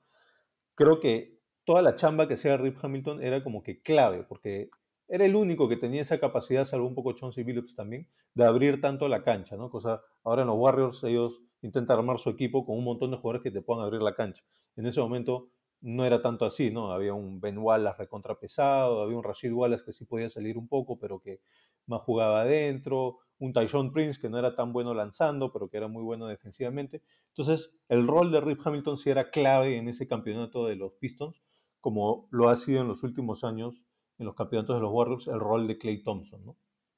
Creo 0.74 1.00
que 1.00 1.38
toda 1.64 1.82
la 1.82 1.94
chamba 1.94 2.26
que 2.26 2.34
hacía 2.34 2.56
Rip 2.56 2.82
Hamilton 2.82 3.22
era 3.22 3.44
como 3.44 3.62
que 3.62 3.82
clave, 3.82 4.24
porque 4.24 4.70
era 5.06 5.24
el 5.24 5.36
único 5.36 5.68
que 5.68 5.76
tenía 5.76 6.02
esa 6.02 6.18
capacidad, 6.18 6.64
salvo 6.64 6.86
un 6.86 6.94
poco 6.94 7.12
Chauncey 7.12 7.44
Billups 7.44 7.74
también, 7.74 8.08
de 8.34 8.44
abrir 8.44 8.80
tanto 8.80 9.08
la 9.08 9.22
cancha, 9.22 9.56
¿no? 9.56 9.70
Cosa, 9.70 10.02
ahora 10.24 10.42
en 10.42 10.48
los 10.48 10.56
Warriors 10.56 11.02
ellos 11.04 11.42
intentan 11.62 11.98
armar 11.98 12.18
su 12.18 12.30
equipo 12.30 12.64
con 12.64 12.76
un 12.76 12.84
montón 12.84 13.10
de 13.10 13.16
jugadores 13.16 13.42
que 13.42 13.50
te 13.50 13.62
puedan 13.62 13.84
abrir 13.84 14.02
la 14.02 14.14
cancha. 14.14 14.44
En 14.76 14.86
ese 14.86 15.00
momento 15.00 15.48
no 15.80 16.04
era 16.04 16.22
tanto 16.22 16.44
así, 16.44 16.70
¿no? 16.70 16.92
Había 16.92 17.14
un 17.14 17.40
Ben 17.40 17.58
Wallace 17.58 17.98
recontrapesado, 17.98 19.02
había 19.02 19.16
un 19.16 19.24
Rashid 19.24 19.52
Wallace 19.52 19.84
que 19.84 19.92
sí 19.92 20.04
podía 20.04 20.28
salir 20.28 20.58
un 20.58 20.68
poco, 20.68 20.98
pero 20.98 21.20
que 21.20 21.40
más 21.86 22.02
jugaba 22.02 22.42
adentro, 22.42 23.18
un 23.38 23.52
Tyson 23.52 23.92
Prince 23.92 24.20
que 24.20 24.28
no 24.28 24.38
era 24.38 24.54
tan 24.54 24.72
bueno 24.72 24.94
lanzando, 24.94 25.52
pero 25.52 25.68
que 25.68 25.76
era 25.76 25.88
muy 25.88 26.02
bueno 26.02 26.26
defensivamente. 26.26 27.02
Entonces, 27.28 27.72
el 27.88 28.06
rol 28.06 28.32
de 28.32 28.40
Rip 28.40 28.60
Hamilton 28.64 28.98
sí 28.98 29.10
era 29.10 29.30
clave 29.30 29.76
en 29.76 29.88
ese 29.88 30.08
campeonato 30.08 30.66
de 30.66 30.76
los 30.76 30.92
Pistons, 30.94 31.40
como 31.80 32.28
lo 32.30 32.48
ha 32.48 32.56
sido 32.56 32.80
en 32.80 32.88
los 32.88 33.04
últimos 33.04 33.44
años 33.44 33.86
en 34.18 34.26
los 34.26 34.34
campeonatos 34.34 34.76
de 34.76 34.82
los 34.82 34.92
Warriors 34.92 35.28
el 35.28 35.38
rol 35.38 35.68
de 35.68 35.78
Clay 35.78 36.02
Thompson. 36.02 36.44
¿no? 36.44 36.56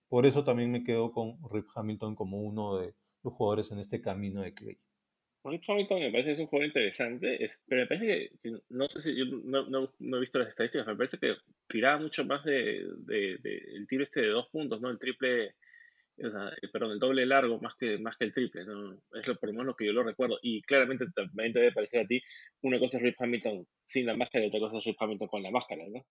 Por 0.08 0.26
eso 0.26 0.42
también 0.42 0.72
me 0.72 0.82
quedo 0.82 1.12
con 1.12 1.38
Rip 1.50 1.66
Hamilton 1.74 2.14
como 2.14 2.40
uno 2.40 2.76
de 2.76 2.94
los 3.22 3.34
jugadores 3.34 3.70
en 3.70 3.78
este 3.78 4.00
camino 4.00 4.40
de 4.40 4.54
Clay. 4.54 4.80
Rip 5.44 5.62
Hamilton 5.66 6.00
me 6.00 6.10
parece 6.10 6.26
que 6.26 6.32
es 6.32 6.38
un 6.38 6.46
jugador 6.46 6.66
interesante, 6.66 7.50
pero 7.66 7.80
me 7.82 7.86
parece 7.86 8.30
que, 8.42 8.52
no 8.68 8.88
sé 8.88 9.00
si 9.00 9.16
yo 9.16 9.24
no, 9.24 9.66
no, 9.68 10.16
he 10.16 10.20
visto 10.20 10.38
las 10.38 10.48
estadísticas, 10.48 10.86
me 10.86 10.96
parece 10.96 11.18
que 11.18 11.34
tiraba 11.66 11.98
mucho 11.98 12.24
más 12.24 12.44
de, 12.44 12.84
de, 12.98 13.38
el 13.74 13.86
tiro 13.86 14.02
este 14.02 14.20
de 14.20 14.28
dos 14.28 14.48
puntos, 14.48 14.80
¿no? 14.82 14.90
El 14.90 14.98
triple, 14.98 15.54
o 16.22 16.30
sea, 16.30 16.52
perdón, 16.70 16.92
el 16.92 16.98
doble 16.98 17.24
largo 17.24 17.58
más 17.58 17.74
que, 17.76 17.98
más 17.98 18.18
que 18.18 18.26
el 18.26 18.34
triple, 18.34 18.66
¿no? 18.66 18.98
Es 19.14 19.26
lo, 19.26 19.36
por 19.36 19.48
lo 19.48 19.54
menos 19.54 19.66
lo 19.66 19.76
que 19.76 19.86
yo 19.86 19.92
lo 19.92 20.02
recuerdo. 20.02 20.38
Y 20.42 20.60
claramente 20.62 21.06
también 21.14 21.54
te 21.54 21.60
debe 21.60 21.72
parecer 21.72 22.00
a 22.00 22.06
ti, 22.06 22.20
una 22.60 22.78
cosa 22.78 22.98
es 22.98 23.02
Rip 23.02 23.16
Hamilton 23.18 23.66
sin 23.84 24.06
la 24.06 24.16
máscara 24.16 24.44
y 24.44 24.48
otra 24.48 24.60
cosa 24.60 24.78
es 24.78 24.84
Rip 24.84 25.00
Hamilton 25.00 25.28
con 25.28 25.42
la 25.42 25.50
máscara, 25.50 25.84
¿no? 25.88 26.04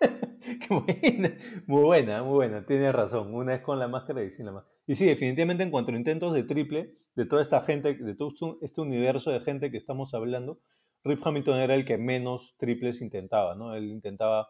Muy 1.66 1.82
buena, 1.82 2.22
muy 2.22 2.34
buena, 2.34 2.64
tienes 2.64 2.94
razón. 2.94 3.34
Una 3.34 3.56
es 3.56 3.62
con 3.62 3.78
la 3.78 3.88
máscara 3.88 4.22
y 4.22 4.30
sin 4.30 4.46
la 4.46 4.52
máscara. 4.52 4.77
Y 4.88 4.96
sí, 4.96 5.04
definitivamente 5.04 5.62
en 5.62 5.70
cuanto 5.70 5.92
a 5.92 5.96
intentos 5.96 6.32
de 6.32 6.44
triple, 6.44 6.94
de 7.14 7.26
toda 7.26 7.42
esta 7.42 7.60
gente, 7.60 7.92
de 7.92 8.14
todo 8.14 8.32
este 8.62 8.80
universo 8.80 9.30
de 9.30 9.40
gente 9.40 9.70
que 9.70 9.76
estamos 9.76 10.14
hablando, 10.14 10.60
Rip 11.04 11.20
Hamilton 11.22 11.58
era 11.58 11.74
el 11.74 11.84
que 11.84 11.98
menos 11.98 12.56
triples 12.56 13.02
intentaba, 13.02 13.54
¿no? 13.54 13.74
Él 13.74 13.90
intentaba 13.90 14.48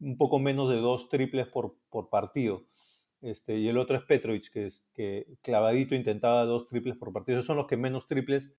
un 0.00 0.16
poco 0.16 0.38
menos 0.38 0.70
de 0.70 0.76
dos 0.76 1.10
triples 1.10 1.48
por, 1.48 1.76
partido. 2.10 2.64
Este, 3.20 3.58
y 3.58 3.68
el 3.68 3.76
otro 3.76 3.98
es 3.98 4.04
Petrovic, 4.04 4.50
que, 4.50 4.68
es, 4.68 4.86
que 4.94 5.26
clavadito 5.42 5.94
intentaba 5.94 6.46
dos 6.46 6.66
triples 6.66 6.96
por 6.96 7.12
partido. 7.12 7.36
Esos 7.36 7.46
son 7.46 7.58
los 7.58 7.66
que 7.66 7.76
menos 7.76 8.08
triples 8.08 8.54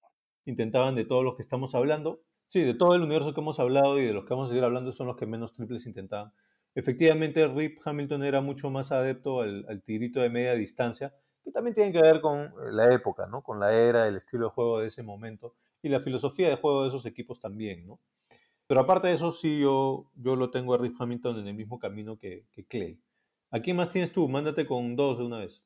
intentaban 0.45 0.93
de 0.93 1.05
todos 1.05 1.23
los 1.23 1.35
que 1.35 1.41
estamos 1.41 1.73
hablando. 1.73 2.21
Sí, 2.49 2.61
de 2.61 2.75
todo 2.75 2.93
el 2.93 3.01
universo 3.01 3.33
que 3.33 3.41
hemos 3.41 3.59
hablado 3.59 3.99
y 3.99 4.05
de 4.05 4.13
los 4.13 4.25
que 4.25 4.35
vamos 4.35 4.45
a 4.45 4.49
seguir 4.49 4.63
hablando 4.63 4.93
son 4.93 5.07
los 5.07 5.15
que 5.15 5.25
menos 5.25 5.53
triples 5.55 5.87
intentaban. 5.87 6.33
Efectivamente, 6.75 7.47
Rip 7.47 7.79
Hamilton 7.83 8.23
era 8.23 8.41
mucho 8.41 8.69
más 8.69 8.91
adepto 8.91 9.41
al, 9.41 9.81
tirito 9.83 10.19
de 10.19 10.29
media 10.29 10.53
distancia, 10.53 11.15
que 11.43 11.51
también 11.51 11.73
tiene 11.73 11.91
que 11.91 12.01
ver 12.01 12.21
con 12.21 12.53
la 12.71 12.93
época, 12.93 13.27
¿no? 13.27 13.41
Con 13.41 13.59
la 13.59 13.73
era, 13.73 14.07
el 14.07 14.17
estilo 14.17 14.47
de 14.47 14.51
juego 14.51 14.79
de 14.79 14.87
ese 14.87 15.01
momento 15.01 15.55
y 15.81 15.89
la 15.89 16.01
filosofía 16.01 16.49
de 16.49 16.57
juego 16.57 16.83
de 16.83 16.89
esos 16.89 17.05
equipos 17.05 17.39
también, 17.39 17.87
¿no? 17.87 17.99
Pero 18.67 18.81
aparte 18.81 19.07
de 19.07 19.13
eso, 19.13 19.31
sí, 19.31 19.59
yo, 19.59 20.11
yo 20.15 20.35
lo 20.35 20.51
tengo 20.51 20.73
a 20.73 20.77
Rip 20.77 20.95
Hamilton 20.99 21.39
en 21.39 21.47
el 21.47 21.53
mismo 21.53 21.79
camino 21.79 22.17
que, 22.17 22.45
que 22.51 22.65
Clay. 22.65 22.99
¿A 23.51 23.61
quién 23.61 23.77
más 23.77 23.89
tienes 23.89 24.11
tú? 24.11 24.27
Mándate 24.27 24.65
con 24.65 24.95
dos 24.95 25.17
de 25.17 25.25
una 25.25 25.37
vez. 25.39 25.61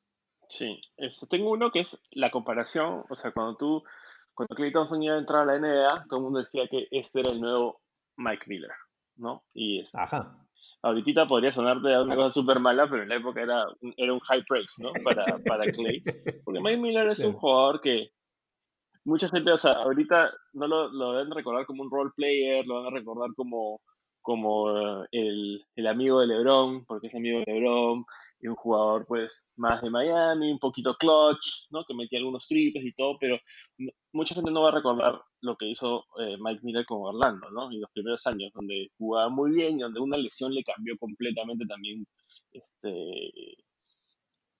Sí, 0.48 0.80
este, 0.96 1.26
tengo 1.26 1.50
uno 1.50 1.70
que 1.70 1.80
es 1.80 1.98
la 2.10 2.30
comparación, 2.30 3.04
o 3.08 3.14
sea, 3.14 3.32
cuando 3.32 3.56
tú 3.56 3.82
cuando 4.34 4.54
Clay 4.54 4.72
Thompson 4.72 5.02
iba 5.02 5.16
a 5.16 5.18
entrar 5.18 5.42
a 5.42 5.52
la 5.52 5.58
NBA, 5.58 6.06
todo 6.08 6.18
el 6.20 6.24
mundo 6.24 6.38
decía 6.38 6.66
que 6.70 6.88
este 6.90 7.20
era 7.20 7.30
el 7.30 7.40
nuevo 7.40 7.82
Mike 8.16 8.44
Miller, 8.46 8.70
¿no? 9.16 9.44
Y 9.52 9.80
este, 9.80 9.98
Ajá. 9.98 10.46
Ahorita 10.82 11.26
podría 11.26 11.52
sonar 11.52 11.80
de 11.80 12.00
una 12.00 12.16
cosa 12.16 12.30
súper 12.30 12.58
mala, 12.58 12.88
pero 12.88 13.02
en 13.02 13.10
la 13.10 13.16
época 13.16 13.42
era, 13.42 13.66
era 13.96 14.12
un 14.12 14.20
high 14.20 14.42
praise, 14.48 14.82
¿no? 14.82 14.92
Para, 15.04 15.38
para 15.46 15.70
Clay. 15.70 16.02
Porque 16.44 16.60
Mike 16.60 16.78
Miller 16.78 17.08
es 17.08 17.20
un 17.20 17.34
jugador 17.34 17.80
que 17.80 18.10
mucha 19.04 19.28
gente, 19.28 19.52
o 19.52 19.58
sea, 19.58 19.72
ahorita 19.72 20.32
no 20.54 20.66
lo, 20.66 20.88
lo 20.90 21.12
deben 21.12 21.32
recordar 21.32 21.66
como 21.66 21.82
un 21.82 21.90
role 21.90 22.10
player, 22.16 22.66
lo 22.66 22.82
van 22.82 22.86
a 22.86 22.98
recordar 22.98 23.30
como, 23.34 23.80
como 24.22 24.70
eh, 25.02 25.06
el, 25.12 25.64
el 25.76 25.86
amigo 25.86 26.20
de 26.20 26.28
LeBron, 26.28 26.84
porque 26.86 27.08
es 27.08 27.14
amigo 27.14 27.40
de 27.40 27.52
LeBron, 27.52 28.04
y 28.40 28.48
un 28.48 28.54
jugador 28.56 29.06
pues 29.06 29.48
más 29.56 29.82
de 29.82 29.90
Miami, 29.90 30.50
un 30.50 30.58
poquito 30.58 30.94
clutch, 30.96 31.66
¿no? 31.70 31.84
Que 31.84 31.94
metía 31.94 32.18
algunos 32.18 32.46
triples 32.46 32.84
y 32.84 32.92
todo, 32.92 33.16
pero 33.20 33.38
mucha 34.12 34.34
gente 34.34 34.50
no 34.50 34.62
va 34.62 34.70
a 34.70 34.74
recordar 34.74 35.20
lo 35.42 35.56
que 35.56 35.66
hizo 35.68 36.04
eh, 36.18 36.36
Mike 36.40 36.60
Miller 36.62 36.86
con 36.86 37.02
Orlando, 37.02 37.50
¿no? 37.50 37.70
Y 37.72 37.78
los 37.78 37.90
primeros 37.92 38.26
años, 38.26 38.50
donde 38.54 38.88
jugaba 38.98 39.28
muy 39.28 39.52
bien 39.52 39.78
y 39.78 39.82
donde 39.82 40.00
una 40.00 40.16
lesión 40.16 40.54
le 40.54 40.64
cambió 40.64 40.96
completamente 40.98 41.66
también 41.66 42.06
este, 42.52 43.30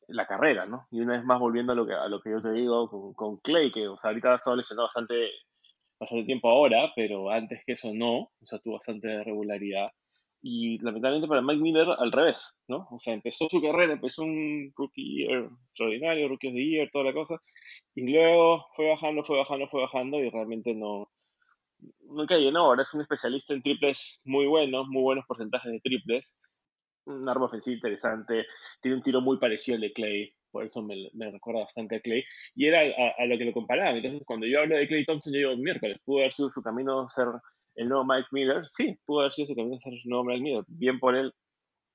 la 0.09 0.27
carrera, 0.27 0.67
¿no? 0.67 0.87
Y 0.91 1.01
una 1.01 1.15
vez 1.17 1.25
más 1.25 1.41
volviendo 1.41 1.73
a 1.73 1.77
lo 1.77 1.87
que, 1.87 1.95
a 1.95 2.09
lo 2.09 2.21
que 2.21 2.31
yo 2.31 2.41
te 2.43 2.53
digo 2.53 2.89
con, 2.89 3.15
con 3.15 3.37
Clay, 3.39 3.73
que 3.73 3.89
o 3.89 3.97
sea, 3.97 4.11
ahorita 4.11 4.33
ha 4.33 4.37
estado 4.37 4.57
lesionado 4.57 4.89
bastante, 4.89 5.31
bastante 5.99 6.25
tiempo 6.27 6.51
ahora, 6.51 6.93
pero 6.95 7.31
antes 7.31 7.63
que 7.65 7.73
eso 7.73 7.93
no, 7.95 8.19
o 8.19 8.47
sea, 8.47 8.59
tuvo 8.59 8.75
bastante 8.75 9.25
regularidad. 9.25 9.89
Y 10.43 10.79
lamentablemente 10.79 11.29
para 11.29 11.43
Mike 11.43 11.61
Miller 11.61 11.87
al 11.99 12.13
revés, 12.13 12.55
¿no? 12.67 12.89
O 12.91 12.99
sea, 12.99 13.13
empezó 13.13 13.49
su 13.51 13.61
carrera, 13.61 13.93
empezó 13.93 14.23
un 14.23 14.73
rookie 14.75 15.27
year 15.27 15.51
extraordinario, 15.65 16.29
rookie 16.29 16.49
of 16.49 16.55
the 16.55 16.65
year, 16.65 16.91
toda 16.91 17.05
la 17.05 17.13
cosa, 17.13 17.37
y 17.95 18.11
luego 18.11 18.67
fue 18.75 18.89
bajando, 18.89 19.23
fue 19.25 19.37
bajando, 19.37 19.69
fue 19.69 19.83
bajando 19.83 20.19
y 20.19 20.31
realmente 20.31 20.75
no, 20.75 21.11
nunca 22.09 22.37
llenó. 22.37 22.61
Ahora 22.61 22.83
es 22.83 22.95
un 22.95 23.03
especialista 23.03 23.55
en 23.55 23.63
triples 23.63 24.21
muy 24.25 24.47
buenos, 24.47 24.89
muy 24.89 25.03
buenos 25.03 25.27
porcentajes 25.27 25.73
de 25.73 25.81
triples, 25.81 26.35
un 27.05 27.29
arma 27.29 27.47
ofensiva 27.47 27.75
interesante, 27.75 28.47
tiene 28.81 28.97
un 28.97 29.03
tiro 29.03 29.21
muy 29.21 29.39
parecido 29.39 29.77
al 29.77 29.83
de 29.83 29.93
Clay, 29.93 30.35
por 30.51 30.65
eso 30.65 30.83
me, 30.83 31.11
recuerda 31.31 31.61
bastante 31.61 31.97
a 31.97 32.01
Clay, 32.01 32.25
y 32.55 32.67
era 32.67 32.81
a, 32.81 33.27
lo 33.27 33.39
que 33.39 33.45
lo 33.45 33.53
comparaba. 33.53 33.97
Entonces, 33.97 34.23
cuando 34.27 34.47
yo 34.47 34.61
hablo 34.61 34.77
de 34.77 34.89
Clay 34.89 35.05
Thompson, 35.05 35.33
yo 35.33 35.39
digo, 35.39 35.57
miércoles, 35.57 35.99
pudo 36.05 36.21
haber 36.21 36.33
sido 36.33 36.51
su 36.51 36.63
camino 36.63 37.09
ser 37.09 37.27
el 37.75 37.89
nuevo 37.89 38.05
Mike 38.05 38.29
Miller. 38.33 38.65
Sí, 38.73 38.99
pudo 39.05 39.21
haber 39.21 39.33
sido 39.33 39.55
camino 39.55 39.79
ser 39.81 39.93
el 39.93 40.01
nuevo 40.05 40.25
Mike 40.25 40.43
Miller. 40.43 40.65
Bien 40.69 40.99
por 40.99 41.17
él, 41.17 41.33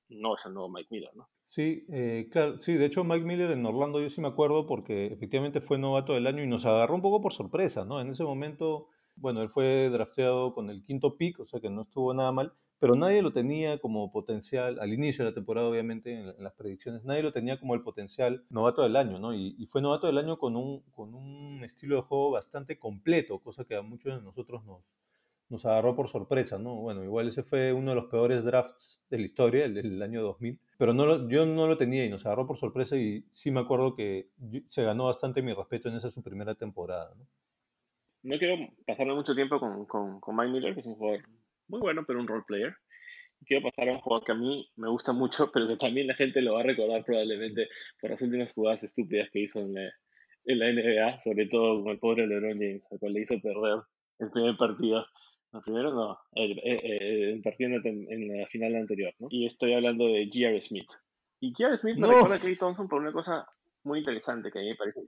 no 0.09 0.35
es 0.35 0.45
el 0.45 0.53
nuevo 0.53 0.69
Mike 0.69 0.87
Miller, 0.91 1.11
¿no? 1.15 1.27
Sí, 1.47 1.85
eh, 1.89 2.27
claro, 2.31 2.59
sí, 2.59 2.73
de 2.73 2.85
hecho 2.85 3.03
Mike 3.03 3.25
Miller 3.25 3.51
en 3.51 3.65
Orlando 3.65 4.01
yo 4.01 4.09
sí 4.09 4.19
me 4.19 4.27
acuerdo 4.27 4.65
porque 4.65 5.07
efectivamente 5.07 5.61
fue 5.61 5.77
novato 5.77 6.13
del 6.13 6.27
año 6.27 6.43
y 6.43 6.47
nos 6.47 6.65
agarró 6.65 6.95
un 6.95 7.01
poco 7.01 7.21
por 7.21 7.33
sorpresa, 7.33 7.85
¿no? 7.85 8.01
En 8.01 8.09
ese 8.09 8.23
momento, 8.23 8.87
bueno, 9.15 9.41
él 9.41 9.49
fue 9.49 9.89
drafteado 9.89 10.53
con 10.53 10.69
el 10.69 10.83
quinto 10.83 11.17
pick, 11.17 11.39
o 11.39 11.45
sea 11.45 11.59
que 11.59 11.69
no 11.69 11.81
estuvo 11.81 12.13
nada 12.13 12.31
mal, 12.31 12.53
pero 12.79 12.95
nadie 12.95 13.21
lo 13.21 13.31
tenía 13.31 13.77
como 13.77 14.11
potencial, 14.11 14.79
al 14.79 14.91
inicio 14.91 15.23
de 15.23 15.31
la 15.31 15.35
temporada 15.35 15.67
obviamente, 15.67 16.13
en, 16.13 16.43
las 16.43 16.53
predicciones, 16.53 17.03
nadie 17.05 17.21
lo 17.21 17.31
tenía 17.31 17.59
como 17.59 17.75
el 17.75 17.83
potencial 17.83 18.43
novato 18.49 18.81
del 18.81 18.95
año, 18.95 19.19
¿no? 19.19 19.33
Y, 19.33 19.55
y, 19.57 19.67
fue 19.67 19.81
novato 19.81 20.07
del 20.07 20.17
año 20.17 20.37
con 20.37 20.55
un, 20.55 20.81
con 20.91 21.13
un 21.13 21.63
estilo 21.63 21.95
de 21.95 22.01
juego 22.01 22.31
bastante 22.31 22.79
completo, 22.79 23.39
cosa 23.39 23.65
que 23.65 23.75
a 23.75 23.81
muchos 23.81 24.15
de 24.15 24.21
nosotros 24.21 24.65
nos, 24.65 24.83
nos 25.49 25.65
agarró 25.65 25.95
por 25.95 26.07
sorpresa, 26.07 26.57
¿no? 26.57 26.75
Bueno, 26.75 27.03
igual 27.03 27.27
ese 27.27 27.43
fue 27.43 27.71
uno 27.73 27.91
de 27.91 27.95
los 27.95 28.05
peores 28.05 28.43
drafts 28.43 28.99
de 29.09 29.19
la 29.19 29.25
historia, 29.25 29.65
el 29.65 29.73
del 29.75 30.01
año 30.01 30.21
2000, 30.23 30.59
pero 30.77 30.93
no 30.93 31.29
yo 31.29 31.45
no 31.45 31.67
lo 31.67 31.77
tenía 31.77 32.05
y 32.05 32.09
nos 32.09 32.25
agarró 32.25 32.47
por 32.47 32.57
sorpresa 32.57 32.97
y 32.97 33.25
sí 33.31 33.51
me 33.51 33.59
acuerdo 33.59 33.95
que 33.95 34.29
se 34.69 34.83
ganó 34.83 35.05
bastante 35.05 35.41
mi 35.41 35.53
respeto 35.53 35.89
en 35.89 35.95
esa 35.95 36.09
su 36.09 36.23
primera 36.23 36.55
temporada, 36.55 37.13
¿no? 37.15 37.27
No 38.23 38.39
quiero 38.39 38.55
pasarme 38.87 39.13
mucho 39.13 39.35
tiempo 39.35 39.59
con, 39.59 39.85
con, 39.85 40.19
con 40.19 40.35
Mike 40.35 40.51
Miller, 40.51 40.73
que 40.73 40.79
es 40.79 40.85
un 40.87 40.95
jugador 40.95 41.21
muy 41.67 41.79
bueno, 41.79 42.03
pero 42.07 42.19
un 42.19 42.27
role 42.27 42.43
player. 42.47 42.75
Quiero 43.45 43.69
pasar 43.69 43.87
a 43.87 43.91
un 43.91 43.99
jugador 43.99 44.25
que 44.25 44.31
a 44.31 44.35
mí 44.35 44.67
me 44.77 44.89
gusta 44.89 45.13
mucho, 45.13 45.51
pero 45.53 45.67
que 45.67 45.77
también 45.77 46.07
la 46.07 46.15
gente 46.15 46.41
lo 46.41 46.55
va 46.55 46.61
a 46.61 46.63
recordar 46.63 47.05
probablemente 47.05 47.67
por 48.01 48.09
las 48.09 48.21
últimas 48.21 48.51
jugadas 48.51 48.83
estúpidas 48.83 49.29
que 49.31 49.41
hizo 49.41 49.59
en 49.59 49.75
la, 49.75 49.91
en 50.45 50.57
la 50.57 50.71
NBA, 50.71 51.21
sobre 51.21 51.45
todo 51.45 51.83
con 51.83 51.91
el 51.91 51.99
pobre 51.99 52.25
LeBron 52.25 52.57
James, 52.57 52.87
al 52.91 52.97
cual 52.97 53.13
le 53.13 53.21
hizo 53.21 53.39
perder 53.39 53.81
el 54.17 54.31
primer 54.31 54.57
partido 54.57 55.05
no, 55.55 55.61
primero 55.61 55.93
no, 55.93 56.19
el, 56.33 56.59
el, 56.63 57.41
partido 57.41 57.79
en 57.83 58.39
la 58.39 58.45
final 58.47 58.75
anterior, 58.75 59.13
¿no? 59.19 59.27
Y 59.29 59.45
estoy 59.45 59.73
hablando 59.73 60.05
de 60.07 60.25
J.R. 60.25 60.61
Smith. 60.61 60.89
Y 61.39 61.51
J.R. 61.51 61.77
Smith 61.77 61.97
me 61.97 62.07
recuerda 62.07 62.35
a 62.35 62.39
Clay 62.39 62.57
Thompson 62.57 62.87
por 62.87 63.01
una 63.01 63.13
cosa 63.13 63.47
muy 63.83 63.99
interesante 63.99 64.51
que 64.51 64.59
a 64.59 64.61
mí 64.61 64.69
me 64.69 64.75
parece 64.75 65.01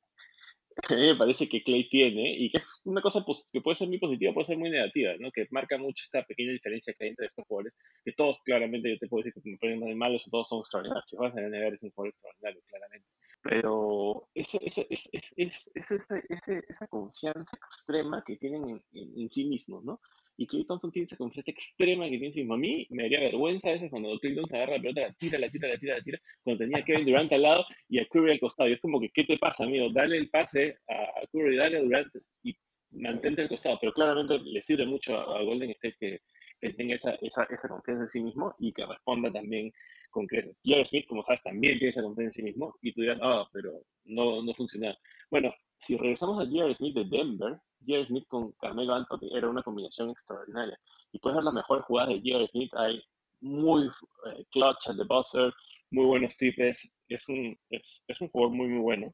que 0.88 0.94
a 0.94 0.98
mí 0.98 1.08
me 1.08 1.16
parece 1.16 1.50
que 1.50 1.64
Clay 1.64 1.90
tiene 1.90 2.38
y 2.38 2.52
que 2.52 2.58
es 2.58 2.82
una 2.86 3.02
cosa 3.02 3.26
que 3.52 3.62
puede 3.62 3.76
ser 3.76 3.88
muy 3.88 3.98
positiva, 3.98 4.34
puede 4.34 4.46
ser 4.46 4.58
muy 4.58 4.70
negativa, 4.70 5.14
¿no? 5.20 5.32
Que 5.32 5.48
marca 5.50 5.78
mucho 5.78 6.04
esta 6.04 6.24
pequeña 6.24 6.52
diferencia 6.52 6.94
que 6.94 7.06
hay 7.06 7.10
entre 7.10 7.26
estos 7.26 7.46
jugadores, 7.48 7.74
que 8.06 8.14
todos 8.14 8.38
claramente 8.46 8.90
yo 8.90 8.98
te 9.00 9.08
puedo 9.08 9.24
decir 9.24 9.34
que 9.34 9.50
me 9.50 9.58
ponen 9.58 9.80
de 9.80 9.96
malos 9.96 10.24
todos 10.30 10.48
son 10.48 10.60
extraordinarios. 10.60 11.06
Si 11.08 11.16
vas 11.18 11.36
a 11.36 11.42
negar 11.42 11.74
es 11.74 11.84
un 11.84 11.92
jugador 11.92 12.14
extraordinario, 12.14 12.62
claramente. 12.68 13.08
Pero 13.50 14.28
ese, 14.36 14.60
ese, 14.62 14.88
es, 14.90 15.72
esa 15.76 16.88
confianza 16.88 17.56
extrema 17.56 18.24
que 18.26 18.36
tienen 18.36 18.70
en, 18.70 18.84
en 18.92 19.30
sí 19.30 19.46
mismos, 19.46 19.84
¿no? 19.86 20.02
Y 20.38 20.46
Clay 20.46 20.66
Thompson 20.66 20.92
tiene 20.92 21.06
esa 21.06 21.18
confianza 21.18 21.50
extrema 21.50 22.06
que 22.06 22.12
tiene 22.12 22.28
encima. 22.28 22.56
A 22.56 22.58
mí 22.58 22.86
me 22.92 23.04
daría 23.04 23.20
vergüenza 23.22 23.70
a 23.70 23.72
veces 23.72 23.90
cuando 23.90 24.20
Clay 24.20 24.36
Thompson 24.36 24.58
agarra 24.58 24.76
la 24.76 24.82
pelota, 24.82 25.02
la 25.02 25.14
tira, 25.14 25.40
la 25.40 25.50
tira, 25.50 25.68
la 25.68 25.78
tira, 25.78 25.96
la 25.96 26.04
tira, 26.04 26.20
cuando 26.44 26.64
tenía 26.64 26.78
a 26.78 26.86
Kevin 26.86 27.06
Durant 27.06 27.32
al 27.34 27.42
lado 27.42 27.66
y 27.90 28.00
a 28.00 28.06
Curry 28.08 28.32
al 28.32 28.40
costado. 28.40 28.70
Y 28.70 28.74
es 28.74 28.82
como 28.82 29.00
que, 29.00 29.10
¿qué 29.10 29.24
te 29.24 29.38
pasa, 29.40 29.64
amigo? 29.64 29.90
Dale 29.92 30.18
el 30.18 30.30
pase 30.30 30.78
a 30.88 31.26
Curry, 31.32 31.58
dale 31.58 31.78
a 31.78 31.82
Durant 31.82 32.16
y 32.44 32.56
mantente 32.92 33.42
al 33.42 33.50
costado. 33.50 33.80
Pero 33.82 33.94
claramente 33.94 34.38
le 34.40 34.62
sirve 34.62 34.86
mucho 34.86 35.18
a, 35.18 35.42
Golden 35.42 35.72
State 35.72 35.96
que, 36.00 36.22
que 36.60 36.74
tenga 36.74 36.96
esa, 36.96 37.12
esa, 37.22 37.44
esa, 37.44 37.68
confianza 37.68 38.04
en 38.04 38.10
sí 38.10 38.24
mismo 38.24 38.56
y 38.60 38.74
que 38.74 38.86
responda 38.86 39.32
también 39.32 39.72
con 40.12 40.26
creces. 40.26 40.58
J.R. 40.66 40.86
Smith, 40.86 41.08
como 41.08 41.24
sabes, 41.24 41.44
también 41.44 41.78
tiene 41.78 41.92
esa 41.92 42.02
confianza 42.02 42.40
en 42.40 42.44
sí 42.44 42.44
mismo 42.44 42.76
y 42.82 42.94
tú 42.94 43.02
dirás, 43.02 43.20
ah, 43.22 43.48
pero 43.54 43.82
no, 44.06 44.42
no 44.42 44.54
funciona. 44.54 44.98
Bueno, 45.30 45.54
si 45.78 45.98
regresamos 45.98 46.42
a 46.42 46.50
J.R. 46.50 46.76
Smith 46.76 46.96
de 46.96 47.06
Denver, 47.06 47.60
J.R. 47.86 48.08
Smith 48.08 48.28
con 48.28 48.52
Carmelo 48.54 48.94
Anthony 48.94 49.30
era 49.36 49.50
una 49.50 49.64
combinación 49.64 50.10
extraordinaria. 50.10 50.80
Y 51.12 51.20
puedes 51.20 51.36
ver 51.36 51.44
las 51.44 51.54
mejores 51.54 51.86
jugadas 51.86 52.10
de 52.10 52.20
J.R. 52.20 52.48
Smith. 52.48 52.74
Hay 52.76 53.02
muy 53.42 53.88
eh, 53.88 54.46
clutch 54.52 54.90
at 54.90 54.98
the 54.98 55.04
buzzer, 55.04 55.54
muy 55.92 56.06
buenos 56.06 56.36
tipes. 56.38 56.92
Es 57.08 57.28
un, 57.30 57.58
es, 57.70 58.04
es 58.08 58.22
un 58.22 58.30
jugador 58.30 58.56
muy, 58.56 58.68
muy 58.68 58.82
bueno. 58.82 59.14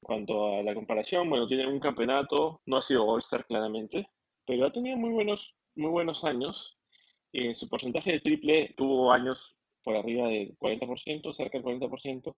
Cuanto 0.00 0.58
a 0.58 0.62
la 0.62 0.74
comparación, 0.74 1.30
bueno, 1.30 1.46
tiene 1.46 1.66
un 1.66 1.80
campeonato, 1.80 2.60
no 2.66 2.76
ha 2.76 2.82
sido 2.82 3.06
All-Star 3.06 3.46
claramente, 3.46 4.06
pero 4.46 4.66
ha 4.66 4.72
tenido 4.72 4.98
muy 4.98 5.10
buenos, 5.10 5.56
muy 5.76 5.90
buenos 5.90 6.24
años. 6.24 6.78
Eh, 7.32 7.54
su 7.54 7.68
porcentaje 7.68 8.12
de 8.12 8.20
triple 8.20 8.74
tuvo 8.76 9.12
años 9.12 9.56
por 9.82 9.96
arriba 9.96 10.28
del 10.28 10.56
40%, 10.58 11.34
cerca 11.34 11.58
del 11.58 11.66
40% 11.66 12.34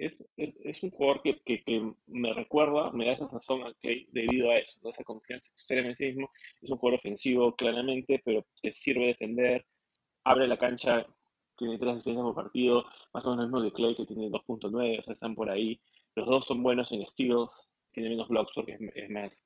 es, 0.00 0.24
es, 0.36 0.54
es, 0.64 0.82
un 0.82 0.90
jugador 0.90 1.22
que, 1.22 1.38
que, 1.44 1.62
que, 1.62 1.92
me 2.06 2.32
recuerda, 2.32 2.90
me 2.92 3.04
da 3.04 3.12
esa 3.12 3.28
sazón 3.28 3.62
a 3.64 3.74
Clay 3.74 4.08
debido 4.12 4.50
a 4.50 4.56
eso, 4.56 4.80
esa 4.88 5.04
confianza 5.04 5.50
extrema 5.52 5.88
en 5.88 5.94
sí 5.94 6.06
mismo. 6.06 6.30
Es 6.62 6.70
un 6.70 6.78
jugador 6.78 6.98
ofensivo, 6.98 7.54
claramente, 7.54 8.20
pero 8.24 8.46
que 8.62 8.72
sirve 8.72 9.08
defender, 9.08 9.66
abre 10.24 10.48
la 10.48 10.58
cancha, 10.58 11.06
tiene 11.56 11.78
tres 11.78 11.92
asistencias 11.92 12.24
por 12.24 12.34
partido, 12.34 12.86
más 13.12 13.26
o 13.26 13.30
menos 13.30 13.46
mismo 13.46 13.60
de 13.60 13.72
Clay, 13.72 13.94
que 13.94 14.06
tiene 14.06 14.30
2.9, 14.30 15.00
o 15.00 15.02
sea, 15.02 15.12
están 15.12 15.34
por 15.34 15.50
ahí. 15.50 15.78
Los 16.14 16.26
dos 16.26 16.46
son 16.46 16.62
buenos 16.62 16.90
en 16.92 17.06
steals, 17.06 17.70
tiene 17.92 18.08
menos 18.08 18.28
blocks 18.28 18.52
porque 18.54 18.78
es, 18.94 19.10
más, 19.10 19.44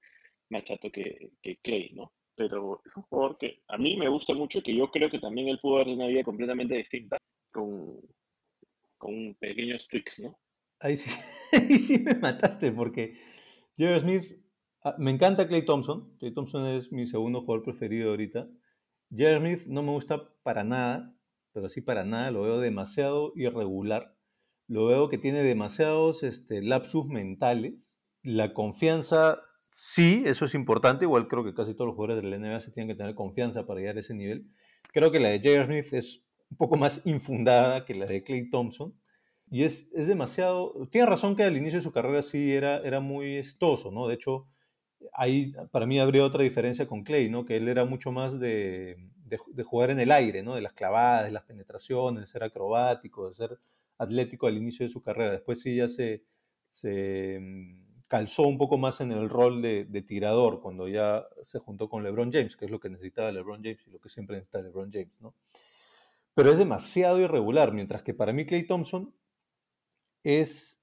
más 0.51 0.63
chato 0.63 0.91
que, 0.91 1.33
que 1.43 1.57
Clay, 1.57 1.91
¿no? 1.95 2.13
Pero 2.37 2.83
es 2.85 2.97
un 2.97 3.05
jugador 3.05 3.39
que 3.39 3.63
a 3.69 3.79
mí 3.79 3.97
me 3.97 4.09
gusta 4.09 4.35
mucho 4.35 4.63
que 4.63 4.75
yo 4.75 4.91
creo 4.91 5.11
que 5.11 5.21
también 5.21 5.49
él 5.49 5.61
pudo 5.61 5.77
haber 5.77 5.95
una 5.95 6.07
vida 6.07 6.25
completamente 6.25 6.77
distinta 6.77 7.17
con, 7.53 8.01
con 8.99 9.35
pequeños 9.35 9.87
tweaks, 9.89 10.21
¿no? 10.21 10.37
ahí 10.85 10.97
sí, 10.97 11.11
ahí 11.53 11.79
sí 11.79 11.99
me 11.99 12.15
mataste 12.15 12.71
porque 12.73 13.15
Jerry 13.77 14.01
Smith, 14.01 14.39
ah, 14.83 14.95
me 14.99 15.11
encanta 15.11 15.49
Clay 15.49 15.65
Thompson, 15.65 16.17
Clay 16.19 16.33
Thompson 16.33 16.67
es 16.67 16.93
mi 16.93 17.07
segundo 17.07 17.41
jugador 17.41 17.65
preferido 17.65 18.11
ahorita. 18.11 18.49
Jerry 19.11 19.41
Smith 19.41 19.67
no 19.67 19.83
me 19.83 19.93
gusta 19.93 20.31
para 20.43 20.65
nada, 20.65 21.17
pero 21.53 21.69
sí 21.69 21.81
para 21.81 22.05
nada, 22.05 22.31
lo 22.31 22.43
veo 22.43 22.61
demasiado 22.61 23.33
irregular. 23.35 24.15
Lo 24.67 24.87
veo 24.87 25.09
que 25.09 25.19
tiene 25.19 25.43
demasiados 25.43 26.23
este, 26.23 26.63
lapsus 26.63 27.07
mentales. 27.07 27.93
La 28.23 28.55
confianza, 28.55 29.43
sí, 29.75 30.23
eso 30.25 30.45
es 30.47 30.55
importante. 30.55 31.05
Igual 31.05 31.29
creo 31.29 31.45
que 31.45 31.53
casi 31.53 31.75
todos 31.75 31.89
los 31.89 31.97
jugadores 31.97 32.23
de 32.23 32.31
la 32.31 32.39
NBA 32.39 32.61
se 32.61 32.71
tienen 32.71 32.89
que 32.89 32.97
tener 32.97 33.15
confianza 33.15 33.67
para 33.67 33.81
llegar 33.81 33.97
a 33.97 34.01
ese 34.01 34.15
nivel. 34.15 34.47
Creo 34.93 35.11
que 35.11 35.21
la 35.21 35.29
de 35.29 35.41
Jerry 35.41 35.83
Smith 35.83 35.93
es 35.93 36.25
un 36.51 36.57
poco 36.57 36.77
más 36.77 37.03
infundada 37.05 37.85
que 37.85 37.95
la 37.95 38.07
de 38.07 38.23
Clay 38.23 38.49
Thompson. 38.49 38.95
Y 39.51 39.65
es, 39.65 39.89
es, 39.93 40.07
demasiado. 40.07 40.89
Tiene 40.91 41.07
razón 41.07 41.37
que 41.37 41.43
al 41.43 41.57
inicio 41.57 41.79
de 41.81 41.85
su 41.85 41.93
carrera 41.93 42.23
sí 42.23 42.53
era, 42.53 42.79
era 42.79 43.01
muy 43.01 43.37
estoso, 43.37 43.91
¿no? 43.91 44.09
De 44.09 44.15
hecho, 44.15 44.49
ahí 45.13 45.53
para 45.71 45.87
mí 45.87 46.01
habría 46.01 46.25
otra 46.25 46.43
diferencia 46.43 46.87
con 46.87 47.05
Clay, 47.05 47.29
¿no? 47.29 47.45
Que 47.45 47.57
él 47.57 47.69
era 47.69 47.85
mucho 47.85 48.13
más 48.13 48.39
de, 48.41 48.97
de, 49.25 49.63
jugar 49.65 49.91
en 49.91 50.01
el 50.01 50.11
aire, 50.13 50.43
¿no? 50.43 50.55
De 50.55 50.61
las 50.61 50.73
clavadas, 50.73 51.27
de 51.27 51.33
las 51.33 51.45
penetraciones, 51.45 52.21
de 52.23 52.27
ser 52.27 52.43
acrobático, 52.43 53.29
de 53.29 53.35
ser 53.35 53.59
atlético 53.99 54.47
al 54.47 54.57
inicio 54.57 54.87
de 54.87 54.91
su 54.91 55.03
carrera. 55.03 55.33
Después 55.33 55.61
sí 55.61 55.77
ya 55.77 55.89
se, 55.89 56.25
se 56.73 57.39
mm, 57.41 57.94
calzó 58.15 58.45
un 58.45 58.59
poco 58.59 58.79
más 58.79 59.01
en 59.01 59.11
el 59.11 59.29
rol 59.29 59.61
de, 59.61 59.87
de, 59.87 60.01
tirador 60.01 60.61
cuando 60.61 60.87
ya 60.87 61.27
se 61.43 61.59
juntó 61.59 61.89
con 61.89 62.05
LeBron 62.05 62.31
James, 62.31 62.57
que 62.57 62.67
es 62.67 62.71
lo 62.71 62.79
que 62.79 62.89
necesitaba 62.89 63.33
LeBron 63.33 63.61
James 63.61 63.85
y 63.89 63.91
lo 63.91 63.99
que 63.99 64.09
siempre 64.09 64.37
necesita 64.37 64.63
LeBron 64.63 64.89
James, 64.93 65.21
¿no? 65.21 65.35
Pero 66.33 66.53
es 66.53 66.59
demasiado 66.59 67.19
irregular, 67.19 67.73
mientras 67.73 68.05
que 68.05 68.15
para 68.15 68.33
mí 68.33 68.47
Clay 68.47 68.69
Thompson 68.69 69.13
es, 70.23 70.81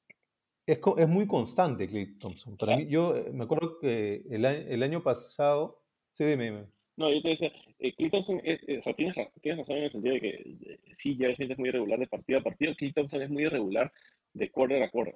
es, 0.65 0.81
es 0.97 1.07
muy 1.07 1.25
constante 1.25 1.87
Clay 1.87 2.19
Thompson. 2.19 2.57
Para 2.57 2.75
mí, 2.75 2.87
yo 2.89 3.15
eh, 3.15 3.31
me 3.31 3.45
acuerdo 3.45 3.79
que 3.79 4.25
el, 4.29 4.43
el 4.43 4.83
año 4.83 5.01
pasado, 5.01 5.81
sí, 6.11 6.25
dime, 6.25 6.43
dime. 6.43 6.65
No, 6.97 7.13
yo 7.13 7.21
te 7.21 7.29
decía, 7.29 7.53
eh, 7.79 7.95
Clay 7.95 8.09
Thompson, 8.09 8.41
es, 8.43 8.59
o 8.77 8.81
sea, 8.81 8.93
tienes, 8.93 9.15
tienes, 9.41 9.59
razón 9.59 9.77
en 9.77 9.83
el 9.83 9.91
sentido 9.93 10.15
de 10.15 10.19
que 10.19 10.29
eh, 10.29 10.79
sí, 10.91 11.15
Smith 11.15 11.51
es 11.51 11.57
muy 11.57 11.69
irregular 11.69 11.97
de 11.97 12.07
partido 12.07 12.39
a 12.39 12.43
partido, 12.43 12.75
Clay 12.75 12.91
Thompson 12.91 13.21
es 13.21 13.29
muy 13.29 13.43
irregular 13.43 13.89
de 14.33 14.51
quarter 14.51 14.83
a 14.83 14.91
quarter. 14.91 15.15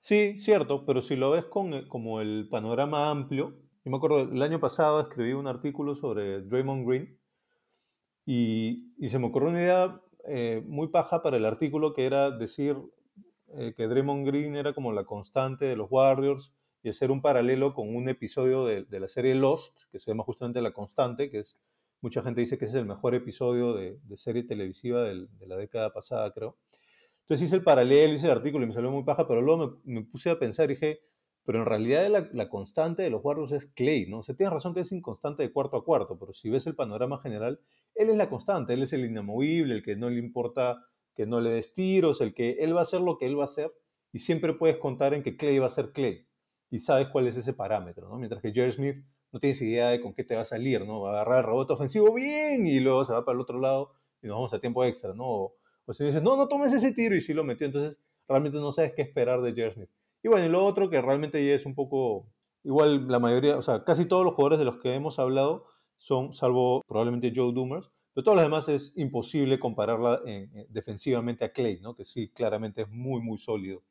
Sí, 0.00 0.38
cierto, 0.38 0.84
pero 0.86 1.02
si 1.02 1.16
lo 1.16 1.32
ves 1.32 1.44
con 1.46 1.86
como 1.88 2.20
el 2.20 2.48
panorama 2.48 3.10
amplio, 3.10 3.56
yo 3.84 3.90
me 3.90 3.96
acuerdo, 3.96 4.20
el 4.20 4.42
año 4.42 4.60
pasado 4.60 5.00
escribí 5.00 5.32
un 5.32 5.46
artículo 5.46 5.94
sobre 5.94 6.42
Draymond 6.42 6.88
Green 6.88 7.18
y, 8.24 8.92
y 8.98 9.08
se 9.08 9.18
me 9.18 9.26
ocurrió 9.26 9.50
una 9.50 9.62
idea 9.62 10.00
eh, 10.28 10.60
muy 10.66 10.88
paja 10.88 11.22
para 11.22 11.36
el 11.36 11.44
artículo 11.44 11.94
que 11.94 12.04
era 12.04 12.32
decir, 12.32 12.76
eh, 13.54 13.74
que 13.76 13.86
Draymond 13.86 14.26
Green 14.26 14.56
era 14.56 14.74
como 14.74 14.92
la 14.92 15.04
constante 15.04 15.64
de 15.66 15.76
los 15.76 15.86
Warriors 15.88 16.52
y 16.82 16.88
hacer 16.88 17.12
un 17.12 17.22
paralelo 17.22 17.74
con 17.74 17.94
un 17.94 18.08
episodio 18.08 18.64
de, 18.64 18.86
la 18.90 19.06
serie 19.06 19.36
Lost, 19.36 19.84
que 19.92 20.00
se 20.00 20.10
llama 20.10 20.24
justamente 20.24 20.60
La 20.60 20.72
Constante, 20.72 21.30
que 21.30 21.40
es, 21.40 21.56
mucha 22.00 22.22
gente 22.22 22.40
dice 22.40 22.58
que 22.58 22.64
es 22.64 22.74
el 22.74 22.86
mejor 22.86 23.14
episodio 23.14 23.74
de, 23.74 23.98
serie 24.16 24.42
televisiva 24.42 25.02
de 25.04 25.46
la 25.46 25.56
década 25.56 25.92
pasada, 25.92 26.32
creo. 26.32 26.56
Entonces 27.26 27.48
hice 27.48 27.56
el 27.56 27.64
paralelo, 27.64 28.14
hice 28.14 28.26
el 28.26 28.32
artículo 28.32 28.62
y 28.62 28.68
me 28.68 28.72
salió 28.72 28.88
muy 28.88 29.02
paja, 29.02 29.26
pero 29.26 29.42
luego 29.42 29.80
me, 29.82 30.02
puse 30.04 30.30
a 30.30 30.38
pensar 30.38 30.70
y 30.70 30.74
dije, 30.74 31.00
pero 31.44 31.58
en 31.58 31.66
realidad 31.66 32.28
la, 32.30 32.48
constante 32.48 33.02
de 33.02 33.10
los 33.10 33.24
Warriors 33.24 33.50
es 33.50 33.66
Clay, 33.66 34.06
¿no? 34.06 34.18
O 34.18 34.22
sea, 34.22 34.36
tienes 34.36 34.52
razón 34.52 34.74
que 34.74 34.80
es 34.80 34.92
inconstante 34.92 35.42
de 35.42 35.52
cuarto 35.52 35.76
a 35.76 35.84
cuarto, 35.84 36.16
pero 36.20 36.32
si 36.32 36.50
ves 36.50 36.68
el 36.68 36.76
panorama 36.76 37.18
general, 37.18 37.58
él 37.96 38.10
es 38.10 38.16
la 38.16 38.28
constante, 38.28 38.74
él 38.74 38.84
es 38.84 38.92
el 38.92 39.04
inamovible, 39.04 39.74
el 39.74 39.82
que 39.82 39.96
no 39.96 40.08
le 40.08 40.20
importa 40.20 40.84
que 41.16 41.26
no 41.26 41.40
le 41.40 41.50
des 41.50 41.72
tiros, 41.72 42.20
el 42.20 42.32
que 42.32 42.58
él 42.60 42.76
va 42.76 42.80
a 42.80 42.82
hacer 42.82 43.00
lo 43.00 43.18
que 43.18 43.26
él 43.26 43.36
va 43.36 43.42
a 43.42 43.46
hacer 43.46 43.72
y 44.12 44.20
siempre 44.20 44.52
puedes 44.52 44.76
contar 44.76 45.12
en 45.12 45.24
que 45.24 45.36
Clay 45.36 45.58
va 45.58 45.66
a 45.66 45.70
ser 45.70 45.90
Clay 45.90 46.28
y 46.70 46.78
sabes 46.78 47.08
cuál 47.08 47.26
es 47.26 47.36
ese 47.36 47.54
parámetro, 47.54 48.08
¿no? 48.08 48.18
Mientras 48.18 48.40
que 48.40 48.52
Jerry 48.52 48.70
Smith 48.70 49.04
no 49.32 49.40
tienes 49.40 49.60
idea 49.62 49.88
de 49.88 50.00
con 50.00 50.14
qué 50.14 50.22
te 50.22 50.36
va 50.36 50.42
a 50.42 50.44
salir, 50.44 50.86
¿no? 50.86 51.00
Va 51.00 51.10
a 51.10 51.12
agarrar 51.14 51.38
el 51.40 51.46
rebote 51.46 51.72
ofensivo 51.72 52.14
bien 52.14 52.68
y 52.68 52.78
luego 52.78 53.04
se 53.04 53.12
va 53.12 53.24
para 53.24 53.34
el 53.34 53.40
otro 53.40 53.58
lado 53.58 53.92
y 54.22 54.28
nos 54.28 54.36
vamos 54.36 54.54
a 54.54 54.60
tiempo 54.60 54.84
extra, 54.84 55.12
¿no? 55.12 55.54
Si 55.92 56.04
dices, 56.04 56.22
no, 56.22 56.36
no 56.36 56.48
tomes 56.48 56.72
ese 56.72 56.92
tiro 56.92 57.14
y 57.14 57.20
si 57.20 57.34
lo 57.34 57.44
metió, 57.44 57.66
entonces 57.66 57.96
realmente 58.28 58.58
no 58.58 58.72
sabes 58.72 58.92
qué 58.94 59.02
esperar 59.02 59.40
de 59.40 59.54
Jerry 59.54 59.74
Smith. 59.74 59.90
Y 60.22 60.28
bueno, 60.28 60.46
y 60.46 60.48
lo 60.48 60.64
otro 60.64 60.90
que 60.90 61.00
realmente 61.00 61.44
ya 61.46 61.54
es 61.54 61.66
un 61.66 61.74
poco, 61.74 62.26
igual 62.64 63.08
la 63.08 63.18
mayoría, 63.18 63.56
o 63.56 63.62
sea, 63.62 63.84
casi 63.84 64.06
todos 64.06 64.24
los 64.24 64.34
jugadores 64.34 64.58
de 64.58 64.64
los 64.64 64.78
que 64.78 64.94
hemos 64.94 65.18
hablado 65.18 65.66
son, 65.98 66.34
salvo 66.34 66.82
probablemente 66.86 67.32
Joe 67.34 67.52
Doomers, 67.52 67.90
pero 68.12 68.24
todos 68.24 68.36
los 68.36 68.44
demás 68.44 68.68
es 68.68 68.92
imposible 68.96 69.58
compararla 69.58 70.22
defensivamente 70.70 71.44
a 71.44 71.52
Clay, 71.52 71.80
¿no? 71.80 71.94
Que 71.94 72.04
sí, 72.04 72.30
claramente 72.30 72.82
es 72.82 72.88
muy, 72.88 73.20
muy 73.20 73.36
sólido. 73.36 73.82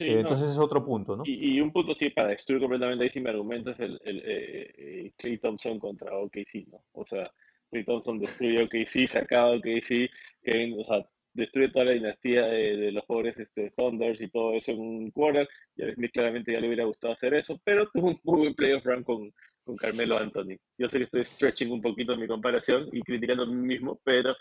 Eh, 0.00 0.20
entonces 0.20 0.50
es 0.50 0.58
otro 0.58 0.82
punto, 0.84 1.16
¿no? 1.16 1.22
Y, 1.26 1.60
un 1.60 1.70
punto 1.70 1.94
sí, 1.94 2.08
para 2.08 2.28
destruir 2.28 2.62
completamente 2.62 3.04
ahí 3.04 3.10
si 3.10 3.20
me 3.20 3.28
argumento 3.28 3.70
es 3.70 3.80
el, 3.80 4.00
el 4.04 4.22
eh, 4.24 5.12
Clay 5.18 5.36
Thompson 5.36 5.78
contra 5.78 6.16
OKC, 6.16 6.66
¿no? 6.70 6.82
O 6.92 7.04
sea, 7.04 7.30
Clay 7.70 7.84
Thompson 7.84 8.18
destruye 8.18 8.62
OKC, 8.62 9.06
sacaba 9.06 9.50
OKC, 9.50 10.10
que, 10.42 10.74
o 10.78 10.84
sea, 10.84 11.06
destruye 11.34 11.70
toda 11.70 11.86
la 11.86 11.92
dinastía 11.92 12.46
de, 12.46 12.92
los 12.92 13.04
pobres 13.04 13.38
este, 13.38 13.70
Thunders 13.76 14.20
y 14.20 14.28
todo 14.28 14.54
eso 14.54 14.72
en 14.72 14.80
un 14.80 15.10
quarter. 15.10 15.48
Y 15.76 15.84
a 15.84 15.94
mí 15.96 16.08
claramente 16.08 16.52
ya 16.52 16.60
le 16.60 16.68
hubiera 16.68 16.84
gustado 16.84 17.14
hacer 17.14 17.34
eso, 17.34 17.60
pero 17.64 17.88
tuvo 17.90 18.08
un 18.08 18.20
muy 18.24 18.38
buen 18.40 18.54
playoff 18.54 18.84
run 18.84 19.04
con, 19.04 19.32
con 19.64 19.76
Carmelo 19.76 20.18
Anthony. 20.18 20.56
Yo 20.78 20.88
sé 20.88 20.98
que 20.98 21.04
estoy 21.04 21.24
stretching 21.24 21.70
un 21.70 21.80
poquito 21.80 22.16
mi 22.16 22.26
comparación 22.26 22.88
y 22.92 23.02
criticando 23.02 23.44
a 23.44 23.46
mí 23.46 23.54
mismo, 23.54 24.00
pero 24.04 24.34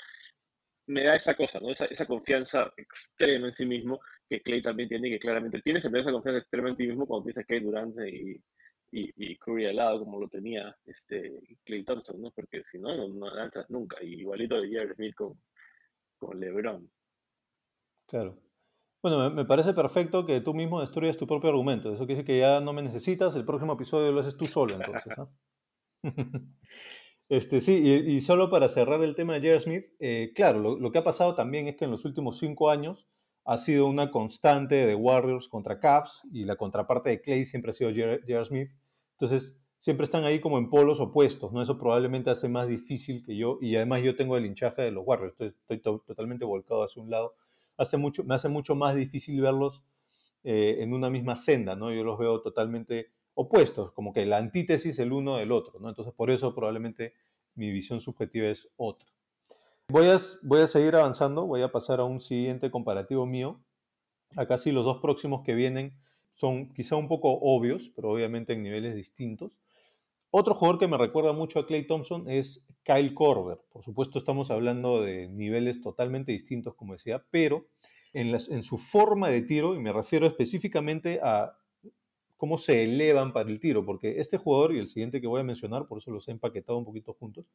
me 0.87 1.03
da 1.03 1.15
esa 1.15 1.35
cosa, 1.35 1.59
¿no? 1.59 1.71
Esa, 1.71 1.85
esa, 1.85 2.05
confianza 2.05 2.71
extrema 2.75 3.47
en 3.47 3.53
sí 3.53 3.65
mismo 3.65 3.99
que 4.29 4.41
Clay 4.41 4.61
también 4.61 4.89
tiene 4.89 5.09
que 5.09 5.19
claramente 5.19 5.61
tienes 5.61 5.83
que 5.83 5.89
tener 5.89 6.01
esa 6.01 6.11
confianza 6.11 6.39
extrema 6.39 6.69
en 6.69 6.75
ti 6.75 6.87
mismo 6.87 7.05
cuando 7.05 7.25
tienes 7.25 7.37
a 7.37 7.43
Clay 7.43 7.59
Durant 7.61 7.95
y, 8.07 8.41
y, 8.91 9.11
y, 9.15 9.37
Curry 9.37 9.67
al 9.67 9.77
lado 9.77 9.99
como 9.99 10.19
lo 10.19 10.27
tenía 10.27 10.75
este 10.85 11.31
Clay 11.63 11.83
Thompson, 11.83 12.21
¿no? 12.21 12.31
Porque 12.31 12.63
si 12.63 12.79
no, 12.79 13.07
no, 13.07 13.33
lanzas 13.33 13.69
nunca. 13.69 14.03
Y 14.03 14.21
igualito 14.21 14.59
de 14.59 14.69
Jerry 14.69 14.93
Smith 14.95 15.15
con, 15.15 15.33
con 16.21 16.39
LeBron. 16.39 16.89
Claro. 18.07 18.37
Bueno, 19.01 19.31
me 19.31 19.45
parece 19.45 19.73
perfecto 19.73 20.25
que 20.25 20.41
tú 20.41 20.53
mismo 20.53 20.79
destruyas 20.79 21.17
tu 21.17 21.25
propio 21.25 21.49
argumento. 21.49 21.89
Eso 21.89 22.05
quiere 22.05 22.21
decir 22.21 22.25
que 22.25 22.39
ya 22.39 22.61
no 22.61 22.71
me 22.71 22.83
necesitas, 22.83 23.35
el 23.35 23.45
próximo 23.45 23.73
episodio 23.73 24.11
lo 24.11 24.19
haces 24.19 24.37
tú 24.37 24.45
solo, 24.45 24.75
entonces. 24.75 25.13
¿no? 25.17 25.33
este, 27.29 27.59
sí, 27.59 27.73
y, 27.73 28.21
solo 28.21 28.51
para 28.51 28.69
cerrar 28.69 29.03
el 29.03 29.15
tema 29.15 29.33
de 29.33 29.39
J.R. 29.39 29.59
Smith, 29.59 29.85
eh, 29.99 30.31
claro, 30.35 30.77
lo, 30.77 30.91
que 30.91 30.99
ha 30.99 31.03
pasado 31.03 31.33
también 31.33 31.67
es 31.67 31.77
que 31.77 31.85
en 31.85 31.91
los 31.91 32.05
últimos 32.05 32.37
cinco 32.37 32.69
años 32.69 33.07
ha 33.43 33.57
sido 33.57 33.87
una 33.87 34.11
constante 34.11 34.85
de 34.85 34.93
Warriors 34.93 35.47
contra 35.47 35.79
Cavs 35.79 36.21
y 36.31 36.43
la 36.43 36.55
contraparte 36.55 37.09
de 37.09 37.21
Clay 37.21 37.45
siempre 37.45 37.71
ha 37.71 37.73
sido 37.73 37.89
J.R. 37.89 38.45
Smith. 38.45 38.69
Entonces, 39.13 39.59
siempre 39.81 40.03
están 40.03 40.23
ahí 40.25 40.39
como 40.39 40.59
en 40.59 40.69
polos 40.69 40.99
opuestos, 40.99 41.51
¿no? 41.51 41.61
Eso 41.61 41.77
probablemente 41.79 42.29
hace 42.29 42.47
más 42.47 42.67
difícil 42.67 43.25
que 43.25 43.35
yo, 43.35 43.57
y 43.61 43.75
además 43.75 44.03
yo 44.03 44.15
tengo 44.15 44.37
el 44.37 44.45
hinchaje 44.45 44.83
de 44.83 44.91
los 44.91 45.03
Warriors, 45.05 45.33
estoy, 45.41 45.79
totalmente 45.79 46.45
volcado 46.45 46.83
hacia 46.83 47.01
un 47.01 47.09
lado, 47.09 47.33
hace 47.77 47.97
mucho, 47.97 48.23
me 48.23 48.35
hace 48.35 48.47
mucho 48.47 48.75
más 48.75 48.95
difícil 48.95 49.41
verlos 49.41 49.83
eh, 50.43 50.77
en 50.79 50.93
una 50.93 51.09
misma 51.09 51.35
senda, 51.35 51.75
¿no? 51.75 51.91
Yo 51.91 52.03
los 52.03 52.19
veo 52.19 52.41
totalmente 52.41 53.07
opuestos, 53.33 53.91
como 53.93 54.13
que 54.13 54.23
la 54.27 54.37
antítesis 54.37 54.99
el 54.99 55.11
uno 55.11 55.37
del 55.37 55.51
otro, 55.51 55.79
¿no? 55.79 55.89
Entonces 55.89 56.13
por 56.13 56.29
eso 56.29 56.53
probablemente 56.53 57.15
mi 57.55 57.71
visión 57.71 57.99
subjetiva 57.99 58.49
es 58.49 58.69
otra. 58.77 59.09
Voy 59.87 60.09
a, 60.09 60.19
voy 60.43 60.61
a 60.61 60.67
seguir 60.67 60.95
avanzando, 60.95 61.47
voy 61.47 61.63
a 61.63 61.71
pasar 61.71 61.99
a 61.99 62.03
un 62.03 62.21
siguiente 62.21 62.69
comparativo 62.69 63.25
mío. 63.25 63.59
Acá 64.35 64.59
sí 64.59 64.71
los 64.71 64.85
dos 64.85 65.01
próximos 65.01 65.41
que 65.43 65.55
vienen 65.55 65.97
son 66.29 66.71
quizá 66.71 66.95
un 66.97 67.07
poco 67.07 67.31
obvios, 67.41 67.91
pero 67.95 68.11
obviamente 68.11 68.53
en 68.53 68.61
niveles 68.61 68.95
distintos. 68.95 69.57
Otro 70.33 70.55
jugador 70.55 70.79
que 70.79 70.87
me 70.87 70.97
recuerda 70.97 71.33
mucho 71.33 71.59
a 71.59 71.67
Clay 71.67 71.85
Thompson 71.85 72.29
es 72.29 72.65
Kyle 72.83 73.13
Korver. 73.13 73.59
Por 73.69 73.83
supuesto, 73.83 74.17
estamos 74.17 74.49
hablando 74.49 75.01
de 75.01 75.27
niveles 75.27 75.81
totalmente 75.81 76.31
distintos, 76.31 76.73
como 76.75 76.93
decía, 76.93 77.25
pero 77.31 77.67
en, 78.13 78.63
su 78.63 78.77
forma 78.77 79.27
de 79.27 79.41
tiro, 79.41 79.75
y 79.75 79.79
me 79.79 79.91
refiero 79.91 80.25
específicamente 80.25 81.19
a 81.21 81.57
cómo 82.37 82.57
se 82.57 82.85
elevan 82.85 83.33
para 83.33 83.49
el 83.49 83.59
tiro, 83.59 83.85
porque 83.85 84.21
este 84.21 84.37
jugador 84.37 84.73
y 84.73 84.79
el 84.79 84.87
siguiente 84.87 85.19
que 85.19 85.27
voy 85.27 85.41
a 85.41 85.43
mencionar, 85.43 85.87
por 85.87 85.97
eso 85.97 86.11
los 86.11 86.25
he 86.29 86.31
empaquetado 86.31 86.77
un 86.77 86.85
poquito 86.85 87.13
juntos, 87.13 87.45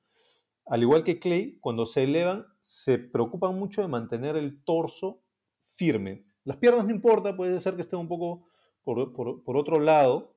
al 0.67 0.83
igual 0.83 1.03
que 1.03 1.19
Clay, 1.19 1.59
cuando 1.61 1.87
se 1.87 2.05
elevan, 2.05 2.47
se 2.61 2.99
preocupan 2.99 3.59
mucho 3.59 3.81
de 3.81 3.89
mantener 3.89 4.37
el 4.37 4.63
torso 4.65 5.23
firme. 5.63 6.27
Las 6.45 6.59
piernas 6.59 6.85
no 6.85 6.91
importa, 6.91 7.37
puede 7.37 7.59
ser 7.59 7.75
que 7.75 7.83
estén 7.83 7.99
un 7.99 8.09
poco 8.09 8.45
por, 8.85 9.15
por 9.15 9.57
otro 9.57 9.81
lado, 9.81 10.36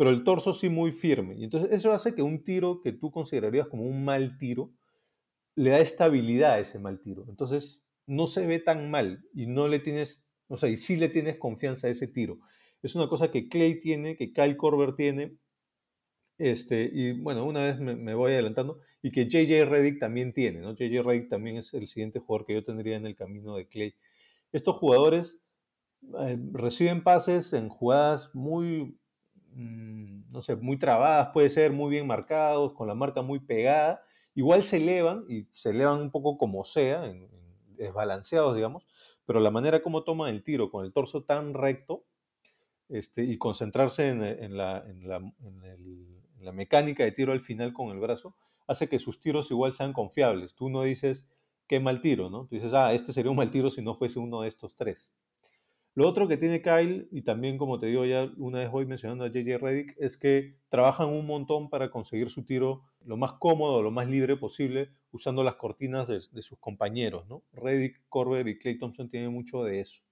pero 0.00 0.08
el 0.08 0.24
torso 0.24 0.54
sí 0.54 0.70
muy 0.70 0.92
firme. 0.92 1.34
Y 1.36 1.44
entonces 1.44 1.72
eso 1.72 1.92
hace 1.92 2.14
que 2.14 2.22
un 2.22 2.42
tiro 2.42 2.80
que 2.80 2.90
tú 2.90 3.10
considerarías 3.10 3.68
como 3.68 3.84
un 3.84 4.02
mal 4.02 4.38
tiro, 4.38 4.72
le 5.54 5.72
da 5.72 5.80
estabilidad 5.80 6.52
a 6.52 6.58
ese 6.58 6.78
mal 6.78 7.02
tiro. 7.02 7.26
Entonces 7.28 7.84
no 8.06 8.26
se 8.26 8.46
ve 8.46 8.60
tan 8.60 8.90
mal 8.90 9.22
y 9.34 9.46
no 9.46 9.68
le 9.68 9.78
tienes, 9.78 10.26
o 10.48 10.56
sea, 10.56 10.70
y 10.70 10.78
sí 10.78 10.96
le 10.96 11.10
tienes 11.10 11.36
confianza 11.36 11.86
a 11.86 11.90
ese 11.90 12.08
tiro. 12.08 12.38
Es 12.82 12.94
una 12.94 13.08
cosa 13.08 13.30
que 13.30 13.50
Clay 13.50 13.78
tiene, 13.78 14.16
que 14.16 14.32
Kyle 14.32 14.56
Korver 14.56 14.94
tiene, 14.94 15.36
este, 16.38 16.90
y 16.90 17.20
bueno, 17.20 17.44
una 17.44 17.64
vez 17.64 17.78
me, 17.78 18.14
voy 18.14 18.32
adelantando, 18.32 18.80
y 19.02 19.10
que 19.10 19.28
JJ 19.28 19.66
Reddick 19.66 19.98
también 19.98 20.32
tiene, 20.32 20.60
¿no? 20.60 20.72
JJ 20.74 21.02
Reddick 21.02 21.28
también 21.28 21.58
es 21.58 21.74
el 21.74 21.86
siguiente 21.86 22.20
jugador 22.20 22.46
que 22.46 22.54
yo 22.54 22.64
tendría 22.64 22.96
en 22.96 23.04
el 23.04 23.16
camino 23.16 23.54
de 23.54 23.68
Clay. 23.68 23.94
Estos 24.50 24.76
jugadores 24.76 25.42
eh, 26.22 26.38
reciben 26.52 27.02
pases 27.02 27.52
en 27.52 27.68
jugadas 27.68 28.30
muy 28.32 28.98
no 29.54 30.40
sé, 30.40 30.56
muy 30.56 30.78
trabadas, 30.78 31.30
puede 31.32 31.50
ser 31.50 31.72
muy 31.72 31.90
bien 31.90 32.06
marcados, 32.06 32.72
con 32.72 32.86
la 32.88 32.94
marca 32.94 33.22
muy 33.22 33.40
pegada, 33.40 34.02
igual 34.34 34.62
se 34.62 34.78
elevan 34.78 35.24
y 35.28 35.46
se 35.52 35.70
elevan 35.70 36.00
un 36.00 36.10
poco 36.10 36.38
como 36.38 36.64
sea, 36.64 37.02
desbalanceados, 37.76 38.54
digamos, 38.54 38.84
pero 39.26 39.40
la 39.40 39.50
manera 39.50 39.82
como 39.82 40.02
toman 40.04 40.34
el 40.34 40.42
tiro 40.42 40.70
con 40.70 40.84
el 40.84 40.92
torso 40.92 41.24
tan 41.24 41.54
recto 41.54 42.04
este, 42.88 43.22
y 43.22 43.38
concentrarse 43.38 44.08
en, 44.08 44.56
la, 44.56 44.84
la, 46.40 46.52
mecánica 46.52 47.04
de 47.04 47.12
tiro 47.12 47.32
al 47.32 47.40
final 47.40 47.72
con 47.72 47.90
el 47.90 48.00
brazo, 48.00 48.34
hace 48.66 48.88
que 48.88 48.98
sus 48.98 49.20
tiros 49.20 49.50
igual 49.50 49.72
sean 49.72 49.92
confiables. 49.92 50.54
Tú 50.54 50.68
no 50.68 50.82
dices, 50.82 51.26
qué 51.68 51.78
mal 51.78 52.00
tiro, 52.00 52.30
¿no? 52.30 52.46
Tú 52.46 52.56
dices, 52.56 52.74
ah, 52.74 52.92
este 52.92 53.12
sería 53.12 53.30
un 53.30 53.36
mal 53.36 53.52
tiro 53.52 53.70
si 53.70 53.80
no 53.80 53.94
fuese 53.94 54.18
uno 54.18 54.40
de 54.40 54.48
estos 54.48 54.74
tres. 54.74 55.08
Lo 55.94 56.08
otro 56.08 56.28
que 56.28 56.36
tiene 56.36 56.62
Kyle, 56.62 57.08
y 57.10 57.22
también 57.22 57.58
como 57.58 57.80
te 57.80 57.86
digo 57.86 58.04
ya 58.04 58.30
una 58.36 58.60
vez 58.60 58.70
voy 58.70 58.86
mencionando 58.86 59.24
a 59.24 59.28
JJ 59.28 59.58
Reddick, 59.58 59.96
es 59.98 60.16
que 60.16 60.54
trabajan 60.68 61.08
un 61.08 61.26
montón 61.26 61.68
para 61.68 61.90
conseguir 61.90 62.30
su 62.30 62.44
tiro 62.44 62.82
lo 63.04 63.16
más 63.16 63.32
cómodo, 63.34 63.82
lo 63.82 63.90
más 63.90 64.08
libre 64.08 64.36
posible, 64.36 64.90
usando 65.10 65.42
las 65.42 65.56
cortinas 65.56 66.06
de, 66.06 66.20
sus 66.20 66.58
compañeros. 66.58 67.26
¿no? 67.28 67.42
Reddick, 67.52 68.02
Corber 68.08 68.46
y 68.46 68.58
Clay 68.58 68.78
Thompson 68.78 69.10
tienen 69.10 69.32
mucho 69.32 69.64
de 69.64 69.80
eso. 69.80 70.02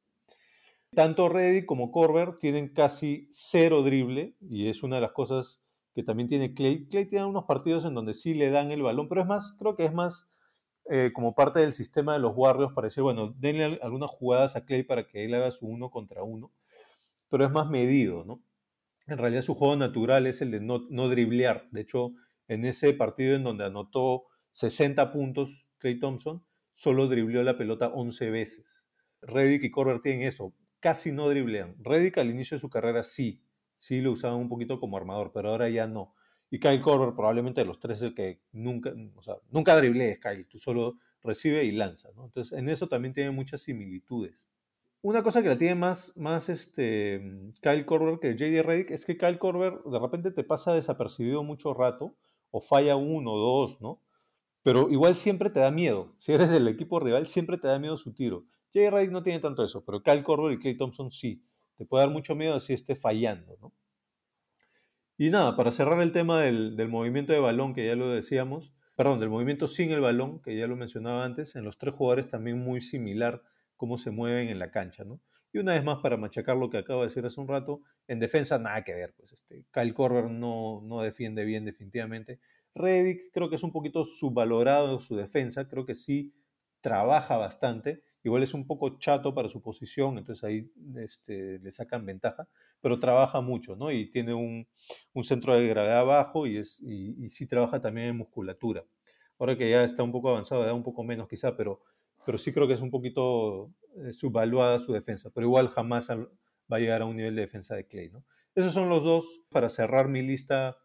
Tanto 0.94 1.28
Reddick 1.28 1.66
como 1.66 1.92
Corber 1.92 2.38
tienen 2.38 2.68
casi 2.68 3.28
cero 3.30 3.82
drible, 3.82 4.34
y 4.40 4.68
es 4.68 4.82
una 4.82 4.96
de 4.96 5.02
las 5.02 5.12
cosas 5.12 5.60
que 5.94 6.02
también 6.02 6.28
tiene 6.28 6.54
Clay. 6.54 6.86
Clay 6.86 7.06
tiene 7.06 7.26
unos 7.26 7.44
partidos 7.44 7.84
en 7.84 7.94
donde 7.94 8.14
sí 8.14 8.34
le 8.34 8.50
dan 8.50 8.72
el 8.72 8.82
balón, 8.82 9.08
pero 9.08 9.20
es 9.20 9.26
más, 9.26 9.52
creo 9.58 9.76
que 9.76 9.84
es 9.84 9.92
más 9.92 10.28
eh, 10.90 11.10
como 11.12 11.34
parte 11.34 11.60
del 11.60 11.72
sistema 11.72 12.14
de 12.14 12.18
los 12.18 12.32
Warriors 12.34 12.72
para 12.72 12.86
decir, 12.86 13.02
bueno, 13.02 13.34
denle 13.38 13.78
algunas 13.82 14.10
jugadas 14.10 14.56
a 14.56 14.64
Clay 14.64 14.82
para 14.82 15.06
que 15.06 15.24
él 15.24 15.34
haga 15.34 15.50
su 15.50 15.66
uno 15.66 15.90
contra 15.90 16.22
uno, 16.22 16.52
pero 17.28 17.44
es 17.44 17.50
más 17.50 17.68
medido, 17.68 18.24
¿no? 18.24 18.42
En 19.06 19.18
realidad 19.18 19.42
su 19.42 19.54
juego 19.54 19.76
natural 19.76 20.26
es 20.26 20.42
el 20.42 20.50
de 20.50 20.60
no, 20.60 20.86
no 20.90 21.08
driblear. 21.08 21.68
De 21.70 21.80
hecho, 21.80 22.12
en 22.46 22.64
ese 22.64 22.92
partido 22.92 23.36
en 23.36 23.44
donde 23.44 23.64
anotó 23.64 24.24
60 24.52 25.12
puntos 25.12 25.66
Clay 25.78 25.98
Thompson, 25.98 26.44
solo 26.72 27.08
dribleó 27.08 27.42
la 27.42 27.56
pelota 27.56 27.88
11 27.88 28.30
veces. 28.30 28.84
Reddick 29.22 29.64
y 29.64 29.70
Corber 29.70 30.00
tienen 30.00 30.26
eso, 30.26 30.54
casi 30.80 31.12
no 31.12 31.28
driblean. 31.28 31.76
Reddick 31.78 32.18
al 32.18 32.30
inicio 32.30 32.56
de 32.56 32.60
su 32.60 32.70
carrera 32.70 33.02
sí, 33.02 33.42
sí 33.76 34.00
lo 34.00 34.12
usaban 34.12 34.38
un 34.38 34.48
poquito 34.48 34.78
como 34.80 34.96
armador, 34.96 35.32
pero 35.32 35.50
ahora 35.50 35.68
ya 35.68 35.86
no. 35.86 36.14
Y 36.50 36.58
Kyle 36.58 36.80
Korver 36.80 37.14
probablemente 37.14 37.60
de 37.60 37.66
los 37.66 37.78
tres 37.78 37.98
es 37.98 38.04
el 38.04 38.14
que 38.14 38.40
nunca, 38.52 38.92
o 39.16 39.22
sea, 39.22 39.36
nunca 39.50 39.76
driblees 39.76 40.18
Kyle, 40.18 40.46
tú 40.46 40.58
solo 40.58 40.96
recibe 41.22 41.64
y 41.64 41.72
lanza. 41.72 42.08
Entonces, 42.08 42.52
en 42.52 42.68
eso 42.68 42.88
también 42.88 43.12
tiene 43.12 43.30
muchas 43.30 43.62
similitudes. 43.62 44.48
Una 45.00 45.22
cosa 45.22 45.42
que 45.42 45.48
la 45.48 45.58
tiene 45.58 45.74
más, 45.74 46.16
más 46.16 46.48
este, 46.48 47.52
Kyle 47.60 47.86
Korver 47.86 48.18
que 48.18 48.34
JD 48.34 48.62
Redick 48.66 48.90
es 48.90 49.04
que 49.04 49.16
Kyle 49.16 49.38
Korver 49.38 49.78
de 49.84 49.98
repente 49.98 50.30
te 50.32 50.42
pasa 50.42 50.72
desapercibido 50.72 51.44
mucho 51.44 51.72
rato, 51.72 52.16
o 52.50 52.60
falla 52.60 52.96
uno 52.96 53.32
o 53.32 53.38
dos, 53.38 53.80
¿no? 53.80 54.00
Pero 54.62 54.90
igual 54.90 55.14
siempre 55.14 55.50
te 55.50 55.60
da 55.60 55.70
miedo. 55.70 56.14
Si 56.18 56.32
eres 56.32 56.50
del 56.50 56.66
equipo 56.66 56.98
rival, 56.98 57.26
siempre 57.26 57.58
te 57.58 57.68
da 57.68 57.78
miedo 57.78 57.96
su 57.96 58.12
tiro. 58.12 58.44
JD 58.72 58.90
Redick 58.90 59.12
no 59.12 59.22
tiene 59.22 59.38
tanto 59.40 59.64
eso, 59.64 59.84
pero 59.84 60.02
Kyle 60.02 60.22
Korver 60.22 60.52
y 60.52 60.58
Clay 60.58 60.76
Thompson 60.76 61.10
sí. 61.10 61.42
te 61.76 61.84
puede 61.84 62.04
dar 62.04 62.12
mucho 62.12 62.34
miedo 62.34 62.58
si 62.58 62.72
esté 62.72 62.96
fallando, 62.96 63.56
¿no? 63.60 63.72
Y 65.20 65.30
nada, 65.30 65.56
para 65.56 65.72
cerrar 65.72 66.00
el 66.00 66.12
tema 66.12 66.40
del, 66.40 66.76
del, 66.76 66.88
movimiento 66.88 67.32
de 67.32 67.40
balón, 67.40 67.74
que 67.74 67.84
ya 67.84 67.96
lo 67.96 68.08
decíamos, 68.08 68.72
perdón, 68.94 69.18
del 69.18 69.28
movimiento 69.28 69.66
sin 69.66 69.90
el 69.90 70.00
balón, 70.00 70.40
que 70.40 70.56
ya 70.56 70.68
lo 70.68 70.76
mencionaba 70.76 71.24
antes, 71.24 71.56
en 71.56 71.64
los 71.64 71.76
tres 71.76 71.94
jugadores 71.94 72.28
también 72.28 72.60
muy 72.60 72.80
similar 72.80 73.42
cómo 73.76 73.98
se 73.98 74.12
mueven 74.12 74.48
en 74.48 74.60
la 74.60 74.70
cancha, 74.70 75.02
¿no? 75.02 75.20
Y 75.52 75.58
una 75.58 75.72
vez 75.72 75.82
más, 75.82 75.98
para 75.98 76.16
machacar 76.16 76.56
lo 76.56 76.70
que 76.70 76.78
acabo 76.78 77.00
de 77.00 77.08
decir 77.08 77.26
hace 77.26 77.40
un 77.40 77.48
rato, 77.48 77.82
en 78.06 78.20
defensa 78.20 78.60
nada 78.60 78.84
que 78.84 78.94
ver, 78.94 79.12
pues 79.16 79.32
este, 79.32 79.64
Kyle 79.72 79.92
Korver 79.92 80.30
no, 80.30 80.82
no 80.84 81.02
defiende 81.02 81.44
bien 81.44 81.64
definitivamente. 81.64 82.38
Reddick 82.76 83.32
creo 83.32 83.50
que 83.50 83.56
es 83.56 83.62
un 83.64 83.72
poquito 83.72 84.04
subvalorado 84.04 85.00
su 85.00 85.16
defensa, 85.16 85.68
creo 85.68 85.84
que 85.84 85.96
sí 85.96 86.32
trabaja 86.80 87.36
bastante, 87.36 88.04
igual 88.24 88.42
es 88.42 88.54
un 88.54 88.66
poco 88.66 88.98
chato 88.98 89.34
para 89.34 89.48
su 89.48 89.62
posición, 89.62 90.18
entonces 90.18 90.44
ahí 90.44 90.70
este, 90.96 91.58
le 91.58 91.72
sacan 91.72 92.04
ventaja, 92.04 92.48
pero 92.80 92.98
trabaja 92.98 93.40
mucho, 93.40 93.76
¿no? 93.76 93.90
Y 93.90 94.10
tiene 94.10 94.34
un, 94.34 94.66
un 95.12 95.24
centro 95.24 95.56
de 95.56 95.68
gravedad 95.68 96.04
bajo 96.04 96.46
y, 96.46 96.58
es, 96.58 96.80
y, 96.80 97.28
sí 97.30 97.46
trabaja 97.46 97.80
también 97.80 98.08
en 98.08 98.16
musculatura. 98.16 98.84
Ahora 99.38 99.56
que 99.56 99.70
ya 99.70 99.84
está 99.84 100.02
un 100.02 100.12
poco 100.12 100.30
avanzado, 100.30 100.64
da 100.64 100.74
un 100.74 100.82
poco 100.82 101.04
menos 101.04 101.28
quizá, 101.28 101.56
pero 101.56 101.80
pero 102.28 102.36
sí 102.36 102.52
creo 102.52 102.68
que 102.68 102.74
es 102.74 102.82
un 102.82 102.90
poquito 102.90 103.72
eh, 104.04 104.12
subvaluada 104.12 104.78
su 104.80 104.92
defensa, 104.92 105.30
pero 105.34 105.46
igual 105.46 105.68
jamás 105.68 106.10
va 106.10 106.76
a 106.76 106.78
llegar 106.78 107.00
a 107.00 107.06
un 107.06 107.16
nivel 107.16 107.34
de 107.34 107.40
defensa 107.40 107.74
de 107.74 107.86
Clay, 107.86 108.10
¿no? 108.10 108.22
Esos 108.54 108.74
son 108.74 108.90
los 108.90 109.02
dos 109.02 109.24
para 109.48 109.70
cerrar 109.70 110.08
mi 110.08 110.20
lista 110.20 110.76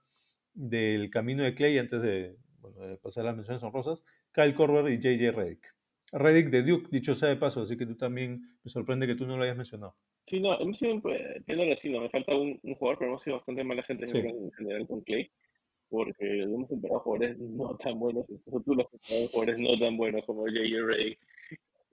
del 0.54 1.10
camino 1.10 1.44
de 1.44 1.54
Clay 1.54 1.78
antes 1.80 2.02
de, 2.02 2.38
bueno, 2.60 2.82
de 2.88 2.96
pasar 2.96 3.26
las 3.26 3.36
menciones 3.36 3.62
honrosas, 3.62 4.06
Kyle 4.32 4.56
Korver 4.56 4.90
y 4.94 5.00
JJ 5.00 5.32
Redick. 5.32 5.76
Redick 6.14 6.50
de 6.50 6.64
Duke, 6.64 6.88
dicho 6.92 7.16
sea 7.16 7.30
de 7.30 7.36
paso, 7.36 7.62
así 7.62 7.76
que 7.78 7.86
tú 7.86 7.96
también 7.96 8.42
me 8.64 8.70
sorprende 8.70 9.08
que 9.08 9.16
tú 9.16 9.26
no 9.26 9.36
lo 9.36 9.44
hayas 9.44 9.58
mencionado. 9.58 9.96
Sí, 10.26 10.40
no, 10.40 10.58
hemos 10.60 10.78
sido, 10.78 11.02
tiene 11.46 11.70
razón, 11.70 11.92
me 11.92 12.10
falta 12.10 12.36
un, 12.36 12.60
un, 12.64 12.76
jugador, 12.76 13.00
pero 13.00 13.12
hemos 13.12 13.24
sido 13.24 13.38
bastante 13.38 13.64
mala 13.64 13.84
gente 13.84 14.08
sí. 14.08 14.20
en 14.20 14.52
general 14.52 14.88
con 14.88 15.02
Clay, 15.02 15.30
porque 15.90 16.44
hemos 16.44 16.70
comparado 16.70 17.00
jugadores 17.02 17.40
no 17.40 17.76
tan 17.78 18.00
buenos, 18.00 18.26
incluso 18.30 18.62
tú 18.62 18.76
los 18.76 18.88
comparado 18.90 19.28
jugadores 19.28 19.60
no 19.60 19.78
tan 19.80 19.98
buenos 19.98 20.26
como 20.26 20.48
JJ 20.48 20.86
Redick 20.86 21.20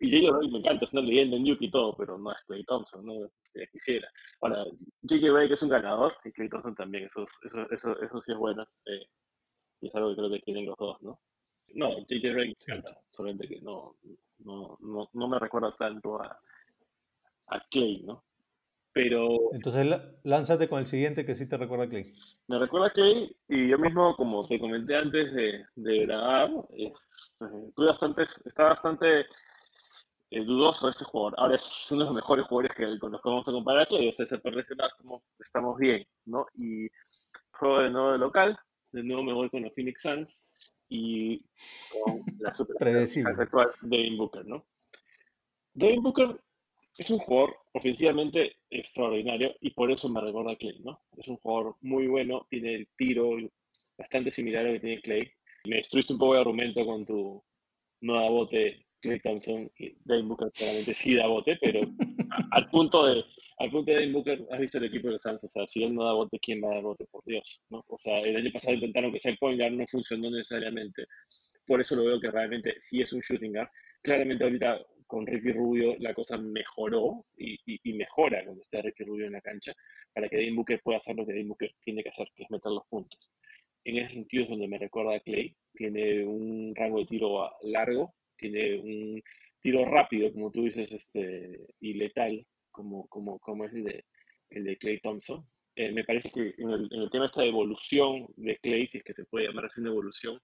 y 0.01 0.11
J.J. 0.11 0.35
Redick 0.35 0.53
me 0.53 0.59
encanta, 0.61 0.85
es 0.85 0.93
una 0.95 1.03
leyenda 1.03 1.37
en 1.37 1.45
Yuki 1.45 1.67
y 1.67 1.71
todo, 1.71 1.95
pero 1.95 2.17
no 2.17 2.33
es 2.33 2.39
Clay 2.47 2.65
Thompson, 2.65 3.05
no 3.05 3.31
quisiera. 3.71 4.09
Ahora, 4.41 4.65
J.J. 5.03 5.45
Es 5.45 5.63
un 5.63 5.69
ganador 5.69 6.15
y 6.25 6.33
Clay 6.33 6.49
Thompson 6.49 6.75
también, 6.75 7.05
eso, 7.05 7.27
eso, 7.45 7.71
eso, 7.71 8.01
eso 8.01 8.23
sí 8.23 8.33
es 8.33 8.39
bueno. 8.39 8.67
Eh, 8.87 9.07
y 9.83 9.89
es 9.89 9.95
algo 9.95 10.11
que 10.11 10.17
creo 10.17 10.31
que 10.31 10.39
tienen 10.41 10.65
los 10.65 10.77
dos, 10.79 11.03
¿no? 11.03 11.21
No, 11.75 11.91
J.J. 11.91 12.33
Me 12.33 12.45
encanta, 12.45 12.99
solamente 13.11 13.49
que 13.49 13.61
no, 13.61 13.97
no, 14.45 14.77
no, 14.81 15.09
no 15.13 15.29
me 15.29 15.39
recuerda 15.39 15.75
tanto 15.77 16.21
a, 16.23 16.41
a 17.49 17.61
Clay, 17.71 18.03
¿no? 18.03 18.25
Pero. 18.93 19.29
Entonces, 19.53 19.87
lánzate 20.25 20.69
con 20.69 20.81
el 20.81 20.87
siguiente 20.87 21.25
que 21.25 21.37
sí 21.37 21.49
te 21.49 21.57
recuerda 21.57 21.85
a 21.85 21.89
Clay. 21.89 22.13
Me 22.49 22.59
recuerda 22.59 22.89
a 22.89 22.91
Clay 22.91 23.37
y 23.49 23.69
yo 23.69 23.79
mismo, 23.79 24.17
como 24.17 24.45
te 24.47 24.59
comenté 24.59 24.97
antes 24.97 25.33
de, 25.33 25.65
de 25.77 25.99
grabar, 26.07 26.51
eh, 26.71 26.93
tuve 27.77 27.87
bastante, 27.87 28.23
está 28.23 28.65
bastante 28.65 29.27
eh, 30.31 30.45
dudoso 30.45 30.89
ese 30.89 31.05
jugador. 31.05 31.35
Ahora 31.39 31.55
es 31.55 31.87
uno 31.93 32.01
de 32.01 32.07
los 32.07 32.15
mejores 32.15 32.47
jugadores 32.47 32.77
que, 32.77 32.99
con 32.99 33.13
los 33.13 33.23
que 33.23 33.29
vamos 33.29 33.49
a 33.49 33.53
comparar 33.53 33.83
aquí. 33.83 34.09
O 34.09 34.13
sea, 34.13 34.27
se 34.27 34.35
estamos, 34.35 35.23
estamos 35.39 35.79
bien, 35.79 36.05
¿no? 36.25 36.47
Y 36.57 36.89
juego 37.53 37.81
de 37.81 37.91
nuevo 37.91 38.13
de 38.13 38.19
local. 38.19 38.59
De 38.91 39.05
nuevo 39.05 39.23
me 39.23 39.33
voy 39.33 39.49
con 39.51 39.63
los 39.63 39.73
Phoenix 39.73 40.03
Suns 40.03 40.43
y 40.91 41.43
con 41.91 42.23
la 42.41 42.53
super 42.55 42.99
actual 43.39 43.71
Devin 43.81 44.19
Booker, 44.19 44.45
¿no? 44.45 44.67
Devin 45.73 46.03
Booker 46.03 46.39
es 46.99 47.09
un 47.09 47.19
jugador 47.19 47.57
ofensivamente 47.73 48.57
extraordinario 48.69 49.55
y 49.61 49.71
por 49.71 49.91
eso 49.91 50.09
me 50.09 50.21
recuerda 50.21 50.53
a 50.53 50.57
Clay, 50.57 50.81
¿no? 50.81 51.01
Es 51.17 51.29
un 51.29 51.37
jugador 51.37 51.77
muy 51.81 52.09
bueno, 52.09 52.47
tiene 52.51 52.75
el 52.75 52.89
tiro 52.97 53.37
bastante 53.97 54.31
similar 54.31 54.67
a 54.67 54.69
lo 54.69 54.75
que 54.75 54.81
tiene 54.81 55.01
Clay. 55.01 55.33
Me 55.65 55.77
destruiste 55.77 56.13
un 56.13 56.19
poco 56.19 56.35
de 56.35 56.41
argumento 56.41 56.85
con 56.85 57.07
tu 57.07 57.43
nueva 58.01 58.29
bote 58.29 58.87
Clay 59.01 59.21
Thompson 59.21 59.71
y 59.79 59.97
Devin 60.05 60.29
Booker 60.29 60.51
claramente 60.51 60.93
sí 60.93 61.15
da 61.15 61.29
bote, 61.29 61.57
pero 61.61 61.81
al 62.51 62.69
punto 62.69 63.07
de 63.07 63.25
al 63.61 63.71
punto 63.71 63.91
de 63.91 63.99
Devin 63.99 64.15
Booker, 64.15 64.47
has 64.51 64.59
visto 64.59 64.79
el 64.79 64.85
equipo 64.85 65.09
de 65.09 65.13
los 65.13 65.23
Suns, 65.23 65.45
o 65.45 65.49
sea, 65.49 65.67
si 65.67 65.85
él 65.85 65.95
no 65.95 66.05
da 66.05 66.15
bote, 66.15 66.39
¿quién 66.41 66.63
va 66.65 66.71
a 66.71 66.75
dar 66.77 66.83
bote? 66.83 67.05
Por 67.11 67.23
Dios, 67.27 67.61
¿no? 67.69 67.85
O 67.89 67.99
sea, 67.99 68.19
el 68.21 68.35
año 68.35 68.51
pasado 68.51 68.73
intentaron 68.73 69.13
que 69.13 69.21
sea 69.21 69.33
el 69.33 69.39
point 69.39 69.61
guard, 69.61 69.73
no 69.73 69.85
funcionó 69.85 70.31
necesariamente. 70.31 71.05
Por 71.67 71.79
eso 71.79 71.95
lo 71.95 72.07
veo 72.07 72.19
que 72.19 72.31
realmente 72.31 72.75
sí 72.79 73.03
es 73.03 73.13
un 73.13 73.21
shooting 73.21 73.53
guard. 73.53 73.69
Claramente 74.03 74.45
ahorita 74.45 74.81
con 75.07 75.27
Ricky 75.27 75.53
Rubio 75.53 75.95
la 75.99 76.15
cosa 76.15 76.39
mejoró 76.39 77.27
y, 77.37 77.53
y, 77.67 77.81
y, 77.83 77.93
mejora 77.93 78.43
cuando 78.45 78.63
está 78.63 78.81
Ricky 78.81 79.05
Rubio 79.05 79.27
en 79.27 79.33
la 79.33 79.43
cancha 79.43 79.75
para 80.15 80.27
que 80.27 80.37
Devin 80.37 80.57
Booker 80.57 80.81
pueda 80.83 80.97
hacer 80.97 81.15
lo 81.17 81.27
que 81.27 81.33
Devin 81.33 81.49
Booker 81.49 81.75
tiene 81.85 82.03
que 82.03 82.09
hacer, 82.09 82.29
que 82.35 82.45
es 82.45 82.51
meter 82.51 82.73
los 82.73 82.87
puntos. 82.89 83.31
En 83.85 83.99
ese 83.99 84.15
sentido 84.15 84.45
es 84.45 84.49
donde 84.49 84.69
me 84.69 84.79
recuerda 84.79 85.17
a 85.17 85.21
Clay. 85.21 85.55
Tiene 85.75 86.25
un 86.25 86.75
rango 86.75 87.01
de 87.01 87.07
tiro 87.07 87.51
largo, 87.63 88.15
tiene 88.39 88.79
un 88.79 89.23
tiro 89.61 89.85
rápido, 89.85 90.33
como 90.33 90.51
tú 90.51 90.65
dices, 90.65 90.91
este, 90.93 91.61
y 91.81 91.93
letal, 91.95 92.47
como, 92.71 93.07
como, 93.09 93.39
como 93.41 93.65
es 93.65 93.73
el 93.73 93.85
de, 93.85 94.05
el 94.51 94.65
de 94.65 94.77
Clay 94.79 95.01
Thompson. 95.01 95.47
Eh, 95.77 95.93
me 95.93 96.05
parece 96.05 96.31
que 96.31 96.55
en 96.59 96.71
el, 96.71 96.89
en 96.93 97.03
el, 97.03 97.11
tema 97.11 97.27
esta 97.27 97.43
de 97.43 97.49
evolución 97.49 98.27
de 98.37 98.59
Clay, 98.59 98.87
si 98.89 98.99
es 98.99 99.05
que 99.05 99.15
se 99.15 99.25
puede 99.25 99.47
llamar 99.47 99.67
así 99.67 99.81
una 99.81 99.91
evolución, 99.91 100.41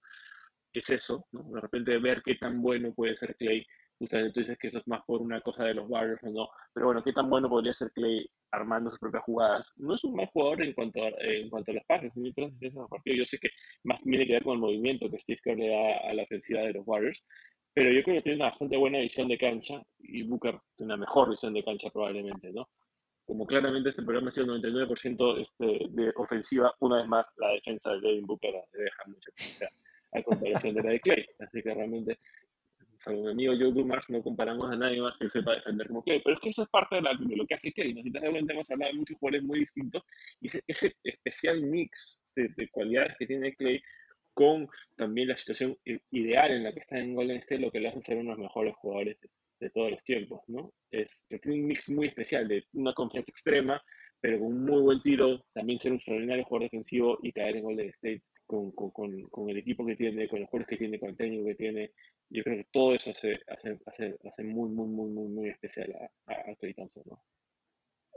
es 0.73 0.89
eso, 0.89 1.27
¿no? 1.31 1.43
De 1.51 1.61
repente 1.61 1.97
ver 1.97 2.21
qué 2.23 2.35
tan 2.35 2.61
bueno 2.61 2.93
puede 2.93 3.15
ser 3.15 3.35
Clay. 3.35 3.65
Justamente 3.99 4.33
tú 4.33 4.39
dices 4.41 4.57
que 4.59 4.67
eso 4.67 4.77
es 4.77 4.87
más 4.87 5.01
por 5.07 5.21
una 5.21 5.41
cosa 5.41 5.65
de 5.65 5.73
los 5.73 5.89
Warriors 5.89 6.23
o 6.23 6.29
no, 6.29 6.49
pero 6.71 6.85
bueno, 6.87 7.03
qué 7.03 7.13
tan 7.13 7.29
bueno 7.29 7.49
podría 7.49 7.73
ser 7.73 7.91
Clay 7.93 8.29
armando 8.51 8.91
sus 8.91 8.99
propias 8.99 9.23
jugadas. 9.23 9.71
No 9.75 9.95
es 9.95 10.03
un 10.03 10.15
mal 10.15 10.27
jugador 10.27 10.63
en 10.63 10.73
cuanto 10.73 11.03
a, 11.03 11.09
en 11.19 11.49
cuanto 11.49 11.71
a 11.71 11.75
los 11.75 11.83
pases, 11.85 12.15
en 12.15 12.27
el 12.27 12.33
partido. 12.33 13.15
Yo 13.17 13.25
sé 13.25 13.39
que 13.39 13.49
más 13.83 13.99
tiene 14.03 14.27
que 14.27 14.33
ver 14.33 14.43
con 14.43 14.53
el 14.53 14.59
movimiento 14.59 15.09
que 15.09 15.19
Steve 15.19 15.39
Kerr 15.43 15.57
le 15.57 15.69
da 15.69 16.09
a 16.09 16.13
la 16.13 16.23
ofensiva 16.23 16.61
de 16.61 16.73
los 16.73 16.87
Warriors, 16.87 17.23
pero 17.77 17.91
yo 17.91 18.01
creo 18.01 18.15
que 18.15 18.21
tiene 18.23 18.37
una 18.37 18.45
bastante 18.45 18.75
buena 18.75 18.97
visión 18.97 19.27
de 19.27 19.37
cancha 19.37 19.79
y 19.99 20.23
Booker 20.23 20.59
tiene 20.75 20.95
una 20.95 21.05
mejor 21.05 21.29
visión 21.29 21.53
de 21.53 21.63
cancha 21.63 21.91
probablemente, 21.91 22.51
¿no? 22.51 22.67
Como 23.23 23.45
claramente 23.45 23.89
este 23.89 24.01
programa 24.01 24.29
ha 24.29 24.31
sido 24.31 24.47
99% 24.47 25.39
este, 25.39 25.85
de 25.91 26.11
ofensiva, 26.15 26.73
una 26.79 26.97
vez 26.97 27.07
más 27.07 27.27
la 27.37 27.49
defensa 27.49 27.91
de 27.91 28.01
Devin 28.01 28.25
Booker 28.25 28.51
le 28.73 28.83
deja 28.83 29.03
mucho 29.05 29.31
a 30.11 30.23
comparación 30.23 30.73
de 30.73 30.81
la 30.81 30.89
de 30.89 30.99
Clay. 31.01 31.27
Así 31.37 31.61
que 31.61 31.71
realmente, 31.71 32.17
salvo 32.97 33.25
mi 33.25 33.31
amigo 33.33 33.53
Joe 33.53 33.71
Dumars, 33.71 34.09
no 34.09 34.23
comparamos 34.23 34.71
a 34.71 34.75
nadie 34.75 34.99
más 34.99 35.15
que 35.19 35.29
sepa 35.29 35.53
defender 35.53 35.87
como 35.87 36.01
Clay. 36.01 36.19
Pero 36.23 36.35
es 36.35 36.41
que 36.41 36.49
eso 36.49 36.63
es 36.63 36.69
parte 36.69 36.95
de, 36.95 37.03
la, 37.03 37.13
de 37.13 37.35
lo 37.35 37.45
que 37.45 37.53
hace 37.53 37.71
Clay. 37.71 37.93
¿no? 37.93 38.01
Si 38.01 38.11
te 38.11 38.19
das 38.19 38.31
cuenta, 38.31 38.53
hemos 38.53 38.71
hablado 38.71 38.91
de 38.91 38.97
muchos 38.97 39.17
jugadores 39.19 39.43
muy 39.43 39.59
distintos 39.59 40.01
y 40.41 40.47
ese, 40.47 40.63
ese 40.65 40.95
especial 41.03 41.61
mix 41.61 42.25
de, 42.35 42.47
de 42.57 42.67
cualidades 42.69 43.15
que 43.19 43.27
tiene 43.27 43.53
Clay 43.53 43.79
con 44.37 44.67
también 44.95 45.29
la 45.29 45.35
situación 45.35 45.75
ideal 46.11 46.51
en 46.51 46.63
la 46.63 46.71
que 46.71 46.81
está 46.81 46.99
en 46.99 47.15
Golden 47.15 47.37
State, 47.37 47.59
lo 47.59 47.71
que 47.71 47.79
le 47.79 47.87
hace 47.89 48.01
ser 48.01 48.17
uno 48.17 48.29
de 48.31 48.37
los 48.37 48.45
mejores 48.47 48.75
jugadores 48.75 49.19
de, 49.19 49.29
de 49.61 49.69
todos 49.71 49.89
los 49.89 50.03
tiempos, 50.03 50.41
¿no? 50.47 50.71
Es 50.91 51.25
tiene 51.27 51.59
un 51.59 51.65
mix 51.65 51.89
muy 51.89 52.07
especial 52.07 52.47
de 52.47 52.63
una 52.73 52.93
confianza 52.93 53.31
extrema, 53.31 53.81
pero 54.21 54.37
con 54.37 54.49
un 54.49 54.63
muy 54.63 54.81
buen 54.83 55.01
tiro, 55.01 55.43
también 55.53 55.79
ser 55.79 55.91
un 55.91 55.97
extraordinario 55.97 56.45
jugador 56.45 56.69
defensivo 56.69 57.17
y 57.23 57.31
caer 57.31 57.55
en 57.55 57.63
Golden 57.63 57.89
State 57.89 58.21
con, 58.45 58.71
con, 58.73 58.91
con, 58.91 59.21
con 59.23 59.49
el 59.49 59.57
equipo 59.57 59.83
que 59.83 59.95
tiene, 59.95 60.27
con 60.27 60.39
los 60.39 60.49
jugadores 60.49 60.69
que 60.69 60.77
tiene, 60.77 60.99
con 60.99 61.09
el 61.09 61.17
técnico 61.17 61.45
que 61.45 61.55
tiene. 61.55 61.91
Yo 62.29 62.43
creo 62.43 62.57
que 62.57 62.67
todo 62.71 62.93
eso 62.93 63.09
hace, 63.09 63.39
hace, 63.47 63.79
hace, 63.87 64.15
hace 64.23 64.43
muy, 64.43 64.69
muy, 64.69 64.87
muy, 64.87 65.09
muy, 65.09 65.27
muy 65.29 65.49
especial 65.49 65.91
a, 65.99 66.31
a, 66.31 66.51
a 66.51 66.55
Thompson, 66.75 67.03
¿no? 67.07 67.23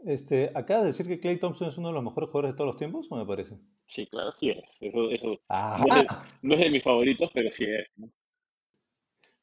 Este, 0.04 0.50
¿Acabas 0.54 0.82
de 0.82 0.88
decir 0.88 1.06
que 1.06 1.20
Clay 1.20 1.38
Thompson 1.38 1.68
es 1.68 1.76
uno 1.76 1.88
de 1.88 1.94
los 1.94 2.04
mejores 2.04 2.30
jugadores 2.30 2.52
de 2.52 2.56
todos 2.56 2.68
los 2.68 2.76
tiempos 2.76 3.06
o 3.10 3.16
me 3.16 3.26
parece? 3.26 3.58
Sí, 3.86 4.06
claro, 4.06 4.32
sí 4.32 4.50
es. 4.50 4.78
Eso, 4.80 5.10
eso 5.10 5.26
no, 5.48 5.86
es 5.88 5.94
de, 5.94 6.08
no, 6.42 6.54
es 6.54 6.60
de, 6.60 6.70
mis 6.70 6.82
favoritos, 6.82 7.30
pero 7.34 7.50
sí 7.50 7.64
es. 7.64 7.86
¿no? 7.96 8.10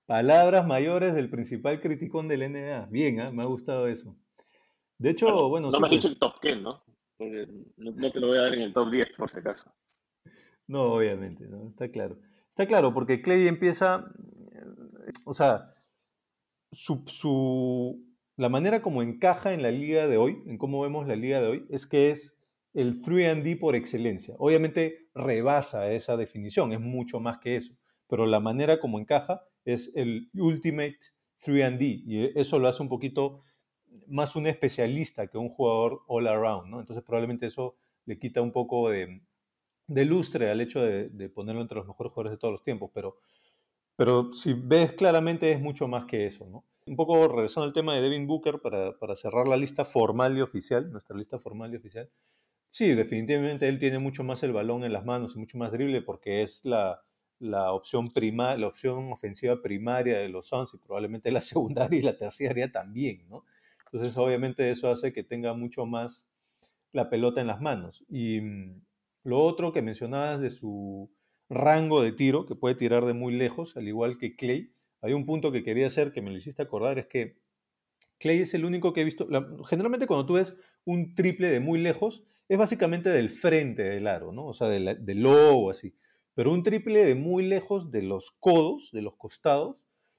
Palabras 0.06 0.66
mayores 0.66 1.14
del 1.14 1.30
principal 1.30 1.80
criticón 1.82 2.28
del 2.28 2.52
NBA. 2.52 2.88
Bien, 2.90 3.20
¿eh? 3.20 3.32
me 3.32 3.44
ha 3.44 3.46
gustado 3.46 3.88
eso. 3.88 4.16
De 4.98 5.12
hecho, 5.12 5.28
bueno. 5.28 5.50
bueno 5.50 5.68
no 5.68 5.74
sí, 5.74 5.80
me 5.80 5.88
has 5.88 5.92
pues... 5.92 6.04
dicho 6.04 6.14
el 6.14 6.20
top 6.20 6.42
10, 6.42 6.62
¿no? 6.62 6.84
Porque 7.18 7.48
no, 7.78 7.92
no, 7.92 8.12
te 8.12 8.20
lo 8.20 8.28
voy 8.28 8.38
a 8.38 8.42
dar 8.42 8.54
en 8.54 8.62
el 8.62 8.74
top 8.74 8.90
10, 8.90 9.18
por 9.18 9.30
si 9.30 9.40
acaso. 9.40 9.72
No, 10.66 10.94
obviamente, 10.94 11.46
¿no? 11.48 11.70
está 11.70 11.90
claro. 11.90 12.18
Está 12.50 12.66
claro, 12.66 12.94
porque 12.94 13.22
Clay 13.22 13.48
empieza. 13.48 14.06
O 15.26 15.34
sea, 15.34 15.74
su, 16.72 17.04
su 17.06 18.07
la 18.38 18.50
manera 18.50 18.82
como 18.82 19.02
encaja 19.02 19.54
en 19.54 19.64
la 19.64 19.72
liga 19.72 20.08
de 20.08 20.18
hoy, 20.18 20.44
en 20.46 20.58
cómo 20.58 20.82
vemos 20.82 21.08
la 21.08 21.16
liga 21.16 21.42
de 21.42 21.48
hoy, 21.48 21.66
es 21.70 21.88
que 21.88 22.12
es 22.12 22.38
el 22.74 23.02
3D 23.02 23.60
por 23.60 23.76
excelencia. 23.76 24.36
Obviamente 24.38 25.10
rebasa 25.16 25.92
esa 25.92 26.16
definición, 26.16 26.72
es 26.72 26.80
mucho 26.80 27.20
más 27.20 27.40
que 27.40 27.56
eso, 27.56 27.74
pero 28.08 28.28
la 28.28 28.40
manera 28.40 28.80
como 28.80 29.00
encaja 29.00 29.42
es 29.66 29.92
el 29.96 30.30
Ultimate 30.36 31.00
3D 31.44 32.04
y 32.06 32.40
eso 32.40 32.60
lo 32.60 32.68
hace 32.68 32.84
un 32.84 32.90
poquito 32.90 33.42
más 34.08 34.36
un 34.36 34.46
especialista 34.46 35.28
que 35.28 35.40
un 35.40 35.50
jugador 35.50 36.04
all 36.08 36.28
around. 36.28 36.80
Entonces 36.80 37.04
probablemente 37.04 37.48
eso 37.48 37.76
le 38.06 38.20
quita 38.20 38.42
un 38.42 38.52
poco 38.52 38.90
de, 38.92 39.20
lustre 39.88 40.52
al 40.52 40.62
hecho 40.62 40.82
de, 40.82 41.30
ponerlo 41.30 41.62
entre 41.62 41.78
los 41.78 41.88
mejores 41.88 42.14
jugadores 42.14 42.38
de 42.38 42.40
todos 42.40 42.52
los 42.52 42.64
tiempos, 42.64 42.92
pero, 42.94 43.18
pero 43.96 44.32
si 44.32 44.54
ves 44.54 44.94
claramente 44.94 45.52
es 45.52 45.60
mucho 45.60 45.88
más 45.88 46.06
que 46.06 46.28
eso. 46.28 46.64
Un 46.88 46.96
poco 46.96 47.28
regresando 47.28 47.68
al 47.68 47.74
tema 47.74 47.94
de 47.94 48.02
Devin 48.02 48.28
Booker 48.28 48.60
para, 48.60 48.98
para 48.98 49.16
cerrar 49.16 49.46
la 49.46 49.58
lista 49.58 49.84
formal 49.84 50.38
y 50.38 50.42
oficial, 50.42 50.90
nuestra 50.90 51.18
lista 51.18 51.38
formal 51.38 51.74
y 51.74 51.78
oficial. 51.78 52.10
Sí, 52.70 52.94
definitivamente 52.94 53.68
él 53.68 53.80
tiene 53.80 54.00
mucho 54.00 54.24
más 54.24 54.42
el 54.44 54.54
balón 54.54 54.84
en 54.86 54.94
las 54.94 55.06
manos 55.06 55.36
y 55.36 55.40
mucho 55.40 55.58
más 55.58 55.72
drible 55.72 56.02
porque 56.02 56.44
es 56.44 56.64
la, 56.64 57.04
la 57.40 57.74
opción, 57.74 58.12
prima, 58.12 58.56
la 58.56 58.68
opción 58.68 59.12
ofensiva 59.12 59.62
primaria 59.62 60.18
de 60.18 60.30
los 60.30 60.48
Suns 60.48 60.74
y 60.74 60.78
probablemente 60.78 61.32
la 61.32 61.42
secundaria 61.42 62.00
y 62.00 62.04
la 62.04 62.18
terciaria 62.18 62.72
también, 62.72 63.28
¿no? 63.30 63.44
Entonces, 63.92 64.18
obviamente 64.18 64.70
eso 64.72 64.90
hace 64.90 65.14
que 65.14 65.24
tenga 65.24 65.54
mucho 65.54 65.86
más 65.86 66.26
la 66.94 67.10
pelota 67.10 67.42
en 67.42 67.48
las 67.48 67.62
manos. 67.62 68.06
Y 68.10 68.42
mm, 68.42 68.82
lo 69.24 69.40
otro 69.40 69.74
que 69.74 69.82
mencionabas 69.82 70.42
de 70.42 70.50
su 70.52 71.12
rango 71.50 72.02
de 72.02 72.12
tiro, 72.12 72.46
que 72.46 72.56
puede 72.56 72.76
tirar 72.76 73.06
de 73.06 73.14
muy 73.14 73.34
lejos, 73.34 73.78
al 73.78 73.88
igual 73.88 74.18
que 74.18 74.36
Clay, 74.36 74.74
hay 75.02 75.14
un 75.14 75.26
punto 75.26 75.52
que 75.52 75.64
quería 75.64 75.88
hacer 75.88 76.12
que 76.12 76.22
me 76.22 76.32
lo 76.32 76.38
hiciste 76.38 76.62
acordar, 76.62 77.00
es 77.00 77.08
que 77.08 77.38
Clay 78.20 78.40
es 78.40 78.54
el 78.54 78.66
único 78.66 78.94
que 78.94 79.02
he 79.02 79.06
visto, 79.06 79.28
generalmente 79.66 80.08
cuando 80.08 80.26
tú 80.26 80.34
ves 80.34 80.56
un 80.86 81.14
triple 81.16 81.50
de 81.50 81.60
muy 81.60 81.80
lejos, 81.80 82.24
es 82.50 82.58
básicamente 82.58 83.10
del 83.10 83.30
frente 83.30 83.84
del 83.84 84.08
aro, 84.08 84.32
¿no? 84.32 84.46
O 84.46 84.54
sea, 84.54 84.70
del, 84.70 85.06
del 85.06 85.22
logo, 85.22 85.70
así. 85.70 85.96
Pero 86.34 86.54
un 86.54 86.64
triple 86.64 87.04
de 87.04 87.16
muy 87.16 87.46
lejos 87.46 87.92
de 87.92 88.04
los 88.04 88.32
codos, 88.40 88.92
de 88.92 89.02
los 89.02 89.16
costados, 89.18 89.78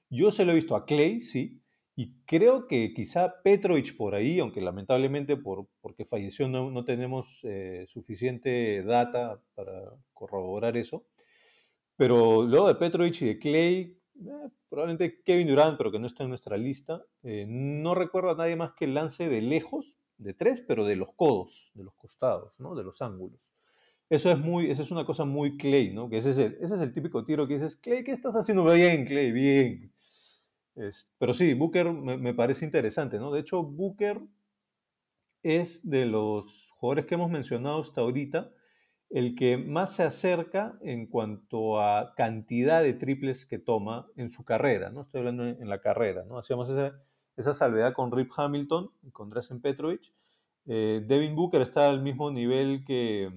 yo 0.09 0.31
se 0.31 0.45
lo 0.45 0.51
he 0.51 0.55
visto 0.55 0.75
a 0.75 0.85
Clay, 0.85 1.21
sí, 1.21 1.61
y 1.95 2.13
creo 2.25 2.65
que 2.65 2.93
quizá 2.93 3.41
Petrovic 3.43 3.97
por 3.97 4.15
ahí, 4.15 4.39
aunque 4.39 4.61
lamentablemente 4.61 5.35
por, 5.35 5.67
porque 5.81 6.05
falleció 6.05 6.47
no, 6.47 6.71
no 6.71 6.85
tenemos 6.85 7.41
eh, 7.43 7.85
suficiente 7.89 8.83
data 8.83 9.41
para 9.53 9.73
corroborar 10.13 10.77
eso, 10.77 11.05
pero 11.97 12.43
luego 12.43 12.69
de 12.69 12.75
Petrovic 12.75 13.21
y 13.21 13.25
de 13.25 13.39
Clay, 13.39 13.98
eh, 14.25 14.49
probablemente 14.69 15.21
Kevin 15.23 15.47
Durant, 15.47 15.77
pero 15.77 15.91
que 15.91 15.99
no 15.99 16.07
está 16.07 16.23
en 16.23 16.29
nuestra 16.29 16.57
lista, 16.57 17.03
eh, 17.23 17.45
no 17.47 17.95
recuerdo 17.95 18.31
a 18.31 18.35
nadie 18.35 18.55
más 18.55 18.73
que 18.73 18.87
lance 18.87 19.29
de 19.29 19.41
lejos, 19.41 19.97
de 20.17 20.33
tres, 20.33 20.61
pero 20.61 20.85
de 20.85 20.95
los 20.95 21.13
codos, 21.15 21.71
de 21.73 21.83
los 21.83 21.95
costados, 21.95 22.53
¿no? 22.59 22.75
de 22.75 22.83
los 22.83 23.01
ángulos. 23.01 23.53
Eso 24.09 24.31
es 24.31 24.39
muy, 24.39 24.71
esa 24.71 24.81
es 24.81 24.91
una 24.91 25.05
cosa 25.05 25.23
muy 25.23 25.55
Clay, 25.55 25.93
¿no? 25.93 26.09
Que 26.09 26.17
ese 26.17 26.31
es, 26.31 26.37
el, 26.39 26.57
ese 26.61 26.75
es 26.75 26.81
el 26.81 26.93
típico 26.93 27.23
tiro 27.23 27.47
que 27.47 27.53
dices, 27.53 27.77
Clay, 27.77 28.03
¿qué 28.03 28.11
estás 28.11 28.35
haciendo 28.35 28.65
bien, 28.65 29.05
Clay? 29.05 29.31
Bien. 29.31 29.93
Pero 31.19 31.33
sí, 31.33 31.53
Booker 31.53 31.91
me, 31.91 32.17
me, 32.17 32.33
parece 32.33 32.65
interesante, 32.65 33.19
¿no? 33.19 33.31
De 33.31 33.41
hecho, 33.41 33.61
Booker 33.61 34.21
es 35.43 35.87
de 35.87 36.05
los 36.05 36.71
jugadores 36.71 37.05
que 37.05 37.15
hemos 37.15 37.29
mencionado 37.29 37.81
hasta 37.81 38.01
ahorita, 38.01 38.51
el 39.09 39.35
que 39.35 39.57
más 39.57 39.95
se 39.95 40.03
acerca 40.03 40.77
en 40.81 41.07
cuanto 41.07 41.81
a 41.81 42.13
cantidad 42.15 42.83
de 42.83 42.93
triples 42.93 43.45
que 43.45 43.57
toma 43.57 44.07
en 44.15 44.29
su 44.29 44.45
carrera, 44.45 44.91
¿no? 44.91 45.01
Estoy 45.01 45.19
hablando 45.19 45.47
en, 45.47 45.67
la 45.67 45.81
carrera, 45.81 46.25
¿no? 46.25 46.37
Hacíamos 46.37 46.69
esa, 46.69 47.01
esa 47.35 47.53
salvedad 47.53 47.93
con 47.93 48.11
Rip 48.11 48.31
Hamilton 48.35 48.91
y 49.01 49.11
con 49.11 49.29
Drazen 49.31 49.61
Petrovic. 49.61 50.01
Eh, 50.67 51.03
Devin 51.07 51.35
Booker 51.35 51.61
está 51.61 51.89
al 51.89 52.03
mismo 52.03 52.29
nivel 52.29 52.85
que, 52.85 53.31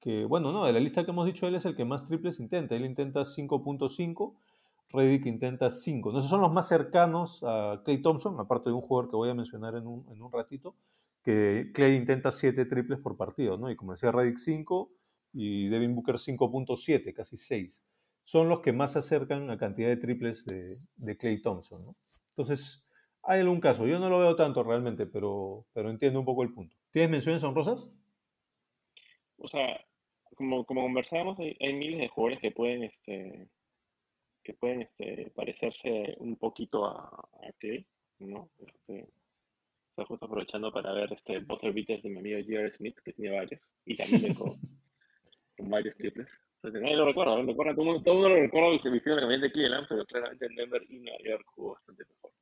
que, 0.00 0.26
bueno, 0.26 0.52
no, 0.52 0.66
de 0.66 0.74
la 0.74 0.80
lista 0.80 1.04
que 1.04 1.10
hemos 1.10 1.24
dicho, 1.24 1.46
él 1.46 1.54
es 1.54 1.64
el 1.64 1.74
que 1.74 1.86
más 1.86 2.06
triples 2.06 2.40
intenta. 2.40 2.74
Él 2.74 2.84
intenta 2.84 3.24
5.5, 3.24 4.34
Reddick 4.90 5.24
intenta 5.24 5.70
5. 5.70 6.10
Esos 6.10 6.28
son 6.28 6.42
los 6.42 6.52
más 6.52 6.68
cercanos 6.68 7.42
a 7.42 7.80
Clay 7.84 8.02
Thompson, 8.02 8.38
aparte 8.38 8.68
de 8.68 8.74
un 8.74 8.82
jugador 8.82 9.10
que 9.10 9.16
voy 9.16 9.30
a 9.30 9.34
mencionar 9.34 9.74
en 9.76 9.86
un, 9.86 10.06
en 10.10 10.20
un 10.20 10.30
ratito, 10.30 10.74
que 11.22 11.70
Clay 11.74 11.94
intenta 11.94 12.32
7 12.32 12.64
triples 12.64 13.00
por 13.00 13.16
partido, 13.16 13.56
¿no? 13.56 13.70
Y 13.70 13.76
como 13.76 13.92
decía 13.92 14.12
Reddick 14.12 14.38
5 14.38 14.90
y 15.32 15.68
Devin 15.68 15.94
Booker 15.94 16.16
5.7, 16.16 17.12
casi 17.12 17.36
6. 17.36 17.82
Son 18.24 18.48
los 18.48 18.60
que 18.60 18.72
más 18.72 18.92
se 18.92 18.98
acercan 19.00 19.50
a 19.50 19.58
cantidad 19.58 19.88
de 19.88 19.96
triples 19.96 20.44
de, 20.44 21.16
Clay 21.16 21.40
Thompson, 21.40 21.84
¿no? 21.84 21.96
Entonces, 22.30 22.86
hay 23.22 23.40
algún 23.40 23.60
caso. 23.60 23.86
Yo 23.86 23.98
no 23.98 24.10
lo 24.10 24.18
veo 24.18 24.36
tanto 24.36 24.62
realmente, 24.62 25.06
pero, 25.06 25.66
pero 25.72 25.90
entiendo 25.90 26.20
un 26.20 26.26
poco 26.26 26.42
el 26.42 26.52
punto. 26.52 26.76
¿Tienes 26.90 27.10
menciones 27.10 27.42
honrosas? 27.42 27.90
O 29.38 29.48
sea, 29.48 29.80
como, 30.34 30.64
como 30.64 30.82
conversábamos, 30.82 31.38
hay, 31.38 31.56
hay, 31.60 31.72
miles 31.74 32.00
de 32.00 32.08
jugadores 32.08 32.40
que 32.40 32.50
pueden, 32.50 32.84
este, 32.84 33.48
que 34.42 34.54
pueden 34.54 34.82
este, 34.82 35.30
parecerse 35.34 36.16
un 36.18 36.36
poquito 36.36 36.86
a, 36.86 37.06
a 37.06 37.52
Clay, 37.58 37.86
¿no? 38.18 38.50
Este, 38.58 39.08
estoy 39.98 40.06
justo 40.06 40.26
aprovechando 40.26 40.72
para 40.72 40.92
ver 40.92 41.12
este 41.12 41.40
buzzer 41.40 41.72
beaters 41.72 42.02
de 42.02 42.10
mi 42.10 42.18
amigo 42.18 42.38
J.R. 42.40 42.72
Smith, 42.72 42.96
que 43.04 43.12
tiene 43.12 43.36
varios, 43.36 43.60
y 43.84 43.96
también 43.96 44.34
con, 44.34 44.56
con 45.56 45.70
varios 45.70 45.96
triples. 45.96 46.30
Sea, 46.62 46.70
nadie 46.70 46.96
lo 46.96 47.06
recuerda, 47.06 47.36
¿no? 47.36 47.46
recuerda 47.46 47.74
todo, 47.74 47.84
el 47.84 47.94
mundo, 47.94 48.28
lo 48.28 48.34
recuerda 48.36 48.76
que 48.76 48.82
se 48.82 48.90
vistió 48.90 49.14
la 49.14 49.22
camiseta 49.22 49.46
de 49.46 49.52
Cleveland, 49.52 49.86
pero 49.88 50.04
claramente 50.04 50.46
en 50.46 50.54
Denver 50.54 50.82
y 50.88 50.98
Nueva 51.00 51.18
York 51.24 51.44
jugó 51.46 51.74
bastante 51.74 52.04
mejor. 52.04 52.32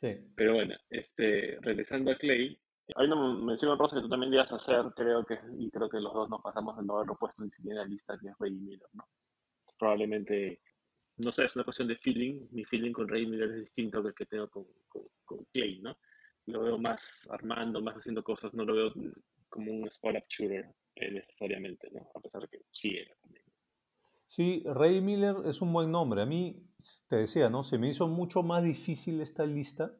Sí. 0.00 0.32
Pero 0.34 0.54
bueno, 0.54 0.76
este, 0.90 1.58
regresando 1.60 2.10
a 2.10 2.16
Clay, 2.16 2.58
hay 2.94 3.06
una 3.06 3.44
mención 3.44 3.78
rosa 3.78 3.96
que 3.96 4.02
tú 4.02 4.08
también 4.08 4.34
a 4.38 4.42
hacer, 4.42 4.84
creo 4.96 5.24
que, 5.24 5.38
y 5.58 5.70
creo 5.70 5.90
que 5.90 6.00
los 6.00 6.14
dos 6.14 6.30
nos 6.30 6.40
pasamos 6.40 6.76
de 6.78 6.84
no 6.84 6.96
haberlo 6.96 7.16
puesto 7.16 7.44
ni 7.44 7.50
siquiera 7.50 7.82
en 7.82 7.88
la 7.88 7.94
lista, 7.94 8.18
que 8.18 8.28
es 8.28 8.34
Ray 8.38 8.52
Miller, 8.52 8.88
¿no? 8.94 9.06
Probablemente, 9.78 10.60
no 11.18 11.32
sé, 11.32 11.44
es 11.44 11.54
una 11.54 11.64
cuestión 11.64 11.88
de 11.88 11.96
feeling. 11.96 12.48
Mi 12.50 12.64
feeling 12.64 12.92
con 12.92 13.08
Ray 13.08 13.26
Miller 13.26 13.50
es 13.50 13.60
distinto 13.60 14.02
que 14.02 14.08
el 14.08 14.14
que 14.14 14.26
tengo 14.26 14.48
con, 14.48 14.64
con, 14.88 15.02
con 15.24 15.44
Clay, 15.52 15.80
¿no? 15.80 15.96
Lo 16.48 16.62
veo 16.62 16.78
más 16.78 17.28
armando, 17.30 17.80
más 17.82 17.96
haciendo 17.96 18.24
cosas, 18.24 18.54
no 18.54 18.64
lo 18.64 18.74
veo 18.74 18.92
como 19.50 19.70
un 19.70 19.86
spot-up 19.88 20.24
shooter 20.28 20.74
eh, 20.96 21.12
necesariamente, 21.12 21.88
¿no? 21.92 22.08
A 22.14 22.20
pesar 22.20 22.42
de 22.42 22.48
que 22.48 22.64
sí 22.72 22.96
era 22.96 23.14
también. 23.22 23.44
Sí, 24.26 24.62
Ray 24.64 25.00
Miller 25.00 25.36
es 25.44 25.60
un 25.60 25.72
buen 25.72 25.90
nombre. 25.90 26.22
A 26.22 26.26
mí, 26.26 26.66
te 27.08 27.16
decía, 27.16 27.50
¿no? 27.50 27.64
Se 27.64 27.78
me 27.78 27.88
hizo 27.88 28.08
mucho 28.08 28.42
más 28.42 28.62
difícil 28.62 29.20
esta 29.20 29.44
lista 29.44 29.94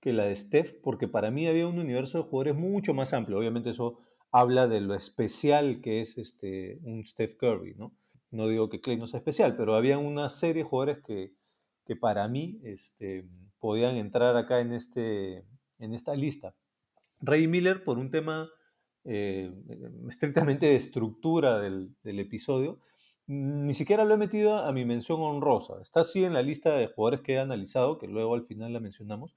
que 0.00 0.12
la 0.12 0.24
de 0.24 0.36
Steph, 0.36 0.80
porque 0.82 1.08
para 1.08 1.30
mí 1.30 1.48
había 1.48 1.66
un 1.66 1.78
universo 1.78 2.18
de 2.18 2.24
jugadores 2.24 2.54
mucho 2.54 2.94
más 2.94 3.12
amplio. 3.12 3.38
Obviamente 3.38 3.70
eso 3.70 3.98
habla 4.30 4.68
de 4.68 4.80
lo 4.80 4.94
especial 4.94 5.80
que 5.80 6.00
es 6.00 6.16
este, 6.16 6.78
un 6.82 7.04
Steph 7.04 7.36
Curry, 7.36 7.74
¿no? 7.74 7.92
No 8.30 8.46
digo 8.46 8.68
que 8.68 8.80
Clay 8.80 8.96
no 8.96 9.06
sea 9.06 9.18
especial, 9.18 9.56
pero 9.56 9.74
había 9.74 9.98
una 9.98 10.28
serie 10.28 10.62
de 10.62 10.68
jugadores 10.68 11.02
que, 11.04 11.34
que 11.86 11.96
para 11.96 12.28
mí 12.28 12.60
este, 12.62 13.26
podían 13.58 13.96
entrar 13.96 14.36
acá 14.36 14.60
en, 14.60 14.72
este, 14.72 15.44
en 15.78 15.94
esta 15.94 16.14
lista. 16.14 16.54
Ray 17.20 17.48
Miller, 17.48 17.84
por 17.84 17.98
un 17.98 18.10
tema 18.10 18.48
eh, 19.04 19.52
estrictamente 20.08 20.66
de 20.66 20.76
estructura 20.76 21.58
del, 21.58 21.94
del, 22.02 22.18
episodio, 22.20 22.78
ni 23.26 23.74
siquiera 23.74 24.04
lo 24.04 24.14
he 24.14 24.18
metido 24.18 24.56
a 24.56 24.72
mi 24.72 24.84
mención 24.84 25.20
honrosa. 25.20 25.80
Está 25.82 26.00
así 26.00 26.24
en 26.24 26.34
la 26.34 26.42
lista 26.42 26.76
de 26.76 26.88
jugadores 26.88 27.20
que 27.20 27.34
he 27.34 27.38
analizado, 27.38 27.98
que 27.98 28.06
luego 28.06 28.34
al 28.34 28.44
final 28.44 28.72
la 28.72 28.80
mencionamos. 28.80 29.36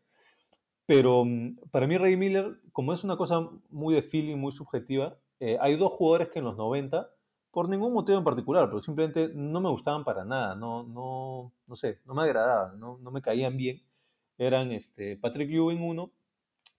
Pero 0.85 1.23
mm, 1.25 1.69
para 1.71 1.87
mí 1.87 1.97
Ray 1.97 2.17
Miller, 2.17 2.59
como 2.73 2.93
es 2.93 3.03
una 3.03 3.17
cosa 3.17 3.49
muy 3.69 3.95
de 3.95 4.01
feeling, 4.01 4.37
muy 4.37 4.51
subjetiva, 4.51 5.17
eh, 5.39 5.57
hay 5.61 5.75
dos 5.77 5.91
jugadores 5.91 6.29
que 6.29 6.39
en 6.39 6.45
los 6.45 6.57
90, 6.57 7.09
por 7.51 7.69
ningún 7.69 7.93
motivo 7.93 8.17
en 8.17 8.23
particular, 8.23 8.67
pero 8.69 8.81
simplemente 8.81 9.31
no 9.33 9.59
me 9.61 9.69
gustaban 9.69 10.03
para 10.03 10.23
nada, 10.25 10.55
no, 10.55 10.83
no, 10.83 11.53
no 11.65 11.75
sé, 11.75 11.99
no 12.05 12.13
me 12.13 12.23
agradaban, 12.23 12.79
no, 12.79 12.97
no 12.97 13.11
me 13.11 13.21
caían 13.21 13.57
bien. 13.57 13.81
Eran 14.37 14.71
este, 14.71 15.17
Patrick 15.17 15.49
Ewing 15.51 15.81
1 15.81 16.11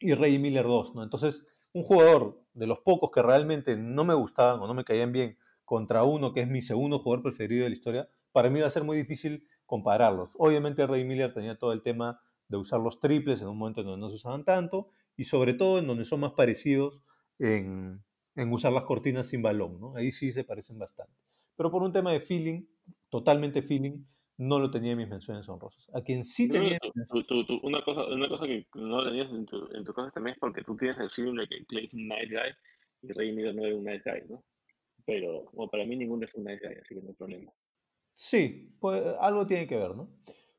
y 0.02 0.14
Ray 0.14 0.38
Miller 0.38 0.64
2, 0.64 0.94
¿no? 0.94 1.02
Entonces, 1.02 1.46
un 1.72 1.84
jugador 1.84 2.42
de 2.54 2.66
los 2.66 2.80
pocos 2.80 3.10
que 3.10 3.22
realmente 3.22 3.76
no 3.76 4.04
me 4.04 4.14
gustaban 4.14 4.60
o 4.60 4.66
no 4.66 4.74
me 4.74 4.84
caían 4.84 5.12
bien 5.12 5.38
contra 5.64 6.04
uno 6.04 6.32
que 6.32 6.40
es 6.40 6.48
mi 6.48 6.60
segundo 6.60 6.98
jugador 6.98 7.22
preferido 7.22 7.64
de 7.64 7.70
la 7.70 7.76
historia, 7.76 8.08
para 8.32 8.50
mí 8.50 8.60
va 8.60 8.66
a 8.66 8.70
ser 8.70 8.84
muy 8.84 8.96
difícil 8.96 9.46
compararlos. 9.64 10.34
Obviamente 10.38 10.86
Ray 10.86 11.04
Miller 11.04 11.32
tenía 11.32 11.56
todo 11.56 11.72
el 11.72 11.82
tema 11.82 12.20
de 12.48 12.56
usar 12.58 12.80
los 12.80 13.00
triples 13.00 13.40
en 13.40 13.48
un 13.48 13.56
momento 13.56 13.80
en 13.80 13.86
donde 13.86 14.00
no 14.00 14.10
se 14.10 14.16
usaban 14.16 14.44
tanto 14.44 14.90
y 15.16 15.24
sobre 15.24 15.54
todo 15.54 15.78
en 15.78 15.86
donde 15.86 16.04
son 16.04 16.20
más 16.20 16.32
parecidos 16.32 17.00
en, 17.38 18.02
en 18.34 18.52
usar 18.52 18.72
las 18.72 18.84
cortinas 18.84 19.28
sin 19.28 19.40
balón, 19.40 19.80
¿no? 19.80 19.96
Ahí 19.96 20.12
sí 20.12 20.32
se 20.32 20.44
parecen 20.44 20.78
bastante. 20.78 21.14
Pero 21.56 21.70
por 21.70 21.82
un 21.82 21.92
tema 21.92 22.12
de 22.12 22.20
feeling, 22.20 22.66
totalmente 23.08 23.62
feeling, 23.62 24.04
no 24.42 24.58
lo 24.58 24.70
tenía 24.70 24.92
en 24.92 24.98
mis 24.98 25.08
menciones 25.08 25.48
honrosas. 25.48 25.88
A 25.94 26.02
quien 26.02 26.24
sí 26.24 26.48
tenía... 26.48 26.78
Tú, 27.08 27.22
tú, 27.24 27.46
tú, 27.46 27.60
una, 27.62 27.82
cosa, 27.84 28.06
una 28.06 28.28
cosa 28.28 28.46
que 28.46 28.66
no 28.74 29.04
tenías 29.04 29.30
en 29.30 29.46
tu, 29.46 29.68
en 29.72 29.84
tu 29.84 29.92
cosa 29.92 30.10
también 30.10 30.34
es 30.34 30.40
porque 30.40 30.62
tú 30.62 30.76
tienes 30.76 30.98
el 30.98 31.36
de 31.36 31.46
que 31.46 31.64
Clay 31.64 31.84
es 31.84 31.94
un 31.94 32.08
nice 32.08 32.28
guy 32.28 32.52
y 33.02 33.12
Ray 33.12 33.32
Miller 33.32 33.54
no 33.54 33.64
es 33.64 33.74
un 33.74 33.84
nice 33.84 34.02
guy, 34.04 34.28
¿no? 34.28 34.44
Pero 35.06 35.44
bueno, 35.52 35.70
para 35.70 35.84
mí 35.84 35.96
ninguno 35.96 36.24
es 36.24 36.34
un 36.34 36.44
nice 36.44 36.66
guy, 36.66 36.76
así 36.80 36.94
que 36.94 37.02
no 37.02 37.08
hay 37.08 37.14
problema. 37.14 37.52
Sí, 38.14 38.76
pues 38.80 39.02
algo 39.20 39.46
tiene 39.46 39.68
que 39.68 39.76
ver, 39.76 39.94
¿no? 39.94 40.10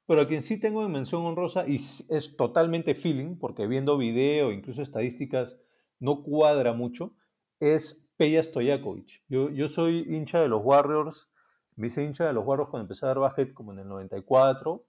Pero 0.07 0.21
a 0.21 0.27
quien 0.27 0.41
sí 0.41 0.59
tengo 0.59 0.85
en 0.85 0.91
mención 0.91 1.25
honrosa 1.25 1.65
y 1.67 1.75
es 1.75 2.35
totalmente 2.37 2.95
feeling, 2.95 3.37
porque 3.37 3.67
viendo 3.67 3.97
video, 3.97 4.51
incluso 4.53 4.81
estadísticas, 4.81 5.57
no 5.99 6.23
cuadra 6.23 6.73
mucho, 6.73 7.17
es 7.59 8.09
Peja 8.15 8.43
Stojakovic. 8.43 9.23
Yo, 9.27 9.49
yo 9.49 9.67
soy 9.67 10.05
hincha 10.09 10.41
de 10.41 10.47
los 10.47 10.61
Warriors, 10.63 11.32
me 11.75 11.87
hice 11.87 12.03
hincha 12.03 12.25
de 12.25 12.33
los 12.33 12.45
Warriors 12.45 12.69
cuando 12.69 12.83
empecé 12.83 13.05
a 13.05 13.09
dar 13.09 13.19
básquet 13.19 13.53
como 13.53 13.73
en 13.73 13.79
el 13.79 13.87
94. 13.87 14.85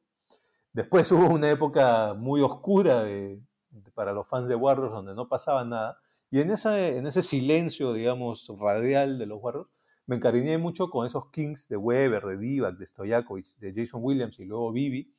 Después 0.73 1.11
hubo 1.13 1.29
una 1.29 1.51
época 1.51 2.15
muy 2.15 2.41
oscura 2.41 3.03
de, 3.05 3.41
de, 3.71 3.91
para 3.93 4.13
los 4.13 4.27
fans 4.27 4.49
de 4.49 4.55
Warriors 4.55 4.93
donde 4.93 5.15
no 5.15 5.29
pasaba 5.29 5.65
nada. 5.65 5.99
Y 6.31 6.41
en, 6.41 6.51
esa, 6.51 6.85
en 6.87 7.07
ese 7.07 7.23
silencio, 7.23 7.93
digamos, 7.93 8.51
radial 8.59 9.19
de 9.19 9.27
los 9.27 9.41
Warriors, 9.41 9.69
me 10.07 10.17
encariñé 10.17 10.59
mucho 10.59 10.91
con 10.91 11.07
esos 11.07 11.31
Kings 11.31 11.69
de 11.69 11.77
Weber, 11.77 12.23
de 12.25 12.37
Divac, 12.37 12.77
de 12.77 12.87
Stojakovic, 12.87 13.57
de 13.57 13.73
Jason 13.75 14.01
Williams 14.03 14.39
y 14.39 14.45
luego 14.45 14.71
Bibi. 14.73 15.11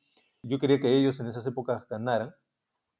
yo 0.42 0.58
quería 0.58 0.80
que 0.80 0.96
ellos 0.96 1.18
en 1.18 1.26
esas 1.26 1.44
épocas 1.46 1.88
ganaran. 1.88 2.34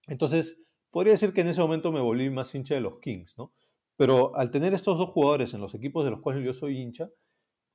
Entonces, 0.08 0.58
podría 0.90 1.12
decir 1.12 1.32
que 1.32 1.42
en 1.42 1.48
ese 1.48 1.60
momento 1.60 1.92
me 1.92 2.00
volví 2.00 2.28
más 2.30 2.54
hincha 2.54 2.74
de 2.74 2.80
los 2.80 2.98
Kings, 2.98 3.38
¿no? 3.38 3.52
Pero 3.96 4.36
al 4.36 4.50
tener 4.50 4.74
estos 4.74 4.98
dos 4.98 5.10
jugadores 5.10 5.54
en 5.54 5.60
los 5.60 5.74
equipos 5.74 6.04
de 6.04 6.10
los 6.10 6.20
cuales 6.20 6.44
yo 6.44 6.52
soy 6.54 6.78
hincha, 6.78 7.08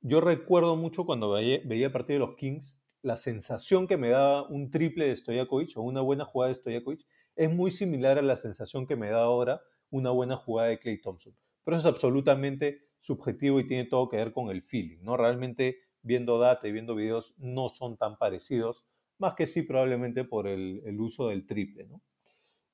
yo 0.02 0.20
recuerdo 0.20 0.76
mucho 0.76 1.06
cuando 1.06 1.30
veía, 1.30 1.60
veía 1.64 1.92
partido 1.92 2.20
de 2.20 2.26
los 2.26 2.36
Kings, 2.36 2.78
la 3.02 3.16
sensación 3.16 3.86
que 3.86 3.96
me 3.96 4.10
daba 4.10 4.46
un 4.48 4.70
triple 4.70 5.06
de 5.06 5.16
Stojakovic 5.16 5.76
o 5.76 5.82
una 5.82 6.00
buena 6.00 6.24
jugada 6.24 6.52
de 6.52 6.58
Stojakovic 6.58 7.04
es 7.34 7.50
muy 7.52 7.70
similar 7.70 8.18
a 8.18 8.22
la 8.22 8.36
sensación 8.36 8.86
que 8.86 8.96
me 8.96 9.10
da 9.10 9.22
ahora 9.22 9.62
una 9.90 10.10
buena 10.10 10.36
jugada 10.36 10.68
de 10.68 10.78
Clay 10.78 11.00
Thompson. 11.00 11.34
Pero 11.64 11.76
eso 11.76 11.88
es 11.88 11.94
absolutamente 11.94 12.88
subjetivo 12.98 13.60
y 13.60 13.66
tiene 13.66 13.84
todo 13.84 14.08
que 14.08 14.16
ver 14.16 14.32
con 14.32 14.50
el 14.50 14.62
feeling, 14.62 14.98
¿no? 15.02 15.16
Realmente 15.16 15.78
viendo 16.02 16.38
data 16.38 16.66
y 16.68 16.72
viendo 16.72 16.94
videos 16.94 17.34
no 17.38 17.68
son 17.68 17.96
tan 17.96 18.16
parecidos, 18.18 18.84
más 19.18 19.34
que 19.34 19.46
sí 19.46 19.62
probablemente 19.62 20.24
por 20.24 20.46
el, 20.48 20.82
el 20.84 21.00
uso 21.00 21.28
del 21.28 21.46
triple, 21.46 21.86
¿no? 21.86 22.02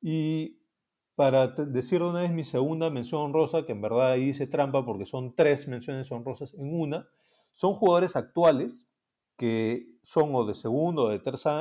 Y 0.00 0.57
para 1.18 1.48
decir 1.48 1.98
de 1.98 2.10
una 2.10 2.20
vez 2.20 2.30
mi 2.30 2.44
segunda 2.44 2.90
mención 2.90 3.20
honrosa, 3.20 3.66
que 3.66 3.72
en 3.72 3.80
verdad 3.80 4.12
ahí 4.12 4.28
hice 4.28 4.46
trampa 4.46 4.84
porque 4.86 5.04
son 5.04 5.34
tres 5.34 5.66
menciones 5.66 6.12
honrosas 6.12 6.54
en 6.54 6.72
una, 6.80 7.08
son 7.54 7.74
jugadores 7.74 8.14
actuales 8.14 8.86
que 9.36 9.88
son 10.04 10.32
o 10.36 10.46
de 10.46 10.54
segundo 10.54 11.06
o 11.06 11.08
de, 11.08 11.20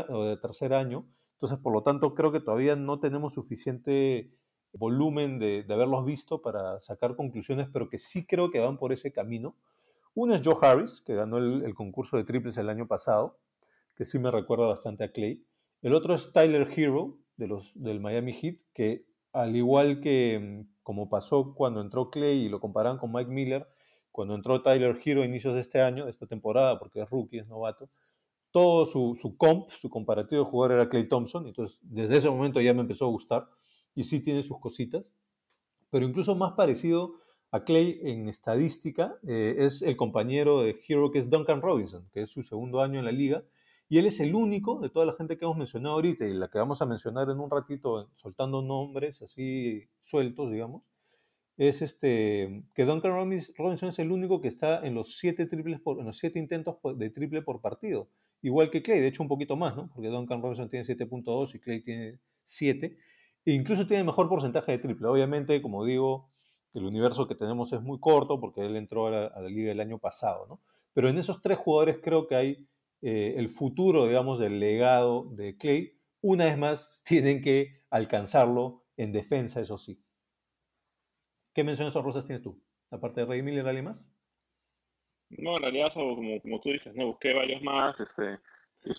o 0.10 0.24
de 0.26 0.38
tercer 0.38 0.76
año, 0.76 1.08
entonces 1.34 1.58
por 1.58 1.74
lo 1.74 1.82
tanto 1.82 2.14
creo 2.14 2.32
que 2.32 2.40
todavía 2.40 2.76
no 2.76 3.00
tenemos 3.00 3.34
suficiente 3.34 4.30
volumen 4.74 5.40
de, 5.40 5.66
haberlos 5.68 6.06
visto 6.06 6.40
para 6.40 6.80
sacar 6.80 7.16
conclusiones, 7.16 7.68
pero 7.74 7.90
que 7.90 7.98
sí 7.98 8.28
creo 8.28 8.52
que 8.52 8.60
van 8.60 8.78
por 8.78 8.94
ese 8.94 9.12
camino. 9.12 9.56
Uno 10.14 10.36
es 10.36 10.42
Joe 10.46 10.58
Harris, 10.62 11.02
que 11.02 11.16
ganó 11.16 11.40
el, 11.40 11.74
concurso 11.74 12.16
de 12.18 12.26
triples 12.26 12.58
el 12.58 12.70
año 12.70 12.86
pasado, 12.86 13.40
que 13.96 14.06
sí 14.06 14.20
me 14.20 14.30
recuerda 14.30 14.68
bastante 14.68 15.04
a 15.04 15.12
Clay. 15.12 15.44
El 15.82 15.96
otro 15.96 16.14
es 16.14 16.32
Tyler 16.32 16.70
Hero, 16.76 17.18
de 17.38 17.48
los, 17.48 17.72
del 17.74 18.00
Miami 18.00 18.34
Heat, 18.34 18.58
que 18.76 19.08
al 19.38 19.56
igual 19.56 20.02
que 20.02 20.40
mm, 20.40 20.84
como 20.84 21.10
pasó 21.10 21.54
cuando 21.54 21.82
entró 21.82 22.10
Clay 22.10 22.46
y 22.46 22.50
lo 22.50 22.60
comparaban 22.60 22.98
con 22.98 23.12
Mike 23.12 23.30
Miller, 23.30 23.68
cuando 24.12 24.36
entró 24.36 24.62
Tyler 24.62 25.00
Hero 25.04 25.22
a 25.22 25.26
inicios 25.26 25.54
de 25.54 25.62
este 25.62 25.82
año, 25.82 26.08
esta 26.08 26.26
temporada, 26.26 26.80
porque 26.80 27.02
es 27.02 27.10
rookie, 27.10 27.40
es 27.40 27.48
novato, 27.48 27.90
todo 28.52 28.86
su, 28.86 29.16
su 29.22 29.38
comp, 29.38 29.70
su 29.70 29.90
comparativo 29.90 30.44
de 30.44 30.50
jugador 30.50 30.78
era 30.78 30.90
Clay 30.90 31.08
Thompson, 31.08 31.46
entonces 31.46 31.78
desde 31.82 32.18
ese 32.18 32.30
momento 32.30 32.60
ya 32.62 32.74
me 32.74 32.82
empezó 32.82 33.06
a 33.06 33.10
gustar 33.10 33.48
y 33.94 34.06
sí 34.06 34.22
tiene 34.22 34.42
sus 34.44 34.60
cositas, 34.60 35.12
pero 35.90 36.06
incluso 36.06 36.36
más 36.36 36.54
parecido 36.54 37.16
a 37.52 37.64
Clay 37.64 38.00
en 38.04 38.28
estadística 38.28 39.18
eh, 39.28 39.56
es 39.60 39.82
el 39.82 39.96
compañero 39.96 40.62
de 40.62 40.80
Hero 40.88 41.12
que 41.12 41.20
es 41.20 41.30
Duncan 41.30 41.62
Robinson, 41.62 42.08
que 42.12 42.24
es 42.24 42.32
su 42.32 42.44
segundo 42.44 42.82
año 42.82 43.00
en 43.00 43.06
la 43.06 43.12
liga, 43.12 43.44
y 43.90 43.98
él 43.98 44.06
es 44.06 44.20
el 44.20 44.36
único 44.36 44.80
de 44.80 44.90
toda 44.90 45.06
la 45.06 45.14
gente 45.14 45.38
que 45.38 45.46
hemos 45.46 45.58
mencionado 45.58 45.96
ahorita 45.96 46.26
y 46.26 46.34
la 46.34 46.50
que 46.50 46.60
vamos 46.60 46.82
a 46.82 46.86
mencionar 46.86 47.30
en 47.30 47.40
un 47.40 47.50
ratito, 47.50 48.10
soltando 48.16 48.62
nombres 48.62 49.22
así 49.22 49.88
sueltos, 50.00 50.52
digamos, 50.52 50.84
es 51.58 51.82
este 51.82 52.64
que 52.76 52.86
Duncan 52.86 53.12
Robinson 53.58 53.90
es 53.90 54.00
el 54.00 54.12
único 54.12 54.42
que 54.42 54.48
está 54.48 54.86
en 54.86 54.94
los 54.94 55.18
siete 55.18 55.46
triples 55.48 55.80
por, 55.80 56.00
en 56.00 56.06
los 56.06 56.18
siete 56.18 56.40
intentos 56.40 56.78
de 56.98 57.10
triple 57.10 57.42
por 57.42 57.62
partido, 57.62 58.10
igual 58.42 58.70
que 58.70 58.82
Clay, 58.82 59.00
de 59.00 59.08
hecho 59.08 59.24
un 59.24 59.30
poquito 59.30 59.56
más, 59.56 59.76
¿no? 59.76 59.90
Porque 59.94 60.10
Duncan 60.10 60.42
Robinson 60.42 60.70
tiene 60.70 60.86
7.2 60.86 61.56
y 61.56 61.60
Clay 61.60 61.82
tiene 61.82 62.20
7 62.44 62.98
e 63.46 63.52
incluso 63.52 63.88
tiene 63.88 64.04
mejor 64.04 64.30
porcentaje 64.30 64.74
de 64.74 64.78
triple. 64.80 65.08
Obviamente, 65.08 65.62
como 65.62 65.86
digo, 65.86 66.30
el 66.74 66.86
universo 66.86 67.28
que 67.28 67.36
tenemos 67.36 67.74
es 67.74 67.82
muy 67.82 68.00
corto 68.00 68.40
porque 68.40 68.66
él 68.66 68.76
entró 68.76 69.08
a 69.08 69.12
la, 69.12 69.50
liga 69.50 69.72
el 69.72 69.80
año 69.80 69.98
pasado, 69.98 70.46
¿no? 70.48 70.60
Pero 70.94 71.10
en 71.10 71.18
esos 71.18 71.42
tres 71.42 71.58
jugadores 71.58 72.00
creo 72.04 72.28
que 72.28 72.36
hay 72.36 72.68
eh, 73.02 73.36
el 73.38 73.50
futuro, 73.50 74.08
digamos, 74.08 74.40
del 74.40 74.60
legado 74.60 75.26
de 75.32 75.58
Clay. 75.58 76.00
Una 76.22 76.46
vez 76.46 76.58
más, 76.58 77.02
tienen 77.06 77.42
que 77.42 77.84
alcanzarlo 77.90 78.86
en 78.98 79.12
defensa, 79.12 79.62
eso 79.62 79.78
sí. 79.78 80.04
¿Qué 81.54 81.64
menciones 81.64 81.94
rosas 81.94 82.26
tienes 82.26 82.44
tú? 82.44 82.62
Aparte 82.92 83.22
de 83.22 83.28
Ray 83.28 83.42
Miller, 83.42 83.68
¿alguien 83.68 83.86
más? 83.86 84.08
No, 85.30 85.58
en 85.58 85.64
realidad, 85.64 85.92
como, 85.94 86.42
como 86.42 86.60
tú 86.62 86.70
dices, 86.70 86.96
no 86.96 87.08
busqué 87.08 87.34
varios 87.34 87.62
más. 87.62 88.00
Este, 88.00 88.40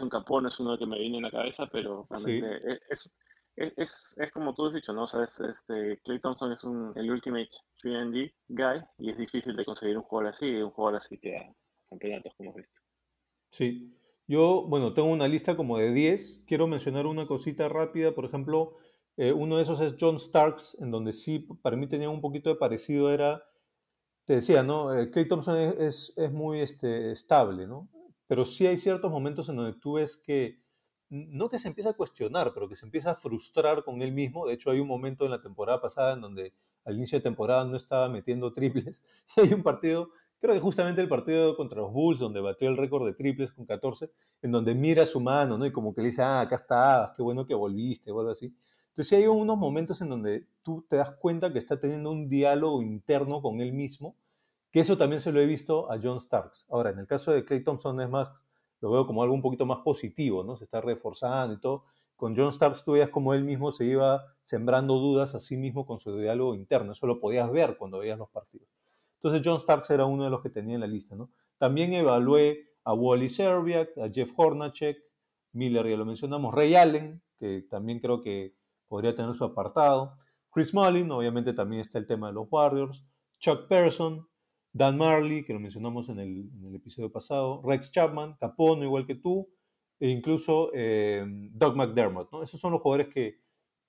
un 0.00 0.08
Capón 0.08 0.46
es 0.46 0.58
uno 0.60 0.76
que 0.78 0.86
me 0.86 0.98
viene 0.98 1.16
en 1.16 1.22
la 1.22 1.30
cabeza, 1.30 1.66
pero 1.70 2.06
realmente 2.10 2.72
e, 2.72 2.80
es, 2.90 3.10
es, 3.56 4.14
es, 4.18 4.32
como 4.32 4.54
tú 4.54 4.66
has 4.66 4.74
dicho, 4.74 4.92
¿no? 4.92 5.04
O 5.04 5.06
sea, 5.06 5.24
este, 5.24 5.98
Clay 6.04 6.20
Thompson 6.20 6.52
es 6.52 6.62
un, 6.64 6.92
el 6.96 7.10
Ultimate 7.10 7.50
3D 7.82 8.34
guy 8.48 8.82
y 8.98 9.10
es 9.10 9.18
difícil 9.18 9.56
de 9.56 9.64
conseguir 9.64 9.96
un 9.96 10.02
jugador 10.02 10.32
así, 10.32 10.46
un 10.56 10.70
jugador 10.70 11.00
así 11.00 11.18
que 11.18 11.32
da 11.32 11.54
campeonatos, 11.88 12.34
como 12.36 12.50
has 12.50 12.56
visto. 12.56 12.80
Sí. 13.50 13.94
Yo, 14.26 14.66
bueno, 14.68 14.92
tengo 14.92 15.08
una 15.08 15.26
lista 15.26 15.56
como 15.56 15.78
de 15.78 15.92
10. 15.92 16.42
Quiero 16.46 16.66
mencionar 16.66 17.06
una 17.06 17.26
cosita 17.26 17.68
rápida. 17.68 18.14
Por 18.14 18.24
ejemplo, 18.26 18.76
eh, 19.16 19.32
uno 19.32 19.56
de 19.56 19.62
esos 19.62 19.80
es 19.80 19.96
John 19.98 20.18
Starks, 20.18 20.76
en 20.80 20.90
donde 20.90 21.12
sí, 21.12 21.40
para 21.62 21.76
mí 21.76 21.88
tenía 21.88 22.10
un 22.10 22.20
poquito 22.20 22.50
de 22.50 22.56
parecido. 22.56 23.12
Era, 23.12 23.42
te 24.24 24.34
decía, 24.34 24.62
¿no? 24.62 24.94
Eh, 24.94 25.10
Clay 25.10 25.26
Thompson 25.26 25.56
es, 25.56 26.12
es, 26.16 26.32
muy 26.32 26.60
este, 26.60 27.12
estable, 27.12 27.66
¿no? 27.66 27.88
Pero 28.26 28.44
sí 28.44 28.66
hay 28.66 28.76
ciertos 28.76 29.10
momentos 29.10 29.48
en 29.48 29.56
donde 29.56 29.78
tú 29.78 29.94
ves 29.94 30.18
que 30.18 30.60
no 31.10 31.48
que 31.48 31.58
se 31.58 31.68
empieza 31.68 31.90
a 31.90 31.94
cuestionar, 31.94 32.52
pero 32.52 32.68
que 32.68 32.76
se 32.76 32.84
empieza 32.84 33.12
a 33.12 33.14
frustrar 33.14 33.82
con 33.82 34.02
él 34.02 34.12
mismo. 34.12 34.46
De 34.46 34.54
hecho, 34.54 34.70
hay 34.70 34.80
un 34.80 34.88
momento 34.88 35.24
en 35.24 35.30
la 35.30 35.40
temporada 35.40 35.80
pasada 35.80 36.12
en 36.12 36.20
donde 36.20 36.52
al 36.84 36.96
inicio 36.96 37.18
de 37.18 37.22
temporada 37.22 37.64
no 37.64 37.76
estaba 37.76 38.08
metiendo 38.08 38.52
triples. 38.52 39.02
Y 39.36 39.40
hay 39.40 39.52
un 39.54 39.62
partido, 39.62 40.10
creo 40.40 40.54
que 40.54 40.60
justamente 40.60 41.00
el 41.00 41.08
partido 41.08 41.56
contra 41.56 41.80
los 41.80 41.92
Bulls, 41.92 42.20
donde 42.20 42.40
batió 42.40 42.68
el 42.68 42.76
récord 42.76 43.06
de 43.06 43.14
triples 43.14 43.52
con 43.52 43.66
14, 43.66 44.10
en 44.42 44.52
donde 44.52 44.74
mira 44.74 45.06
su 45.06 45.20
mano, 45.20 45.58
¿no? 45.58 45.66
Y 45.66 45.72
como 45.72 45.94
que 45.94 46.00
le 46.02 46.08
dice, 46.08 46.22
ah, 46.22 46.40
acá 46.40 46.56
estabas, 46.56 47.12
qué 47.16 47.22
bueno 47.22 47.46
que 47.46 47.54
volviste, 47.54 48.10
o 48.10 48.20
algo 48.20 48.32
así. 48.32 48.54
Entonces, 48.88 49.18
hay 49.18 49.26
unos 49.26 49.56
momentos 49.56 50.00
en 50.00 50.08
donde 50.08 50.46
tú 50.62 50.84
te 50.88 50.96
das 50.96 51.12
cuenta 51.12 51.52
que 51.52 51.58
está 51.58 51.78
teniendo 51.78 52.10
un 52.10 52.28
diálogo 52.28 52.82
interno 52.82 53.42
con 53.42 53.60
él 53.60 53.72
mismo, 53.72 54.16
que 54.70 54.80
eso 54.80 54.96
también 54.96 55.20
se 55.20 55.32
lo 55.32 55.40
he 55.40 55.46
visto 55.46 55.90
a 55.90 55.98
John 56.02 56.20
Starks. 56.20 56.66
Ahora, 56.68 56.90
en 56.90 56.98
el 56.98 57.06
caso 57.06 57.32
de 57.32 57.44
Clay 57.44 57.62
Thompson 57.62 58.00
es 58.00 58.10
más 58.10 58.30
lo 58.80 58.90
veo 58.90 59.06
como 59.06 59.22
algo 59.22 59.34
un 59.34 59.42
poquito 59.42 59.66
más 59.66 59.78
positivo, 59.78 60.44
¿no? 60.44 60.56
Se 60.56 60.64
está 60.64 60.80
reforzando 60.80 61.54
y 61.54 61.60
todo. 61.60 61.84
Con 62.16 62.36
John 62.36 62.52
Starks 62.52 62.84
tú 62.84 62.92
veías 62.92 63.10
como 63.10 63.34
él 63.34 63.44
mismo 63.44 63.70
se 63.72 63.84
iba 63.84 64.24
sembrando 64.40 64.94
dudas 64.94 65.34
a 65.34 65.40
sí 65.40 65.56
mismo 65.56 65.86
con 65.86 65.98
su 66.00 66.16
diálogo 66.16 66.54
interno. 66.54 66.92
Eso 66.92 67.06
lo 67.06 67.20
podías 67.20 67.50
ver 67.50 67.76
cuando 67.76 67.98
veías 67.98 68.18
los 68.18 68.28
partidos. 68.28 68.68
Entonces 69.22 69.42
John 69.44 69.60
Starks 69.60 69.90
era 69.90 70.06
uno 70.06 70.24
de 70.24 70.30
los 70.30 70.42
que 70.42 70.50
tenía 70.50 70.74
en 70.74 70.80
la 70.80 70.86
lista, 70.86 71.16
¿no? 71.16 71.30
También 71.58 71.92
evalué 71.92 72.68
a 72.84 72.94
Wally 72.94 73.28
Serbiak, 73.28 73.96
a 73.98 74.08
Jeff 74.08 74.32
Hornacek, 74.36 74.98
Miller 75.52 75.88
ya 75.88 75.96
lo 75.96 76.04
mencionamos, 76.04 76.54
Ray 76.54 76.74
Allen, 76.74 77.22
que 77.38 77.62
también 77.68 78.00
creo 78.00 78.22
que 78.22 78.54
podría 78.86 79.14
tener 79.14 79.34
su 79.34 79.44
apartado, 79.44 80.16
Chris 80.50 80.72
Mullin, 80.72 81.10
obviamente 81.10 81.52
también 81.52 81.80
está 81.80 81.98
el 81.98 82.06
tema 82.06 82.28
de 82.28 82.32
los 82.32 82.46
Warriors, 82.50 83.04
Chuck 83.38 83.68
Person, 83.68 84.26
Dan 84.72 84.96
Marley, 84.96 85.44
que 85.44 85.52
lo 85.52 85.60
mencionamos 85.60 86.08
en 86.08 86.18
el, 86.18 86.74
episodio 86.74 87.10
pasado, 87.10 87.62
Rex 87.64 87.90
Chapman, 87.90 88.36
Capone, 88.38 88.84
igual 88.84 89.06
que 89.06 89.14
tú, 89.14 89.48
e 90.00 90.08
incluso 90.08 90.70
eh, 90.74 91.24
Doug 91.52 91.76
McDermott. 91.76 92.30
¿no? 92.32 92.42
Esos 92.42 92.60
son 92.60 92.72
los 92.72 92.80
jugadores 92.80 93.12
que, 93.12 93.40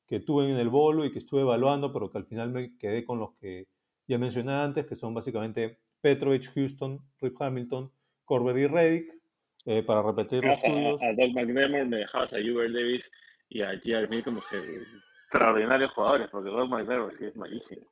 que 0.07 0.19
tuve 0.19 0.49
en 0.49 0.57
el 0.57 0.69
bolo 0.69 1.05
y 1.05 1.11
que 1.11 1.19
estuve 1.19 1.41
evaluando, 1.41 1.93
pero 1.93 2.09
que 2.09 2.17
al 2.17 2.25
final 2.25 2.51
me 2.51 2.77
quedé 2.77 3.05
con 3.05 3.19
los 3.19 3.35
que 3.35 3.67
ya 4.09 4.17
mencioné 4.17 4.51
antes, 4.53 4.87
que 4.87 4.95
son 4.95 5.13
básicamente 5.13 5.77
Petrovich, 6.01 6.51
Houston, 6.55 6.99
Rip 7.21 7.39
Hamilton, 7.39 7.91
Corber 8.25 8.57
y 8.57 8.65
Reddick, 8.65 9.13
eh, 9.65 9.83
para 9.83 10.01
repetir 10.01 10.43
los 10.43 10.61
estudios. 10.63 10.99
A, 11.01 11.13
Doug 11.13 11.33
McDermott 11.35 11.87
me 11.87 11.97
dejabas 11.97 12.33
a 12.33 12.37
Hubert 12.37 12.73
Davis 12.73 13.11
y 13.49 13.61
a 13.61 13.69
J.R. 13.75 14.23
como 14.23 14.41
que 14.49 14.57
extraordinarios 15.25 15.91
jugadores, 15.91 16.27
porque 16.31 16.49
Doug 16.49 16.69
McDermott 16.69 17.11
sí 17.11 17.25
es 17.25 17.35
malísimo. 17.35 17.85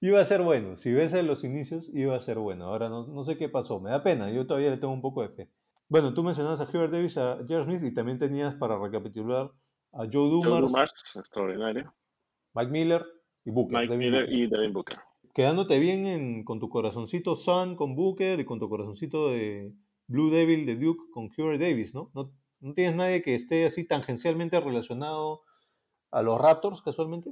Iba 0.00 0.20
a 0.20 0.24
ser 0.24 0.42
bueno, 0.42 0.76
si 0.76 0.92
ves 0.92 1.14
en 1.14 1.28
los 1.28 1.44
inicios, 1.44 1.88
iba 1.94 2.16
a 2.16 2.20
ser 2.20 2.38
bueno. 2.38 2.64
Ahora 2.64 2.88
no, 2.88 3.06
no 3.06 3.22
sé 3.22 3.36
qué 3.36 3.48
pasó, 3.48 3.78
me 3.78 3.90
da 3.90 4.02
pena, 4.02 4.32
yo 4.32 4.48
todavía 4.48 4.70
le 4.70 4.78
tengo 4.78 4.92
un 4.92 5.00
poco 5.00 5.22
de 5.22 5.28
fe. 5.28 5.48
Bueno, 5.88 6.12
tú 6.12 6.24
mencionabas 6.24 6.60
a 6.60 6.64
Hubert 6.64 6.92
Davis, 6.92 7.16
a 7.18 7.38
Jerry 7.46 7.64
Smith 7.66 7.84
y 7.84 7.94
también 7.94 8.18
tenías 8.18 8.56
para 8.56 8.76
recapitular 8.76 9.52
a 9.92 9.98
Joe 10.12 10.28
Dumars, 10.28 10.50
Joe 10.50 10.60
Dumars 10.62 11.16
extraordinario. 11.16 11.94
Mike 12.52 12.72
Miller 12.72 13.06
y 13.44 13.50
Booker. 13.52 13.78
Mike 13.78 13.96
Miller 13.96 14.32
y 14.32 14.48
Devin 14.48 14.72
Booker. 14.72 14.98
Quedándote 15.34 15.78
bien 15.78 16.06
en, 16.06 16.44
con 16.44 16.60
tu 16.60 16.68
corazoncito 16.68 17.36
Sun 17.36 17.76
con 17.76 17.94
Booker 17.94 18.38
y 18.38 18.44
con 18.44 18.58
tu 18.58 18.68
corazoncito 18.68 19.30
de 19.30 19.72
Blue 20.06 20.30
Devil 20.30 20.66
de 20.66 20.76
Duke 20.76 21.04
con 21.12 21.30
Hubert 21.36 21.60
Davis, 21.60 21.94
¿no? 21.94 22.10
¿no? 22.14 22.32
¿No 22.60 22.74
tienes 22.74 22.94
nadie 22.94 23.22
que 23.22 23.34
esté 23.34 23.66
así 23.66 23.84
tangencialmente 23.84 24.60
relacionado 24.60 25.42
a 26.10 26.22
los 26.22 26.40
Raptors 26.40 26.82
casualmente? 26.82 27.30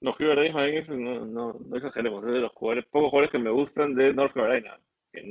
No, 0.00 0.12
Hubert 0.18 0.54
Davis, 0.54 0.90
no, 0.90 1.26
no, 1.26 1.52
no 1.52 1.76
exageremos, 1.76 2.24
es 2.24 2.32
de 2.32 2.40
los 2.40 2.52
jugadores, 2.52 2.86
pocos 2.86 3.10
jugadores 3.10 3.30
que 3.30 3.38
me 3.38 3.50
gustan 3.50 3.94
de 3.94 4.14
North 4.14 4.32
Carolina. 4.32 4.80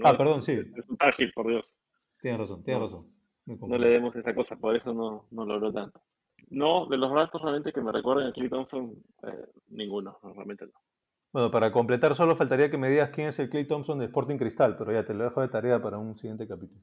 ah, 0.04 0.16
perdón, 0.16 0.44
sí. 0.44 0.60
Es 0.76 0.88
un 0.88 0.98
ágil, 1.00 1.32
por 1.34 1.48
Dios. 1.48 1.76
Tienes 2.22 2.40
razón, 2.40 2.64
tienes 2.64 2.84
razón. 2.84 3.08
No 3.46 3.78
le 3.78 3.90
demos 3.90 4.16
esa 4.16 4.36
cosa, 4.36 4.58
por 4.58 4.76
eso 4.76 4.94
no, 4.94 5.26
no 5.32 5.46
logró 5.46 5.72
tanto. 5.72 6.02
No, 6.50 6.86
de 6.88 6.98
los 6.98 7.12
ratos 7.12 7.42
realmente 7.42 7.74
que 7.74 7.82
me 7.82 7.92
recuerden 7.92 8.28
a 8.28 8.34
Clay 8.34 8.50
Thompson, 8.50 8.94
eh, 9.24 9.46
ninguno, 9.70 10.20
realmente 10.24 10.66
no. 10.66 10.74
Bueno, 11.32 11.52
para 11.52 11.72
completar, 11.72 12.16
solo 12.16 12.36
faltaría 12.36 12.72
que 12.72 12.78
me 12.78 12.90
digas 12.90 13.12
quién 13.12 13.28
es 13.28 13.40
el 13.40 13.50
Clay 13.50 13.68
Thompson 13.68 14.00
de 14.00 14.06
Sporting 14.06 14.38
Cristal, 14.38 14.76
pero 14.78 14.92
ya 14.92 15.06
te 15.06 15.14
lo 15.14 15.26
dejo 15.26 15.42
de 15.42 15.50
tarea 15.50 15.82
para 15.82 15.98
un 15.98 16.16
siguiente 16.18 16.48
capítulo. 16.48 16.82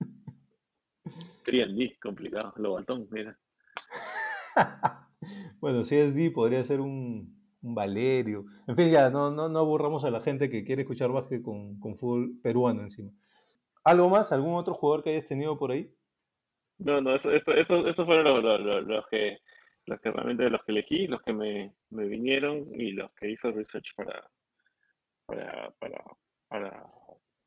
3D, 1.44 1.98
complicado. 2.00 2.52
Lo 2.56 2.74
baltón, 2.74 3.06
mira. 3.10 3.38
bueno, 5.60 5.84
si 5.84 5.96
es 5.96 6.14
D, 6.14 6.30
podría 6.30 6.64
ser 6.64 6.80
un, 6.80 7.36
Valerio. 7.60 8.44
En 8.66 8.76
fin, 8.76 8.90
ya, 8.90 9.10
no, 9.10 9.30
no, 9.30 9.48
no 9.48 9.58
aburramos 9.58 10.04
a 10.04 10.10
la 10.10 10.20
gente 10.20 10.50
que 10.50 10.64
quiere 10.64 10.82
escuchar 10.82 11.10
básquet 11.10 11.42
con, 11.42 11.78
con 11.80 11.96
fútbol 11.96 12.38
peruano 12.42 12.82
encima. 12.82 13.10
¿Algo 13.84 14.08
más? 14.08 14.32
¿Algún 14.32 14.54
otro 14.54 14.74
jugador 14.74 15.02
que 15.02 15.10
hayas 15.10 15.26
tenido 15.26 15.58
por 15.58 15.70
ahí? 15.70 15.92
No, 16.78 17.00
no, 17.00 17.14
estos 17.14 18.04
fueron 18.04 18.42
los, 18.88 19.06
que, 19.08 19.38
los 19.86 20.00
que 20.00 20.10
realmente 20.10 20.50
los 20.50 20.62
que 20.64 20.72
elegí, 20.72 21.06
los 21.06 21.22
que 21.22 21.32
me, 21.32 21.72
vinieron 21.90 22.68
y 22.78 22.92
los 22.92 23.12
que 23.12 23.30
hizo 23.30 23.52
research 23.52 23.94
para, 23.94 24.28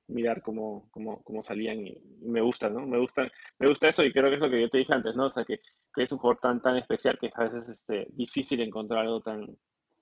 mirar 0.07 0.41
cómo, 0.41 0.89
cómo, 0.89 1.21
cómo 1.23 1.41
salían 1.43 1.85
y, 1.85 2.01
me 2.21 2.41
gusta, 2.41 2.69
¿no? 2.69 2.85
Me 2.85 2.97
gusta, 2.97 3.29
me 3.59 3.67
gusta 3.67 3.89
eso 3.89 4.03
y 4.03 4.11
creo 4.11 4.29
que 4.29 4.35
es 4.35 4.41
lo 4.41 4.49
que 4.49 4.61
yo 4.61 4.69
te 4.69 4.79
dije 4.79 4.93
antes, 4.93 5.15
¿no? 5.15 5.25
O 5.25 5.29
sea, 5.29 5.45
que, 5.45 5.59
es 5.95 6.11
un 6.11 6.17
jugador 6.17 6.39
tan, 6.39 6.61
tan 6.61 6.77
especial 6.77 7.19
que 7.19 7.29
a 7.33 7.43
veces 7.43 7.65
es 7.65 7.79
este, 7.81 8.07
difícil 8.11 8.61
encontrar 8.61 9.01
algo 9.01 9.21
tan, 9.21 9.41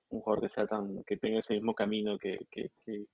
un 0.10 0.22
jugador 0.22 0.44
que 0.44 0.50
sea 0.50 0.68
tan, 0.68 1.04
que 1.04 1.18
tenga 1.18 1.40
ese 1.40 1.56
mismo 1.56 1.74
camino 1.74 2.18
que, 2.18 2.40
que, 2.52 2.70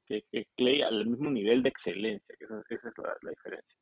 que, 0.06 0.48
Clay 0.56 0.82
al 0.82 1.06
mismo 1.06 1.32
nivel 1.32 1.64
de 1.64 1.70
excelencia, 1.70 2.36
esa, 2.40 2.62
es 2.70 2.80
la 3.22 3.30
diferencia. 3.30 3.78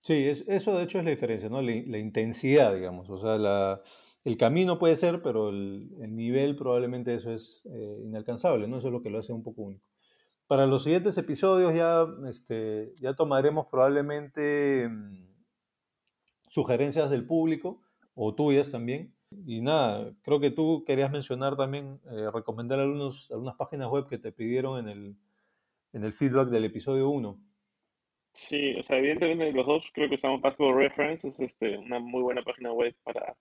Sí, 0.00 0.28
es, 0.28 0.44
eso 0.48 0.76
de 0.76 0.84
hecho 0.84 0.98
es 0.98 1.04
la 1.04 1.10
diferencia, 1.10 1.48
¿no? 1.48 1.60
La, 1.60 1.98
intensidad, 1.98 2.74
digamos. 2.74 3.10
O 3.10 3.18
sea, 3.18 3.36
la, 3.36 3.80
el 4.28 4.36
camino 4.36 4.78
puede 4.78 4.94
ser, 4.96 5.22
pero 5.22 5.48
el, 5.48 6.14
nivel 6.14 6.54
probablemente 6.54 7.14
eso 7.14 7.32
es 7.32 7.66
eh, 7.72 8.02
inalcanzable, 8.04 8.68
¿no? 8.68 8.76
Eso 8.76 8.88
es 8.88 8.92
lo 8.92 9.02
que 9.02 9.08
lo 9.08 9.18
hace 9.18 9.32
un 9.32 9.42
poco 9.42 9.62
único. 9.62 9.86
Para 10.46 10.66
los 10.66 10.84
siguientes 10.84 11.16
episodios 11.16 11.74
ya, 11.74 12.06
este, 12.28 12.92
ya 13.00 13.14
tomaremos 13.14 13.66
probablemente 13.66 14.86
mm, 14.86 15.28
sugerencias 16.48 17.08
del 17.08 17.26
público 17.26 17.80
o 18.14 18.34
tuyas 18.34 18.70
también. 18.70 19.14
Y 19.46 19.62
nada, 19.62 20.12
creo 20.22 20.40
que 20.40 20.50
tú 20.50 20.84
querías 20.86 21.10
mencionar 21.10 21.56
también, 21.56 21.98
eh, 22.10 22.30
recomendar 22.32 22.80
algunos, 22.80 23.30
algunas 23.30 23.56
páginas 23.56 23.88
web 23.88 24.08
que 24.08 24.18
te 24.18 24.32
pidieron 24.32 24.78
en 24.78 24.88
el, 24.88 25.16
en 25.94 26.04
el 26.04 26.12
feedback 26.12 26.48
del 26.48 26.66
episodio 26.66 27.08
1. 27.08 27.40
Sí, 28.34 28.74
o 28.78 28.82
sea, 28.82 28.98
evidentemente 28.98 29.52
los 29.52 29.66
dos 29.66 29.90
creo 29.92 30.08
que 30.10 30.16
estamos 30.16 30.42
Basketball 30.42 30.76
Reference, 30.76 31.28
es 31.28 31.40
este, 31.40 31.78
una 31.78 31.98
muy 31.98 32.22
buena 32.22 32.42
página 32.42 32.72
web 32.72 32.94
para, 33.02 33.34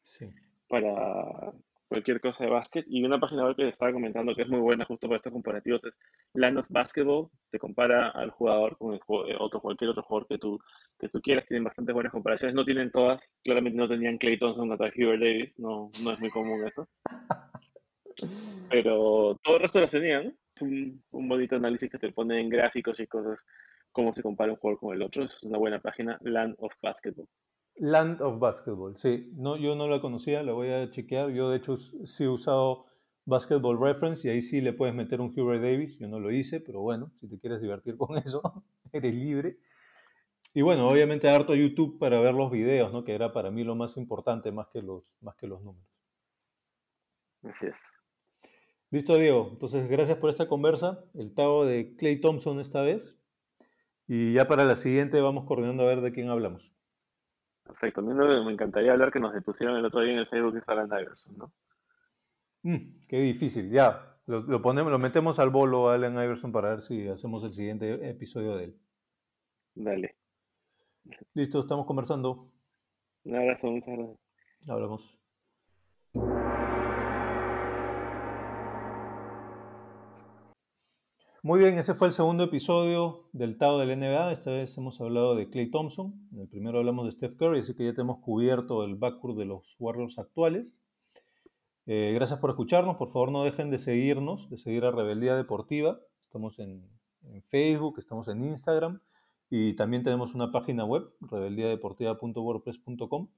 para 0.68 1.54
cualquier 1.88 2.20
cosa 2.20 2.44
de 2.44 2.50
básquet. 2.50 2.86
Y 2.88 3.04
una 3.04 3.20
página 3.20 3.46
web 3.46 3.56
que 3.56 3.68
estaba 3.70 3.92
comentando 3.92 4.36
que 4.36 4.44
es 4.44 4.50
muy 4.50 4.60
buena 4.60 4.86
justo 4.86 5.08
para 5.08 5.18
estos 5.18 5.34
comparativos 5.34 5.84
es 5.86 5.98
Lanos 6.34 6.70
Basketball. 6.70 7.30
Te 7.50 7.60
compara 7.60 8.10
al 8.10 8.32
jugador 8.32 8.78
con 8.78 8.94
el, 8.94 9.00
eh, 9.00 9.36
otro, 9.40 9.62
cualquier 9.62 9.92
otro 9.92 10.04
jugador 10.04 10.28
que 10.28 10.38
tú, 10.38 10.60
que 11.00 11.10
tú 11.10 11.22
quieras. 11.22 11.46
Tienen 11.46 11.64
bastantes 11.64 11.94
buenas 11.94 12.12
comparaciones. 12.12 12.56
No 12.56 12.66
tienen 12.66 12.92
todas. 12.92 13.22
Claramente 13.44 13.78
no 13.78 13.88
tenían 13.88 14.18
Clay 14.18 14.38
Thompson 14.38 14.68
contra 14.68 14.92
Hubert 14.96 15.22
Davis. 15.22 15.60
No, 15.60 15.90
no 16.04 16.12
es 16.12 16.20
muy 16.20 16.30
común 16.30 16.66
esto. 16.66 16.88
Pero 18.70 19.40
todo 19.44 19.56
el 19.56 19.62
resto 19.62 19.82
las 19.82 19.92
tenían. 19.92 20.36
Un, 20.60 21.04
un 21.12 21.30
bonito 21.30 21.56
análisis 21.56 21.90
que 21.90 22.00
te 22.00 22.12
pone 22.12 22.40
en 22.42 22.50
gráficos 22.50 23.00
y 23.00 23.06
cosas 23.06 23.46
cómo 23.92 24.12
se 24.12 24.24
compara 24.24 24.52
un 24.52 24.58
jugador 24.58 24.80
con 24.80 24.96
el 24.96 25.04
otro. 25.04 25.24
Es 25.24 25.44
una 25.44 25.58
buena 25.58 25.80
página, 25.80 26.18
Land 26.22 26.56
of 26.60 26.74
Basketball. 26.82 27.28
Land 27.80 28.22
of 28.22 28.40
Basketball, 28.40 28.98
sí. 28.98 29.32
No, 29.36 29.58
yo 29.58 29.76
no 29.76 29.88
la 29.88 30.02
conocía, 30.02 30.44
la 30.44 30.54
voy 30.54 30.70
a 30.70 30.90
chequear. 30.90 31.32
Yo, 31.32 31.50
de 31.50 31.58
hecho, 31.58 31.78
sí 31.78 32.24
he 32.24 32.28
usado 32.28 32.86
Basketball 33.26 33.80
Reference 33.80 34.28
y 34.28 34.32
ahí 34.32 34.42
sí 34.42 34.62
le 34.62 34.74
puedes 34.74 34.96
meter 34.96 35.22
un 35.22 35.34
Hubert 35.38 35.62
Davis. 35.62 36.00
Yo 36.00 36.08
no 36.08 36.20
lo 36.20 36.32
hice, 36.32 36.60
pero 36.60 36.82
bueno, 36.82 37.12
si 37.20 37.28
te 37.28 37.40
quieres 37.40 37.62
divertir 37.62 37.98
con 37.98 38.18
eso, 38.26 38.64
eres 38.92 39.16
libre. 39.16 39.60
Y 40.54 40.62
bueno, 40.62 40.90
obviamente 40.90 41.30
harto 41.30 41.54
YouTube 41.54 42.00
para 42.00 42.20
ver 42.20 42.34
los 42.34 42.50
videos, 42.50 42.92
¿no? 42.92 43.04
Que 43.04 43.14
era 43.14 43.32
para 43.32 43.52
mí 43.52 43.64
lo 43.64 43.76
más 43.76 43.98
importante, 43.98 44.52
más 44.52 44.68
que 44.70 44.82
los, 44.82 45.04
más 45.22 45.36
que 45.36 45.46
los 45.46 45.62
números. 45.62 45.88
Así 47.44 47.68
es. 47.68 47.78
Listo, 48.90 49.18
Diego. 49.18 49.50
Entonces, 49.52 49.88
gracias 49.88 50.18
por 50.18 50.30
esta 50.30 50.48
conversa. 50.48 51.04
El 51.14 51.34
Tao 51.34 51.66
de 51.66 51.96
Clay 51.98 52.22
Thompson 52.22 52.60
esta 52.60 52.82
vez. 52.82 53.20
Y 54.08 54.34
ya 54.34 54.48
para 54.48 54.64
la 54.64 54.78
siguiente 54.78 55.20
vamos 55.20 55.44
coordinando 55.44 55.84
a 55.84 55.88
ver 55.88 56.00
de 56.00 56.14
quién 56.14 56.30
hablamos. 56.30 56.77
Perfecto. 57.68 58.02
A 58.02 58.04
mí 58.04 58.14
me 58.14 58.54
encantaría 58.54 58.94
hablar 58.94 59.12
que 59.12 59.20
nos 59.20 59.44
pusieron 59.44 59.78
el 59.78 59.86
otro 59.86 60.02
día 60.02 60.14
en 60.14 60.20
el 60.20 60.28
Facebook 60.28 60.54
de 60.54 60.64
Alan 60.68 60.88
Iverson, 60.88 61.38
¿no? 61.38 61.52
Mm, 62.64 63.06
qué 63.08 63.20
difícil. 63.20 63.70
Ya, 63.70 64.18
lo, 64.26 64.62
ponemos, 64.62 64.92
lo 64.92 65.00
metemos 65.00 65.40
al 65.40 65.50
bolo 65.50 65.90
a 65.90 65.96
Allen 65.96 66.14
Iverson 66.14 66.52
para 66.52 66.70
ver 66.70 66.82
si 66.82 67.08
hacemos 67.08 67.44
el 67.44 67.54
siguiente 67.54 68.10
episodio 68.10 68.56
de 68.56 68.66
él. 68.66 68.78
Dale. 69.76 70.16
Listo, 71.34 71.60
estamos 71.60 71.86
conversando. 71.86 72.50
Un 73.24 73.36
abrazo, 73.36 73.68
muchas 73.68 73.98
gracias. 73.98 74.70
Hablamos. 74.70 75.27
Muy 81.48 81.60
bien, 81.62 81.80
ese 81.80 81.94
fue 81.94 82.08
el 82.08 82.14
segundo 82.14 82.44
episodio 82.44 83.30
del 83.32 83.58
Tao 83.58 83.80
del 83.80 83.98
NBA. 83.98 84.34
Esta 84.34 84.52
vez 84.52 84.78
hemos 84.78 85.00
hablado 85.00 85.34
de 85.34 85.50
Clay 85.50 85.72
Thompson. 85.72 86.28
En 86.34 86.42
el 86.42 86.50
primero 86.50 86.80
hablamos 86.80 87.06
de 87.06 87.14
Steph 87.14 87.38
Curry, 87.38 87.60
así 87.60 87.74
que 87.74 87.86
ya 87.86 87.94
tenemos 87.94 88.20
cubierto 88.20 88.84
el 88.84 88.96
backcourt 88.96 89.38
de 89.38 89.46
los 89.46 89.78
Warriors 89.80 90.20
actuales. 90.20 90.76
Eh, 91.86 92.12
gracias 92.14 92.42
por 92.42 92.50
escucharnos. 92.50 92.98
Por 92.98 93.12
favor, 93.12 93.32
no 93.32 93.46
dejen 93.46 93.72
de 93.72 93.80
seguirnos, 93.80 94.50
de 94.50 94.58
seguir 94.58 94.84
a 94.84 94.92
Rebeldía 94.92 95.38
Deportiva. 95.38 96.02
Estamos 96.26 96.60
en, 96.60 96.86
Facebook, 97.46 97.98
estamos 97.98 98.28
en 98.28 98.44
Instagram 98.44 99.00
y 99.50 99.74
también 99.78 100.04
tenemos 100.04 100.36
una 100.36 100.52
página 100.52 100.84
web, 100.84 101.14
rebeldiadeportiva.wordpress.com. 101.22 103.30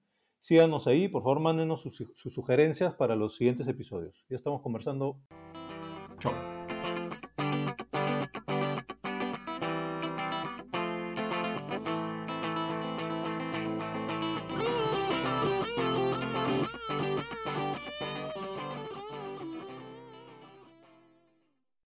Síganos 0.42 0.88
ahí, 0.88 1.10
por 1.10 1.22
favor, 1.22 1.42
mándenos 1.42 1.84
sus 1.84 2.34
sugerencias 2.34 2.96
para 2.96 3.16
los 3.16 3.36
siguientes 3.36 3.68
episodios. 3.68 4.26
Ya 4.32 4.38
estamos 4.38 4.64
conversando. 4.64 5.20
Chao. 6.18 6.59